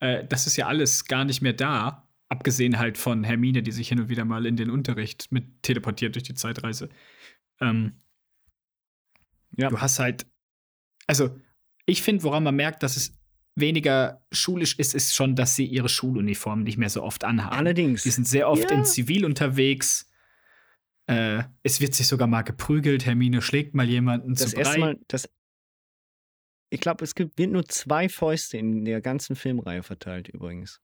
Äh, 0.00 0.26
das 0.26 0.46
ist 0.46 0.56
ja 0.56 0.66
alles 0.66 1.04
gar 1.04 1.24
nicht 1.24 1.42
mehr 1.42 1.52
da, 1.52 2.08
abgesehen 2.28 2.78
halt 2.78 2.96
von 2.96 3.24
Hermine, 3.24 3.62
die 3.62 3.72
sich 3.72 3.88
hin 3.88 4.00
und 4.00 4.08
wieder 4.08 4.24
mal 4.24 4.46
in 4.46 4.56
den 4.56 4.70
Unterricht 4.70 5.30
mit 5.30 5.62
teleportiert 5.62 6.14
durch 6.14 6.24
die 6.24 6.34
Zeitreise. 6.34 6.88
Ähm, 7.60 8.00
ja. 9.56 9.68
Du 9.68 9.78
hast 9.78 9.98
halt, 9.98 10.26
also 11.06 11.38
ich 11.86 12.02
finde, 12.02 12.22
woran 12.22 12.42
man 12.42 12.54
merkt, 12.54 12.82
dass 12.82 12.96
es 12.96 13.18
weniger 13.54 14.24
schulisch 14.32 14.78
ist, 14.78 14.94
ist 14.94 15.14
schon, 15.14 15.36
dass 15.36 15.56
sie 15.56 15.66
ihre 15.66 15.88
Schuluniform 15.88 16.62
nicht 16.62 16.78
mehr 16.78 16.88
so 16.88 17.02
oft 17.02 17.24
anhaben. 17.24 17.54
Allerdings. 17.56 18.02
Die 18.02 18.10
sind 18.10 18.26
sehr 18.26 18.48
oft 18.48 18.70
Ja. 18.70 18.76
in 18.78 18.84
Zivil 18.84 19.24
unterwegs. 19.24 20.08
Äh, 21.06 21.42
es 21.62 21.80
wird 21.80 21.94
sich 21.94 22.06
sogar 22.06 22.28
mal 22.28 22.42
geprügelt. 22.42 23.04
Hermine 23.04 23.42
schlägt 23.42 23.74
mal 23.74 23.88
jemanden 23.88 24.34
Das 24.34 24.50
zu 24.50 24.56
erste 24.56 24.74
Brei. 24.74 24.80
Mal, 24.80 25.00
das. 25.08 25.28
Ich 26.70 26.80
glaube, 26.80 27.04
es 27.04 27.14
gibt, 27.14 27.36
wird 27.38 27.50
nur 27.50 27.66
zwei 27.66 28.08
Fäuste 28.08 28.56
in 28.56 28.86
der 28.86 29.02
ganzen 29.02 29.36
Filmreihe 29.36 29.82
verteilt, 29.82 30.28
übrigens. 30.28 30.80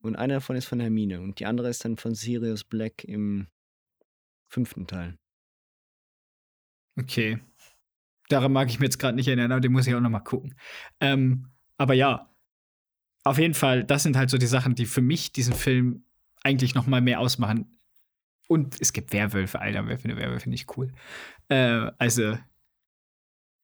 Und 0.00 0.16
einer 0.16 0.34
davon 0.34 0.56
ist 0.56 0.66
von 0.66 0.80
Hermine 0.80 1.20
und 1.20 1.38
die 1.38 1.46
andere 1.46 1.68
ist 1.68 1.84
dann 1.84 1.96
von 1.96 2.14
Sirius 2.14 2.64
Black 2.64 3.04
im 3.04 3.46
fünften 4.48 4.86
Teil. 4.86 5.16
Okay. 6.98 7.38
Daran 8.28 8.52
mag 8.52 8.68
ich 8.68 8.78
mir 8.80 8.86
jetzt 8.86 8.98
gerade 8.98 9.14
nicht 9.16 9.28
erinnern, 9.28 9.52
aber 9.52 9.60
den 9.60 9.72
muss 9.72 9.86
ich 9.86 9.94
auch 9.94 10.00
noch 10.00 10.10
mal 10.10 10.20
gucken. 10.20 10.54
Ähm, 11.00 11.48
aber 11.76 11.94
ja, 11.94 12.30
auf 13.24 13.38
jeden 13.38 13.54
Fall, 13.54 13.84
das 13.84 14.02
sind 14.02 14.16
halt 14.16 14.30
so 14.30 14.38
die 14.38 14.46
Sachen, 14.46 14.74
die 14.74 14.86
für 14.86 15.00
mich 15.02 15.32
diesen 15.32 15.54
Film 15.54 16.04
eigentlich 16.42 16.74
noch 16.74 16.86
mal 16.86 17.00
mehr 17.00 17.20
ausmachen. 17.20 17.78
Und 18.48 18.80
es 18.80 18.92
gibt 18.92 19.12
Werwölfe, 19.12 19.60
Alter, 19.60 19.86
wer 19.88 19.98
findet 19.98 20.18
Werwölfe 20.18 20.48
nicht 20.48 20.76
cool? 20.76 20.92
Äh, 21.48 21.90
also, 21.98 22.38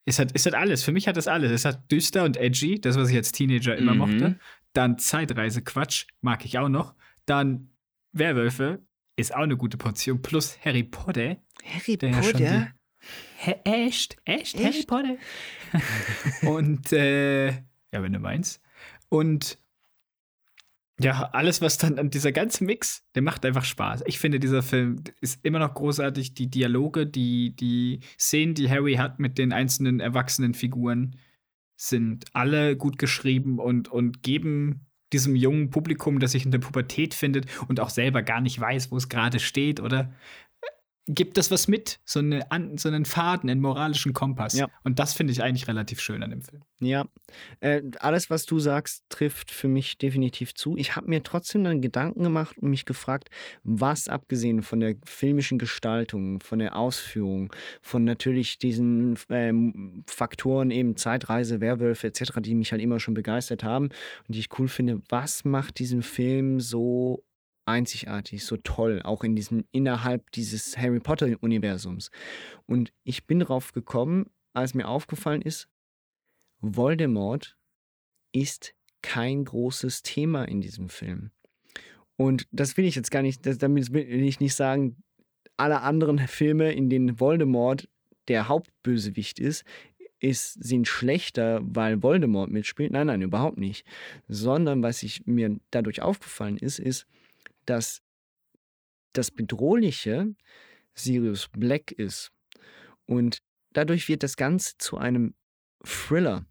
es 0.05 0.19
hat, 0.19 0.31
es 0.35 0.47
hat 0.47 0.55
alles. 0.55 0.83
Für 0.83 0.91
mich 0.93 1.07
hat 1.07 1.17
das 1.17 1.29
alles. 1.29 1.53
Es 1.53 1.65
hat 1.65 1.91
düster 1.93 2.25
und 2.25 2.37
edgy, 2.37 2.81
das, 2.81 2.97
was 2.97 3.09
ich 3.11 3.17
als 3.17 3.31
Teenager 3.31 3.77
immer 3.77 3.93
Mhm. 3.93 3.99
mochte. 3.99 4.39
Dann 4.73 4.99
Zeitreise-Quatsch, 4.99 6.07
mag 6.23 6.45
ich 6.45 6.59
auch 6.59 6.69
noch. 6.69 6.95
Dann 7.27 7.71
Werwölfe, 8.13 8.81
ist 9.17 9.33
auch 9.35 9.43
eine 9.43 9.57
gute 9.57 9.77
Portion. 9.77 10.21
Plus 10.23 10.59
Harry 10.65 10.83
Potter. 10.83 11.37
Harry 11.65 11.97
Potter? 12.33 12.73
Hä, 13.45 13.57
echt? 13.65 14.19
Echt? 14.25 14.57
Harry 14.57 14.69
Echt? 14.69 14.87
Potter? 14.87 15.17
und, 16.43 16.93
äh, 16.93 17.49
ja, 17.49 18.03
wenn 18.03 18.13
du 18.13 18.21
meinst. 18.21 18.63
Und 19.09 19.59
ja, 21.01 21.29
alles, 21.33 21.61
was 21.61 21.77
dann 21.77 21.99
an 21.99 22.11
dieser 22.11 22.31
ganze 22.31 22.63
Mix, 22.63 23.05
der 23.17 23.23
macht 23.23 23.45
einfach 23.45 23.65
Spaß. 23.65 24.05
Ich 24.07 24.21
finde, 24.21 24.39
dieser 24.39 24.63
Film 24.63 25.03
ist 25.21 25.45
immer 25.45 25.59
noch 25.59 25.75
großartig. 25.75 26.35
Die 26.35 26.51
Dialoge, 26.51 27.05
die, 27.05 27.57
die 27.57 27.99
Szenen, 28.17 28.55
die 28.55 28.71
Harry 28.71 28.95
hat 28.95 29.19
mit 29.19 29.39
den 29.39 29.53
einzelnen 29.53 29.99
erwachsenen 29.99 30.55
Figuren, 30.55 31.17
sind 31.75 32.27
alle 32.35 32.77
gut 32.77 32.97
geschrieben 32.97 33.59
und, 33.59 33.89
und 33.89 34.23
geben 34.23 34.87
diesem 35.13 35.35
jungen 35.35 35.71
Publikum, 35.71 36.21
das 36.21 36.31
sich 36.31 36.45
in 36.45 36.53
der 36.53 36.61
Pubertät 36.61 37.13
findet 37.13 37.47
und 37.67 37.81
auch 37.81 37.91
selber 37.91 38.23
gar 38.23 38.41
nicht 38.41 38.61
weiß, 38.61 38.93
wo 38.93 38.97
es 38.97 39.09
gerade 39.09 39.41
steht, 39.41 39.81
oder 39.81 40.13
gibt 41.07 41.37
das 41.37 41.51
was 41.51 41.67
mit, 41.67 42.01
so, 42.05 42.21
eine, 42.21 42.47
so 42.77 42.89
einen 42.89 43.05
Faden, 43.05 43.51
einen 43.51 43.61
moralischen 43.61 44.13
Kompass. 44.13 44.55
Ja. 44.55 44.69
Und 44.85 44.99
das 44.99 45.15
finde 45.15 45.33
ich 45.33 45.43
eigentlich 45.43 45.67
relativ 45.67 46.01
schön 46.01 46.23
an 46.23 46.31
dem 46.31 46.43
Film. 46.43 46.63
Ja, 46.81 47.07
äh, 47.61 47.83
alles, 47.99 48.31
was 48.31 48.47
du 48.47 48.61
sagst, 48.61 49.05
trifft 49.09 49.51
für 49.51 49.69
mich 49.69 49.99
definitiv 49.99 50.55
zu. 50.55 50.77
Ich 50.77 50.95
habe 50.95 51.09
mir 51.09 51.23
trotzdem 51.23 51.65
dann 51.65 51.81
Gedanken 51.81 52.23
gemacht 52.23 52.57
und 52.59 52.71
mich 52.71 52.85
gefragt, 52.85 53.31
was 53.65 54.09
abgesehen 54.09 54.63
von 54.63 54.81
der 54.81 54.95
filmischen 55.05 55.59
Gestaltung, 55.59 56.41
von 56.41 56.61
der 56.61 56.77
Ausführung, 56.77 57.53
von 57.81 58.05
natürlich 58.05 58.59
diesen 58.59 59.19
ähm, 59.29 60.05
Faktoren 60.07 60.71
eben 60.71 60.97
Zeitreise, 60.97 61.61
Werwölfe 61.61 62.07
etc., 62.07 62.33
die 62.41 62.55
mich 62.55 62.71
halt 62.71 62.83
immer 62.83 63.01
schon 63.01 63.15
begeistert 63.15 63.65
haben 63.65 63.87
und 63.87 64.35
die 64.35 64.41
ich 64.41 64.59
cool 64.59 64.69
finde, 64.69 65.03
was 65.09 65.45
macht 65.45 65.79
diesen 65.79 66.03
Film 66.03 66.61
so 66.61 67.25
einzigartig, 67.65 68.45
so 68.45 68.57
toll, 68.57 69.01
auch 69.03 69.25
in 69.25 69.37
diesem 69.37 69.65
innerhalb 69.73 70.31
dieses 70.33 70.77
Harry 70.77 71.01
Potter 71.01 71.37
Universums. 71.41 72.11
Und 72.67 72.93
ich 73.05 73.27
bin 73.27 73.41
drauf 73.41 73.73
gekommen, 73.73 74.31
als 74.53 74.75
mir 74.75 74.89
aufgefallen 74.89 75.43
ist, 75.43 75.69
Voldemort 76.61 77.57
ist 78.33 78.75
kein 79.03 79.45
großes 79.45 80.03
Thema 80.03 80.45
in 80.45 80.61
diesem 80.61 80.89
Film. 80.89 81.31
Und 82.17 82.47
das 82.53 82.77
will 82.77 82.85
ich 82.85 82.95
jetzt 82.95 83.11
gar 83.11 83.23
nicht, 83.23 83.47
das, 83.47 83.59
damit 83.59 83.93
will 83.93 84.23
ich 84.23 84.41
nicht 84.41 84.55
sagen, 84.55 85.03
alle 85.57 85.81
anderen 85.83 86.19
Filme, 86.19 86.73
in 86.73 86.89
denen 86.89 87.21
Voldemort 87.21 87.89
der 88.29 88.49
Hauptbösewicht 88.49 89.39
ist, 89.39 89.65
ist, 90.21 90.53
sind 90.63 90.87
schlechter, 90.87 91.61
weil 91.63 92.03
Voldemort 92.03 92.51
mitspielt. 92.51 92.93
Nein, 92.93 93.09
nein, 93.09 93.23
überhaupt 93.23 93.59
nicht. 93.59 93.85
Sondern 94.29 94.83
was 94.83 95.03
ich 95.03 95.27
mir 95.27 95.59
dadurch 95.71 96.01
aufgefallen 96.01 96.57
ist, 96.57 96.79
ist, 96.79 97.07
dass 97.67 98.03
das 99.13 99.31
Bedrohliche 99.31 100.35
Sirius 100.95 101.49
Black 101.49 101.93
ist. 101.93 102.33
Und 103.07 103.43
dadurch 103.73 104.09
wird 104.09 104.23
das 104.23 104.37
Ganze 104.37 104.75
zu 104.79 104.99
einem 104.99 105.35
Thriller, 105.85 106.47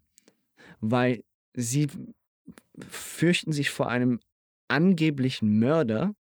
weil 0.80 1.24
sie 1.54 1.88
fürchten 2.78 3.52
sich 3.52 3.70
vor 3.70 3.88
einem 3.88 4.20
angeblichen 4.68 5.58
Mörder, 5.58 6.14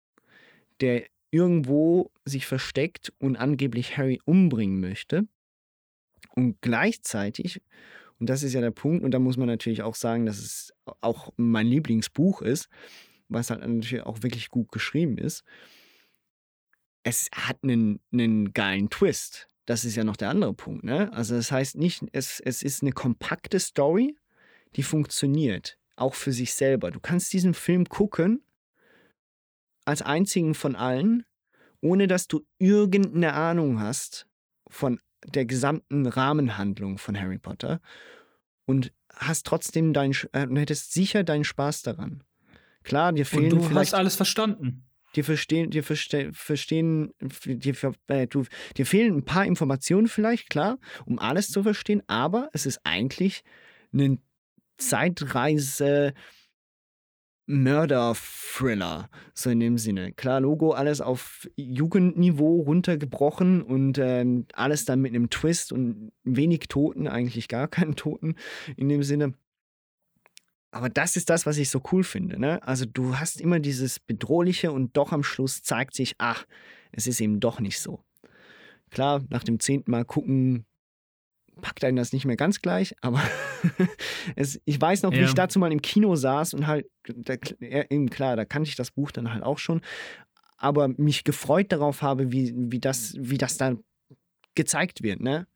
der 0.81 1.07
irgendwo 1.31 2.11
sich 2.25 2.47
versteckt 2.47 3.13
und 3.19 3.37
angeblich 3.37 3.97
Harry 3.97 4.21
umbringen 4.25 4.81
möchte. 4.81 5.29
Und 6.35 6.61
gleichzeitig, 6.61 7.61
und 8.19 8.29
das 8.29 8.43
ist 8.43 8.53
ja 8.53 8.61
der 8.61 8.71
Punkt, 8.71 9.05
und 9.05 9.13
da 9.13 9.19
muss 9.19 9.37
man 9.37 9.47
natürlich 9.47 9.83
auch 9.83 9.95
sagen, 9.95 10.27
dass 10.27 10.39
es 10.39 10.73
auch 11.01 11.33
mein 11.37 11.67
Lieblingsbuch 11.67 12.43
ist, 12.43 12.69
was 13.31 13.51
halt 13.51 13.61
natürlich 13.61 14.05
auch 14.05 14.23
wirklich 14.23 14.51
gut 14.51 14.71
geschrieben 14.71 15.19
ist. 15.19 15.45
Es 17.03 17.29
hat 17.33 17.59
einen, 17.63 18.01
einen 18.13 18.53
geilen 18.53 18.91
Twist. 18.91 19.49
Das 19.65 19.85
ist 19.85 19.97
ja 19.97 20.05
noch 20.05 20.17
der 20.17 20.31
andere 20.31 20.53
Punkt. 20.53 20.85
Ne? 20.85 21.13
Also 21.13 21.35
das 21.35 21.51
heißt 21.51 21.77
nicht, 21.77 22.03
es, 22.13 22.41
es 22.41 22.63
ist 22.63 22.83
eine 22.83 22.93
kompakte 22.93 23.59
Story, 23.59 24.17
die 24.77 24.83
funktioniert, 24.83 25.79
auch 25.97 26.15
für 26.15 26.33
sich 26.33 26.55
selber. 26.55 26.91
Du 26.91 27.01
kannst 27.01 27.33
diesen 27.33 27.55
Film 27.55 27.89
gucken, 27.89 28.43
als 29.85 30.03
einzigen 30.03 30.55
von 30.55 30.77
allen, 30.77 31.25
ohne 31.81 32.07
dass 32.07 32.29
du 32.29 32.47
irgendeine 32.59 33.33
Ahnung 33.33 33.81
hast 33.81 34.27
von 34.69 35.01
der 35.27 35.47
gesamten 35.47 36.07
Rahmenhandlung 36.07 36.99
von 36.99 37.19
Harry 37.19 37.39
Potter 37.39 37.81
und 38.67 38.93
hast 39.13 39.47
trotzdem 39.47 39.93
deinen, 39.93 40.15
äh, 40.33 40.47
hättest 40.55 40.93
sicher 40.93 41.25
deinen 41.25 41.45
Spaß 41.45 41.83
daran. 41.83 42.23
Klar, 42.85 43.13
dir 43.13 43.21
Und 43.21 43.27
fehlen 43.27 43.51
du 43.51 43.61
vielleicht 43.63 43.93
hast 43.93 43.99
alles 43.99 44.17
verstanden. 44.17 44.85
dir 45.17 45.25
verstehen, 45.25 45.71
dir 45.71 45.83
verste, 45.83 46.33
verstehen, 46.33 47.13
dir, 47.45 47.75
äh, 48.09 48.27
du, 48.27 48.45
dir 48.77 48.87
fehlen 48.87 49.17
ein 49.17 49.25
paar 49.25 49.45
Informationen 49.45 50.09
vielleicht, 50.09 50.51
klar, 50.51 50.79
um 51.05 51.19
alles 51.19 51.49
zu 51.49 51.63
verstehen, 51.63 52.03
aber 52.07 52.49
es 52.53 52.67
ist 52.67 52.81
eigentlich 52.85 53.43
ein 53.93 54.21
Zeitreise 54.79 56.15
Mörder-Thriller, 57.51 59.11
so 59.35 59.51
in 59.51 59.59
dem 59.59 59.77
Sinne. 59.77 60.13
Klar, 60.13 60.41
Logo, 60.41 60.71
alles 60.71 61.01
auf 61.01 61.49
Jugendniveau 61.57 62.61
runtergebrochen 62.61 63.63
und 63.63 63.99
ähm, 63.99 64.47
alles 64.55 64.85
dann 64.85 65.01
mit 65.01 65.13
einem 65.15 65.31
Twist 65.31 65.73
und 65.73 66.13
wenig 66.23 66.69
Toten, 66.69 67.09
eigentlich 67.09 67.49
gar 67.49 67.67
keinen 67.67 67.97
Toten 67.97 68.37
in 68.77 68.89
dem 68.89 69.03
Sinne. 69.03 69.35
Aber 70.73 70.89
das 70.89 71.17
ist 71.17 71.31
das, 71.31 71.47
was 71.47 71.57
ich 71.59 71.69
so 71.71 71.83
cool 71.93 72.05
finde. 72.05 72.39
Ne? 72.39 72.63
Also 72.63 72.85
du 72.87 73.19
hast 73.19 73.41
immer 73.41 73.59
dieses 73.59 73.99
Bedrohliche 73.99 74.71
und 74.73 74.97
doch 74.97 75.13
am 75.13 75.25
Schluss 75.25 75.63
zeigt 75.63 75.95
sich, 75.95 76.15
ach, 76.19 76.47
es 76.93 77.07
ist 77.07 77.21
eben 77.21 77.41
doch 77.41 77.61
nicht 77.61 77.81
so. 77.81 78.05
Klar, 78.91 79.23
nach 79.31 79.45
dem 79.45 79.59
zehnten 79.61 79.91
Mal 79.91 80.05
gucken 80.05 80.67
packt 81.61 81.85
einen 81.85 81.97
das 81.97 82.13
nicht 82.15 82.25
mehr 82.25 82.37
ganz 82.37 82.63
gleich, 82.63 82.95
aber 83.03 83.21
es, 84.37 84.61
ich 84.65 84.81
weiß 84.81 85.03
noch, 85.03 85.13
wie 85.13 85.19
Ja. 85.19 85.25
ich 85.25 85.35
dazu 85.35 85.59
mal 85.59 85.71
im 85.73 85.83
Kino 85.83 86.17
saß 86.17 86.55
und 86.55 86.67
halt, 86.67 86.87
da, 87.07 87.35
eben 87.61 88.09
klar, 88.09 88.37
da 88.37 88.47
kannte 88.47 88.71
ich 88.71 88.77
das 88.77 88.91
Buch 88.93 89.11
dann 89.11 89.31
halt 89.33 89.43
auch 89.43 89.59
schon, 89.59 89.83
aber 90.57 90.89
mich 90.89 91.23
gefreut 91.25 91.71
darauf 91.73 92.01
habe, 92.01 92.33
wie, 92.33 92.55
wie, 92.57 92.81
das, 92.81 93.15
wie 93.19 93.37
das 93.37 93.59
dann 93.59 93.85
gezeigt 94.55 95.03
wird, 95.03 95.21
ne? 95.21 95.47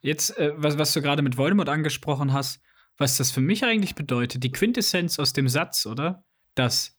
Jetzt, 0.00 0.38
äh, 0.38 0.52
was, 0.56 0.78
was 0.78 0.92
du 0.92 1.02
gerade 1.02 1.22
mit 1.22 1.36
Voldemort 1.36 1.68
angesprochen 1.68 2.32
hast, 2.32 2.60
was 2.98 3.16
das 3.16 3.30
für 3.30 3.40
mich 3.40 3.64
eigentlich 3.64 3.94
bedeutet, 3.94 4.42
die 4.44 4.52
Quintessenz 4.52 5.18
aus 5.18 5.32
dem 5.32 5.48
Satz, 5.48 5.86
oder? 5.86 6.24
Dass 6.54 6.98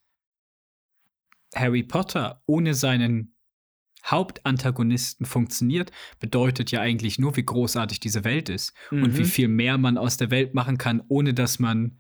Harry 1.56 1.84
Potter 1.84 2.42
ohne 2.46 2.74
seinen 2.74 3.36
Hauptantagonisten 4.06 5.26
funktioniert, 5.26 5.92
bedeutet 6.20 6.72
ja 6.72 6.80
eigentlich 6.82 7.20
nur, 7.20 7.36
wie 7.36 7.44
großartig 7.44 8.00
diese 8.00 8.24
Welt 8.24 8.48
ist 8.50 8.74
und 8.92 9.02
Mhm. 9.14 9.18
wie 9.18 9.26
viel 9.26 9.48
mehr 9.50 9.78
man 9.78 9.98
aus 9.98 10.16
der 10.18 10.32
Welt 10.32 10.54
machen 10.54 10.78
kann, 10.78 11.04
ohne 11.10 11.34
dass 11.34 11.60
man. 11.60 12.00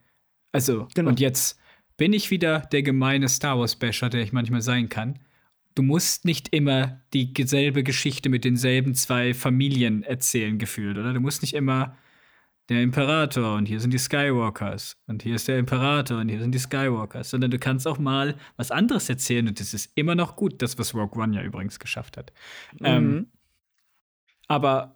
Also, 0.51 0.87
Genau. 0.95 1.09
und 1.09 1.19
jetzt 1.19 1.59
bin 1.97 2.13
ich 2.13 2.31
wieder 2.31 2.61
der 2.71 2.83
gemeine 2.83 3.27
Star 3.27 3.59
Wars-Basher, 3.59 4.09
der 4.09 4.21
ich 4.21 4.31
manchmal 4.31 4.61
sein 4.61 4.87
kann. 4.87 5.19
Du 5.75 5.83
musst 5.83 6.23
nicht 6.25 6.49
immer 6.53 7.01
die 7.13 7.33
selbe 7.45 7.83
Geschichte 7.83 8.29
mit 8.29 8.45
denselben 8.45 8.95
zwei 8.95 9.33
Familien 9.33 10.03
erzählen, 10.03 10.57
gefühlt, 10.57 10.97
oder? 10.97 11.13
Du 11.13 11.19
musst 11.19 11.41
nicht 11.41 11.53
immer 11.53 11.97
der 12.69 12.81
Imperator 12.83 13.55
und 13.55 13.65
hier 13.67 13.79
sind 13.79 13.91
die 13.93 13.97
Skywalkers 13.97 14.97
und 15.07 15.23
hier 15.23 15.35
ist 15.35 15.47
der 15.47 15.57
Imperator 15.57 16.19
und 16.19 16.29
hier 16.29 16.39
sind 16.39 16.53
die 16.53 16.59
Skywalkers, 16.59 17.29
sondern 17.31 17.51
du 17.51 17.57
kannst 17.59 17.87
auch 17.87 17.97
mal 17.99 18.35
was 18.57 18.71
anderes 18.71 19.09
erzählen 19.09 19.47
und 19.47 19.59
das 19.59 19.73
ist 19.73 19.91
immer 19.95 20.15
noch 20.15 20.35
gut, 20.35 20.61
das, 20.61 20.77
was 20.77 20.93
Rogue 20.93 21.21
One 21.21 21.35
ja 21.35 21.41
übrigens 21.43 21.79
geschafft 21.79 22.17
hat. 22.17 22.31
Ähm, 22.83 23.07
Mhm. 23.09 23.27
aber 24.47 24.95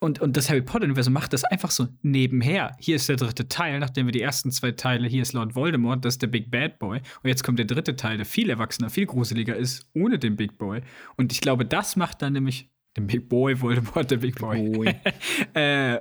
und, 0.00 0.20
und 0.20 0.36
das 0.36 0.50
Harry 0.50 0.60
Potter-Universum 0.60 1.14
macht 1.14 1.32
das 1.32 1.44
einfach 1.44 1.70
so 1.70 1.88
nebenher. 2.02 2.76
Hier 2.78 2.96
ist 2.96 3.08
der 3.08 3.16
dritte 3.16 3.48
Teil, 3.48 3.78
nachdem 3.78 4.04
wir 4.04 4.12
die 4.12 4.20
ersten 4.20 4.50
zwei 4.50 4.72
Teile, 4.72 5.08
hier 5.08 5.22
ist 5.22 5.32
Lord 5.32 5.54
Voldemort, 5.54 6.04
das 6.04 6.14
ist 6.14 6.22
der 6.22 6.26
Big 6.26 6.50
Bad 6.50 6.78
Boy. 6.78 6.98
Und 7.22 7.28
jetzt 7.28 7.42
kommt 7.42 7.58
der 7.58 7.64
dritte 7.64 7.96
Teil, 7.96 8.18
der 8.18 8.26
viel 8.26 8.50
erwachsener, 8.50 8.90
viel 8.90 9.06
gruseliger 9.06 9.56
ist, 9.56 9.88
ohne 9.94 10.18
den 10.18 10.36
Big 10.36 10.58
Boy. 10.58 10.82
Und 11.16 11.32
ich 11.32 11.40
glaube, 11.40 11.64
das 11.64 11.96
macht 11.96 12.20
dann 12.20 12.34
nämlich 12.34 12.70
den 12.96 13.06
Big 13.06 13.28
Boy, 13.28 13.60
Voldemort, 13.60 14.10
der 14.10 14.18
Big 14.18 14.38
Boy. 14.38 14.94
äh, 15.54 16.00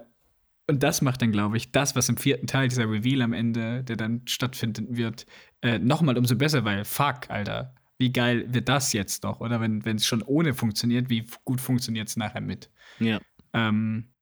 und 0.68 0.82
das 0.82 1.02
macht 1.02 1.22
dann, 1.22 1.32
glaube 1.32 1.58
ich, 1.58 1.72
das, 1.72 1.96
was 1.96 2.08
im 2.08 2.18
vierten 2.18 2.48
Teil, 2.48 2.70
dieser 2.70 2.90
Reveal 2.90 3.22
am 3.22 3.34
Ende, 3.34 3.84
der 3.84 3.98
dann 3.98 4.22
stattfinden 4.26 4.96
wird, 4.96 5.26
äh, 5.62 5.78
nochmal 5.78 6.18
umso 6.18 6.38
besser, 6.38 6.64
weil 6.64 6.86
fuck, 6.86 7.30
Alter, 7.30 7.76
wie 7.98 8.12
geil 8.12 8.46
wird 8.54 8.70
das 8.70 8.94
jetzt 8.94 9.24
doch? 9.24 9.42
Oder 9.42 9.60
wenn 9.60 9.84
es 9.86 10.06
schon 10.06 10.22
ohne 10.22 10.54
funktioniert, 10.54 11.10
wie 11.10 11.26
gut 11.44 11.60
funktioniert 11.60 12.08
es 12.08 12.18
nachher 12.18 12.42
mit? 12.42 12.70
Ja. 13.00 13.20
Ähm, 13.54 14.13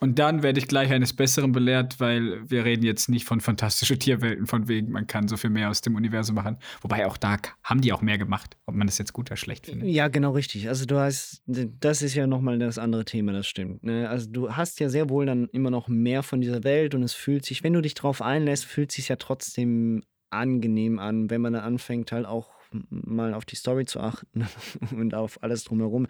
und 0.00 0.18
dann 0.18 0.42
werde 0.42 0.58
ich 0.58 0.66
gleich 0.66 0.90
eines 0.90 1.12
Besseren 1.12 1.52
belehrt, 1.52 2.00
weil 2.00 2.48
wir 2.48 2.64
reden 2.64 2.82
jetzt 2.84 3.10
nicht 3.10 3.26
von 3.26 3.40
fantastischen 3.40 3.98
Tierwelten, 3.98 4.46
von 4.46 4.66
wegen, 4.66 4.90
man 4.90 5.06
kann 5.06 5.28
so 5.28 5.36
viel 5.36 5.50
mehr 5.50 5.68
aus 5.68 5.82
dem 5.82 5.94
Universum 5.94 6.36
machen. 6.36 6.56
Wobei 6.80 7.06
auch 7.06 7.18
da 7.18 7.36
haben 7.62 7.82
die 7.82 7.92
auch 7.92 8.00
mehr 8.00 8.16
gemacht, 8.16 8.56
ob 8.64 8.74
man 8.74 8.86
das 8.86 8.96
jetzt 8.96 9.12
gut 9.12 9.30
oder 9.30 9.36
schlecht 9.36 9.66
findet. 9.66 9.88
Ja, 9.90 10.08
genau 10.08 10.32
richtig. 10.32 10.68
Also 10.68 10.86
du 10.86 10.98
hast, 10.98 11.42
das 11.46 12.00
ist 12.00 12.14
ja 12.14 12.26
nochmal 12.26 12.58
das 12.58 12.78
andere 12.78 13.04
Thema, 13.04 13.32
das 13.32 13.46
stimmt. 13.46 13.84
Ne? 13.84 14.08
Also 14.08 14.30
du 14.30 14.56
hast 14.56 14.80
ja 14.80 14.88
sehr 14.88 15.10
wohl 15.10 15.26
dann 15.26 15.48
immer 15.52 15.70
noch 15.70 15.88
mehr 15.88 16.22
von 16.22 16.40
dieser 16.40 16.64
Welt 16.64 16.94
und 16.94 17.02
es 17.02 17.12
fühlt 17.12 17.44
sich, 17.44 17.62
wenn 17.62 17.74
du 17.74 17.82
dich 17.82 17.94
drauf 17.94 18.22
einlässt, 18.22 18.64
fühlt 18.64 18.90
sich 18.92 19.08
ja 19.08 19.16
trotzdem 19.16 20.02
angenehm 20.30 20.98
an, 20.98 21.28
wenn 21.28 21.42
man 21.42 21.52
dann 21.52 21.62
anfängt 21.62 22.10
halt 22.12 22.24
auch 22.24 22.59
mal 22.72 23.34
auf 23.34 23.44
die 23.44 23.56
Story 23.56 23.84
zu 23.84 24.00
achten 24.00 24.46
und 24.92 25.14
auf 25.14 25.42
alles 25.42 25.64
drumherum, 25.64 26.06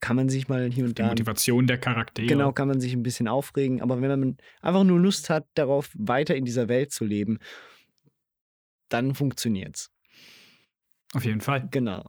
kann 0.00 0.16
man 0.16 0.28
sich 0.28 0.48
mal 0.48 0.70
hier 0.70 0.84
und 0.84 0.98
Die 0.98 1.02
da 1.02 1.08
Motivation 1.08 1.66
der 1.66 1.78
Charaktere. 1.78 2.26
Genau, 2.26 2.52
kann 2.52 2.68
man 2.68 2.80
sich 2.80 2.94
ein 2.94 3.02
bisschen 3.02 3.28
aufregen. 3.28 3.80
Aber 3.80 4.00
wenn 4.00 4.08
man 4.08 4.36
einfach 4.60 4.84
nur 4.84 4.98
Lust 4.98 5.30
hat, 5.30 5.46
darauf 5.54 5.90
weiter 5.94 6.34
in 6.34 6.44
dieser 6.44 6.68
Welt 6.68 6.92
zu 6.92 7.04
leben, 7.04 7.38
dann 8.88 9.14
funktioniert's. 9.14 9.90
Auf 11.14 11.24
jeden 11.24 11.40
Fall. 11.40 11.68
Genau. 11.70 12.04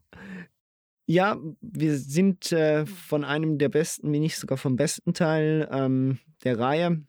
Ja, 1.06 1.38
wir 1.60 1.98
sind 1.98 2.52
äh, 2.52 2.86
von 2.86 3.24
einem 3.24 3.58
der 3.58 3.70
besten, 3.70 4.14
wenn 4.14 4.22
nicht 4.22 4.38
sogar 4.38 4.58
vom 4.58 4.76
besten 4.76 5.14
Teil 5.14 5.68
ähm, 5.72 6.20
der 6.44 6.60
Reihe. 6.60 7.04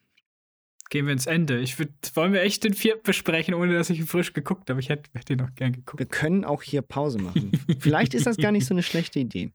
Gehen 0.93 1.07
wir 1.07 1.15
ins 1.15 1.25
Ende. 1.25 1.59
Ich 1.61 1.79
würd, 1.79 1.89
wollen 2.17 2.35
wir 2.35 2.43
echt 2.43 2.65
den 2.65 2.75
vierten 2.75 3.03
besprechen, 3.03 3.55
ohne 3.55 3.73
dass 3.73 3.89
ich 3.89 3.99
ihn 4.01 4.07
frisch 4.07 4.35
geguckt 4.35 4.69
habe. 4.69 4.79
Ich 4.79 4.91
hätte 4.91 5.09
hätte 5.15 5.33
ihn 5.33 5.39
noch 5.39 5.55
gern 5.55 5.73
geguckt. 5.73 5.99
Wir 5.99 6.05
können 6.07 6.45
auch 6.45 6.61
hier 6.63 6.83
Pause 6.83 7.19
machen. 7.19 7.51
Vielleicht 7.81 8.13
ist 8.13 8.27
das 8.27 8.37
gar 8.37 8.53
nicht 8.53 8.67
so 8.67 8.75
eine 8.75 8.83
schlechte 8.83 9.19
Idee. 9.19 9.53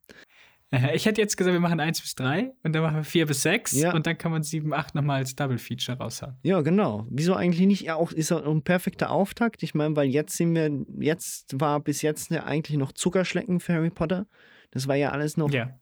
Äh, 0.72 0.96
Ich 0.96 1.06
hätte 1.06 1.22
jetzt 1.22 1.38
gesagt, 1.38 1.54
wir 1.54 1.60
machen 1.60 1.80
1 1.80 2.02
bis 2.02 2.16
3 2.16 2.54
und 2.64 2.74
dann 2.74 2.82
machen 2.82 2.96
wir 2.96 3.04
4 3.04 3.28
bis 3.28 3.44
6 3.44 3.74
Ja. 3.74 3.94
und 3.94 4.08
dann 4.08 4.18
kann 4.18 4.32
man 4.32 4.42
7, 4.42 4.74
8 4.74 4.96
nochmal 4.96 5.18
als 5.20 5.36
Double 5.36 5.60
Feature 5.60 6.00
raushauen. 6.00 6.38
Ja, 6.42 6.62
genau. 6.62 7.06
Wieso 7.12 7.36
eigentlich 7.36 7.68
nicht? 7.68 7.84
Ja, 7.84 7.98
auch 7.98 8.12
ist 8.12 8.32
auch 8.32 8.44
ein 8.44 8.64
perfekter 8.64 9.12
Auftakt. 9.12 9.62
Ich 9.62 9.76
meine, 9.76 9.96
weil 9.96 10.08
jetzt 10.10 10.36
sind 10.38 10.56
wir, 10.56 10.72
jetzt 11.00 11.62
war 11.62 11.80
bis 11.82 12.02
jetzt 12.02 12.32
eigentlich 12.32 12.78
noch 12.78 12.94
Zuckerschlecken 12.94 13.60
für 13.60 13.74
Harry 13.74 13.92
Potter. 13.92 14.26
Das 14.72 14.88
war 14.88 14.96
ja 14.96 15.12
alles 15.12 15.38
noch 15.38 15.52
Ja. 15.52 15.78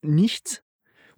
nichts. 0.00 0.62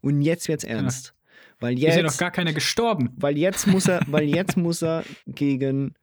Und 0.00 0.20
jetzt 0.22 0.48
wird's 0.48 0.64
ernst. 0.64 1.14
Weil 1.60 1.74
Ist 1.74 1.80
jetzt, 1.82 1.96
ja 1.96 2.02
noch 2.02 2.16
gar 2.18 2.30
keiner 2.30 2.52
gestorben. 2.52 3.10
weil 3.16 3.36
jetzt 3.36 3.66
muss 3.66 3.88
er, 3.88 4.00
weil 4.06 4.28
jetzt 4.28 4.56
muss 4.56 4.82
er 4.82 5.04
gegen 5.26 5.94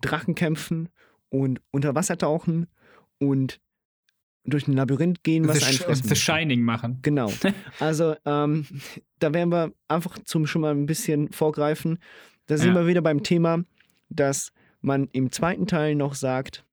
Drachen 0.00 0.34
kämpfen 0.34 0.88
und 1.28 1.60
unter 1.70 1.94
Wasser 1.94 2.16
tauchen 2.16 2.66
und 3.18 3.60
durch 4.44 4.66
ein 4.66 4.72
Labyrinth 4.72 5.22
gehen, 5.24 5.46
was 5.46 5.58
The, 5.60 5.76
fressen 5.76 6.08
The. 6.08 6.14
Shining 6.16 6.62
machen. 6.62 7.00
Genau. 7.02 7.30
Also, 7.80 8.14
ähm, 8.24 8.66
da 9.18 9.34
werden 9.34 9.50
wir 9.52 9.72
einfach 9.88 10.18
zum 10.24 10.46
schon 10.46 10.62
mal 10.62 10.70
ein 10.70 10.86
bisschen 10.86 11.30
vorgreifen. 11.32 11.98
Da 12.46 12.56
sind 12.56 12.68
Ja. 12.68 12.74
wir 12.80 12.86
wieder 12.86 13.02
beim 13.02 13.22
Thema, 13.22 13.62
dass 14.08 14.52
man 14.80 15.08
im 15.12 15.30
zweiten 15.32 15.66
Teil 15.66 15.94
noch 15.96 16.14
sagt, 16.14 16.64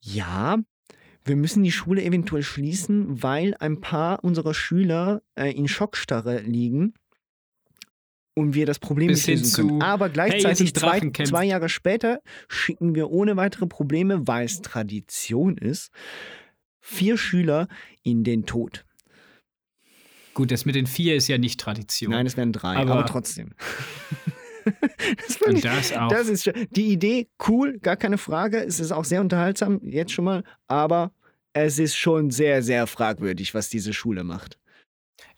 ja, 0.00 0.56
wir 1.28 1.36
müssen 1.36 1.62
die 1.62 1.72
Schule 1.72 2.02
eventuell 2.02 2.42
schließen, 2.42 3.22
weil 3.22 3.54
ein 3.60 3.80
paar 3.80 4.24
unserer 4.24 4.54
Schüler 4.54 5.22
äh, 5.34 5.50
in 5.52 5.68
Schockstarre 5.68 6.40
liegen 6.40 6.94
und 8.34 8.54
wir 8.54 8.66
das 8.66 8.78
Problem 8.78 9.08
nicht 9.08 9.26
lösen 9.26 9.52
können. 9.68 9.82
Aber 9.82 10.06
hey, 10.06 10.12
gleichzeitig 10.14 10.58
sind 10.72 10.78
zwei, 10.78 11.00
zwei 11.24 11.44
Jahre 11.44 11.68
später 11.68 12.20
schicken 12.48 12.94
wir 12.94 13.10
ohne 13.10 13.36
weitere 13.36 13.66
Probleme, 13.66 14.26
weil 14.26 14.46
es 14.46 14.62
Tradition 14.62 15.56
ist, 15.58 15.90
vier 16.80 17.18
Schüler 17.18 17.68
in 18.02 18.24
den 18.24 18.46
Tod. 18.46 18.84
Gut, 20.34 20.52
das 20.52 20.64
mit 20.64 20.76
den 20.76 20.86
4 20.86 21.16
ist 21.16 21.26
ja 21.26 21.36
nicht 21.36 21.58
Tradition. 21.58 22.12
Nein, 22.12 22.24
es 22.26 22.36
wären 22.36 22.52
drei, 22.52 22.76
aber, 22.76 22.92
Aber- 22.92 23.06
trotzdem. 23.06 23.54
das, 25.26 25.36
Und 25.42 25.64
das 25.64 25.92
auch. 25.92 26.08
das 26.08 26.28
ist 26.28 26.44
schon- 26.44 26.68
die 26.70 26.92
Idee 26.92 27.28
cool, 27.48 27.78
gar 27.80 27.96
keine 27.96 28.18
Frage. 28.18 28.58
Es 28.58 28.78
ist 28.78 28.92
auch 28.92 29.04
sehr 29.04 29.20
unterhaltsam, 29.20 29.80
jetzt 29.82 30.12
schon 30.12 30.24
mal, 30.26 30.44
aber 30.68 31.12
es 31.62 31.78
ist 31.78 31.96
schon 31.96 32.30
sehr, 32.30 32.62
sehr 32.62 32.86
fragwürdig, 32.86 33.54
was 33.54 33.68
diese 33.68 33.92
Schule 33.92 34.24
macht. 34.24 34.58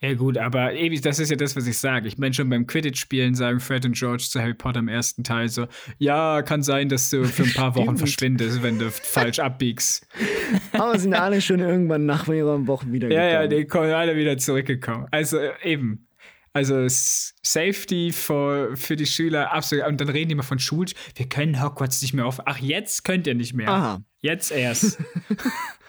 Ja, 0.03 0.15
gut, 0.15 0.39
aber 0.39 0.73
ewig, 0.73 1.03
das 1.03 1.19
ist 1.19 1.31
ja 1.31 1.37
das, 1.37 1.57
was 1.57 1.67
ich 1.67 1.77
sage. 1.77 2.09
Ich 2.09 2.17
meine, 2.17 2.33
schon 2.33 2.49
beim 2.49 2.67
Quidditch-Spielen 2.67 3.35
sagen 3.35 3.61
Fred 3.61 3.85
und 3.85 3.95
George 3.95 4.25
zu 4.31 4.41
Harry 4.41 4.55
Potter 4.55 4.81
im 4.81 4.89
ersten 4.89 5.25
Teil 5.25 5.49
so: 5.49 5.67
Ja, 5.99 6.41
kann 6.41 6.63
sein, 6.63 6.89
dass 6.89 7.11
du 7.11 7.25
für 7.25 7.43
ein 7.43 7.53
paar 7.53 7.75
Wochen 7.75 7.97
verschwindest, 7.99 8.63
wenn 8.63 8.79
du 8.79 8.91
falsch 8.91 9.41
abbiegst. 9.41 10.07
Aber 10.73 10.99
sind 10.99 11.13
alle 11.13 11.43
schon 11.43 11.61
irgendwann 11.61 12.07
nach 12.07 12.27
mehreren 12.27 12.67
Wochen 12.67 12.93
wieder 12.95 13.11
Ja, 13.11 13.29
ja, 13.29 13.47
die 13.47 13.67
kommen 13.67 13.91
alle 13.91 14.17
wieder 14.17 14.39
zurückgekommen. 14.39 15.07
Also 15.11 15.37
äh, 15.37 15.53
eben. 15.65 16.07
Also 16.53 16.87
Safety 16.89 18.11
für, 18.11 18.77
für 18.77 18.97
die 18.97 19.07
Schüler, 19.07 19.53
absolut. 19.53 19.87
Und 19.87 20.01
dann 20.01 20.09
reden 20.09 20.31
die 20.31 20.33
immer 20.33 20.43
von 20.43 20.59
Schul. 20.59 20.87
Wir 21.15 21.29
können 21.29 21.63
Hogwarts 21.63 22.03
nicht 22.03 22.13
mehr 22.13 22.27
auf. 22.27 22.41
Ach, 22.45 22.59
jetzt 22.59 23.05
könnt 23.05 23.29
ihr 23.29 23.37
nicht 23.37 23.55
mehr. 23.55 23.69
Aha. 23.69 24.03
Jetzt 24.21 24.51
erst. 24.51 24.99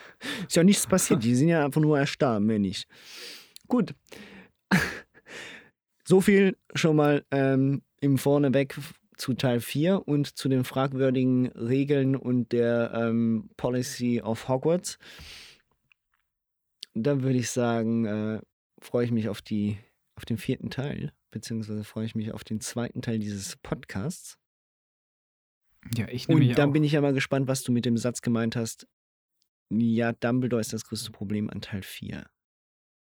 Ist 0.47 0.55
ja 0.55 0.63
nichts 0.63 0.88
passiert, 0.88 1.24
die 1.24 1.36
sind 1.36 1.49
ja 1.49 1.65
einfach 1.65 1.82
nur 1.82 1.97
erstarben, 1.99 2.45
mehr 2.47 2.59
nicht. 2.59 2.88
Gut. 3.67 3.93
So 6.03 6.19
viel 6.19 6.57
schon 6.74 6.97
mal 6.97 7.24
ähm, 7.32 7.84
im 8.01 8.17
Vorneweg 8.17 8.76
zu 9.15 9.34
Teil 9.34 9.61
4 9.61 10.07
und 10.07 10.36
zu 10.36 10.49
den 10.49 10.65
fragwürdigen 10.65 11.47
Regeln 11.51 12.15
und 12.17 12.51
der 12.51 12.91
ähm, 12.93 13.49
Policy 13.55 14.19
of 14.22 14.49
Hogwarts. 14.49 14.97
Dann 16.95 17.22
würde 17.24 17.38
ich 17.38 17.49
sagen, 17.51 18.05
äh, 18.05 18.41
freue 18.82 19.05
ich 19.05 19.11
mich 19.11 19.30
auf, 19.30 19.41
die, 19.41 19.78
auf 20.15 20.26
den 20.26 20.38
vierten 20.38 20.69
Teil, 20.69 21.13
beziehungsweise 21.30 21.84
freue 21.84 22.05
ich 22.05 22.15
mich 22.15 22.34
auf 22.34 22.43
den 22.43 22.59
zweiten 22.59 23.01
Teil 23.01 23.19
dieses 23.19 23.55
Podcasts. 23.57 24.38
ja, 25.95 26.07
ich 26.09 26.28
nehme 26.28 26.41
Und 26.41 26.57
dann 26.57 26.69
auch. 26.69 26.74
bin 26.74 26.84
ich 26.84 26.93
ja 26.93 27.01
mal 27.01 27.13
gespannt, 27.13 27.47
was 27.47 27.63
du 27.63 27.72
mit 27.72 27.86
dem 27.86 27.95
Satz 27.95 28.22
gemeint 28.22 28.55
hast. 28.55 28.88
Ja, 29.72 30.11
Dumbledore 30.13 30.59
ist 30.61 30.74
das 30.74 30.86
größte 30.86 31.11
Problem 31.11 31.49
an 31.49 31.61
Teil 31.61 31.82
4. 31.82 32.26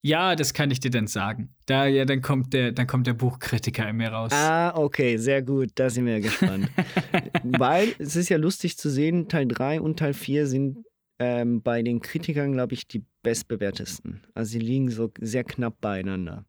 Ja, 0.02 0.36
das 0.36 0.54
kann 0.54 0.70
ich 0.70 0.78
dir 0.78 0.90
dann 0.90 1.06
sagen. 1.08 1.54
Da, 1.66 1.86
ja, 1.86 2.04
dann 2.04 2.22
kommt 2.22 2.52
der, 2.52 2.70
dann 2.70 2.86
kommt 2.86 3.06
der 3.06 3.14
Buchkritiker 3.14 3.88
in 3.88 3.96
mir 3.96 4.10
raus. 4.10 4.30
Ah, 4.32 4.72
okay, 4.76 5.16
sehr 5.16 5.42
gut. 5.42 5.70
Da 5.74 5.90
sind 5.90 6.06
wir 6.06 6.18
ja 6.18 6.20
gespannt. 6.20 6.70
Weil 7.42 7.94
es 7.98 8.14
ist 8.14 8.28
ja 8.28 8.36
lustig 8.36 8.78
zu 8.78 8.88
sehen, 8.88 9.28
Teil 9.28 9.48
3 9.48 9.80
und 9.80 9.98
Teil 9.98 10.14
4 10.14 10.46
sind 10.46 10.84
ähm, 11.18 11.62
bei 11.62 11.82
den 11.82 12.00
Kritikern, 12.00 12.52
glaube 12.52 12.74
ich, 12.74 12.86
die 12.86 13.04
bestbewertesten. 13.22 14.24
Also 14.34 14.52
sie 14.52 14.58
liegen 14.60 14.90
so 14.90 15.12
sehr 15.20 15.42
knapp 15.44 15.80
beieinander. 15.80 16.44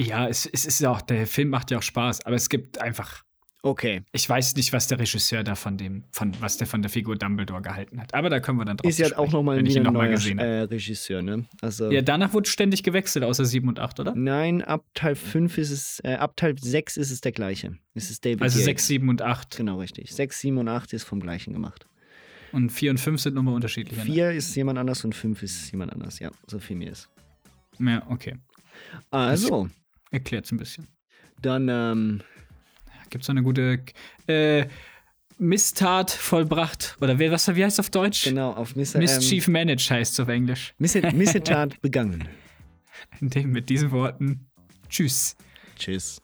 Ja, 0.00 0.28
es, 0.28 0.46
es 0.46 0.66
ist 0.66 0.80
ja 0.80 0.90
auch, 0.90 1.00
der 1.00 1.26
Film 1.26 1.48
macht 1.48 1.70
ja 1.70 1.78
auch 1.78 1.82
Spaß, 1.82 2.26
aber 2.26 2.36
es 2.36 2.48
gibt 2.48 2.78
einfach. 2.78 3.22
Okay. 3.64 4.02
Ich 4.10 4.28
weiß 4.28 4.56
nicht, 4.56 4.72
was 4.72 4.88
der 4.88 4.98
Regisseur 4.98 5.44
da 5.44 5.54
von 5.54 5.78
dem, 5.78 6.02
von 6.10 6.34
was 6.40 6.56
der 6.56 6.66
von 6.66 6.82
der 6.82 6.90
Figur 6.90 7.16
Dumbledore 7.16 7.62
gehalten 7.62 8.00
hat. 8.00 8.12
Aber 8.12 8.28
da 8.28 8.40
können 8.40 8.58
wir 8.58 8.64
dann 8.64 8.76
drauf 8.76 8.90
Ist 8.90 8.98
ja 8.98 9.16
auch 9.16 9.30
nochmal 9.30 9.58
ein 9.58 9.64
nochmal 9.64 10.08
neuer 10.10 10.38
äh, 10.40 10.62
Regisseur, 10.62 11.22
ne? 11.22 11.44
Also, 11.60 11.88
Ja, 11.92 12.02
danach 12.02 12.32
wurde 12.32 12.50
ständig 12.50 12.82
gewechselt, 12.82 13.24
außer 13.24 13.44
7 13.44 13.68
und 13.68 13.78
8, 13.78 14.00
oder? 14.00 14.14
Nein, 14.16 14.62
ab 14.62 14.84
Teil 14.94 15.14
5 15.14 15.58
ist 15.58 15.70
es, 15.70 16.00
äh, 16.02 16.14
ab 16.14 16.36
Teil 16.36 16.56
6 16.58 16.96
ist 16.96 17.12
es 17.12 17.20
der 17.20 17.30
gleiche. 17.30 17.78
Es 17.94 18.10
ist 18.10 18.24
David 18.24 18.42
Also 18.42 18.56
Yates. 18.58 18.64
6, 18.64 18.86
7 18.88 19.08
und 19.08 19.22
8. 19.22 19.56
Genau, 19.58 19.78
richtig. 19.78 20.12
6, 20.12 20.40
7 20.40 20.58
und 20.58 20.68
8 20.68 20.92
ist 20.92 21.04
vom 21.04 21.20
gleichen 21.20 21.52
gemacht. 21.52 21.86
Und 22.50 22.70
4 22.70 22.90
und 22.90 22.98
5 22.98 23.20
sind 23.20 23.34
nochmal 23.36 23.54
unterschiedlich. 23.54 23.96
ne? 23.96 24.04
4 24.04 24.32
ist 24.32 24.54
jemand 24.56 24.80
anders 24.80 25.04
und 25.04 25.14
5 25.14 25.40
ist 25.40 25.70
jemand 25.70 25.92
anders, 25.92 26.18
ja, 26.18 26.32
so 26.48 26.58
viel 26.58 26.76
mir 26.76 26.90
ist. 26.90 27.08
Ja, 27.78 28.02
okay. 28.08 28.36
Also, 29.10 29.68
Erklärt 30.10 30.46
es 30.46 30.52
ein 30.52 30.58
bisschen. 30.58 30.88
dann, 31.40 31.68
ähm, 31.70 32.20
Gibt 33.12 33.24
es 33.24 33.30
eine 33.30 33.42
gute 33.42 33.84
äh, 34.26 34.64
Misstat 35.36 36.10
vollbracht? 36.10 36.96
Oder 37.02 37.18
wie, 37.18 37.30
was, 37.30 37.46
wie 37.54 37.62
heißt 37.62 37.78
es 37.78 37.80
auf 37.80 37.90
Deutsch? 37.90 38.24
Genau, 38.24 38.52
auf 38.52 38.74
Miss, 38.74 38.94
ähm, 38.94 39.02
Mischief 39.02 39.48
ähm, 39.48 39.52
Managed 39.52 39.90
heißt 39.90 40.14
es 40.14 40.20
auf 40.20 40.28
Englisch. 40.28 40.74
Miss 40.78 40.94
Missetat 40.94 41.78
begangen. 41.82 42.26
Dem, 43.20 43.52
mit 43.52 43.68
diesen 43.68 43.90
Worten. 43.90 44.46
Tschüss. 44.88 45.36
Tschüss. 45.76 46.22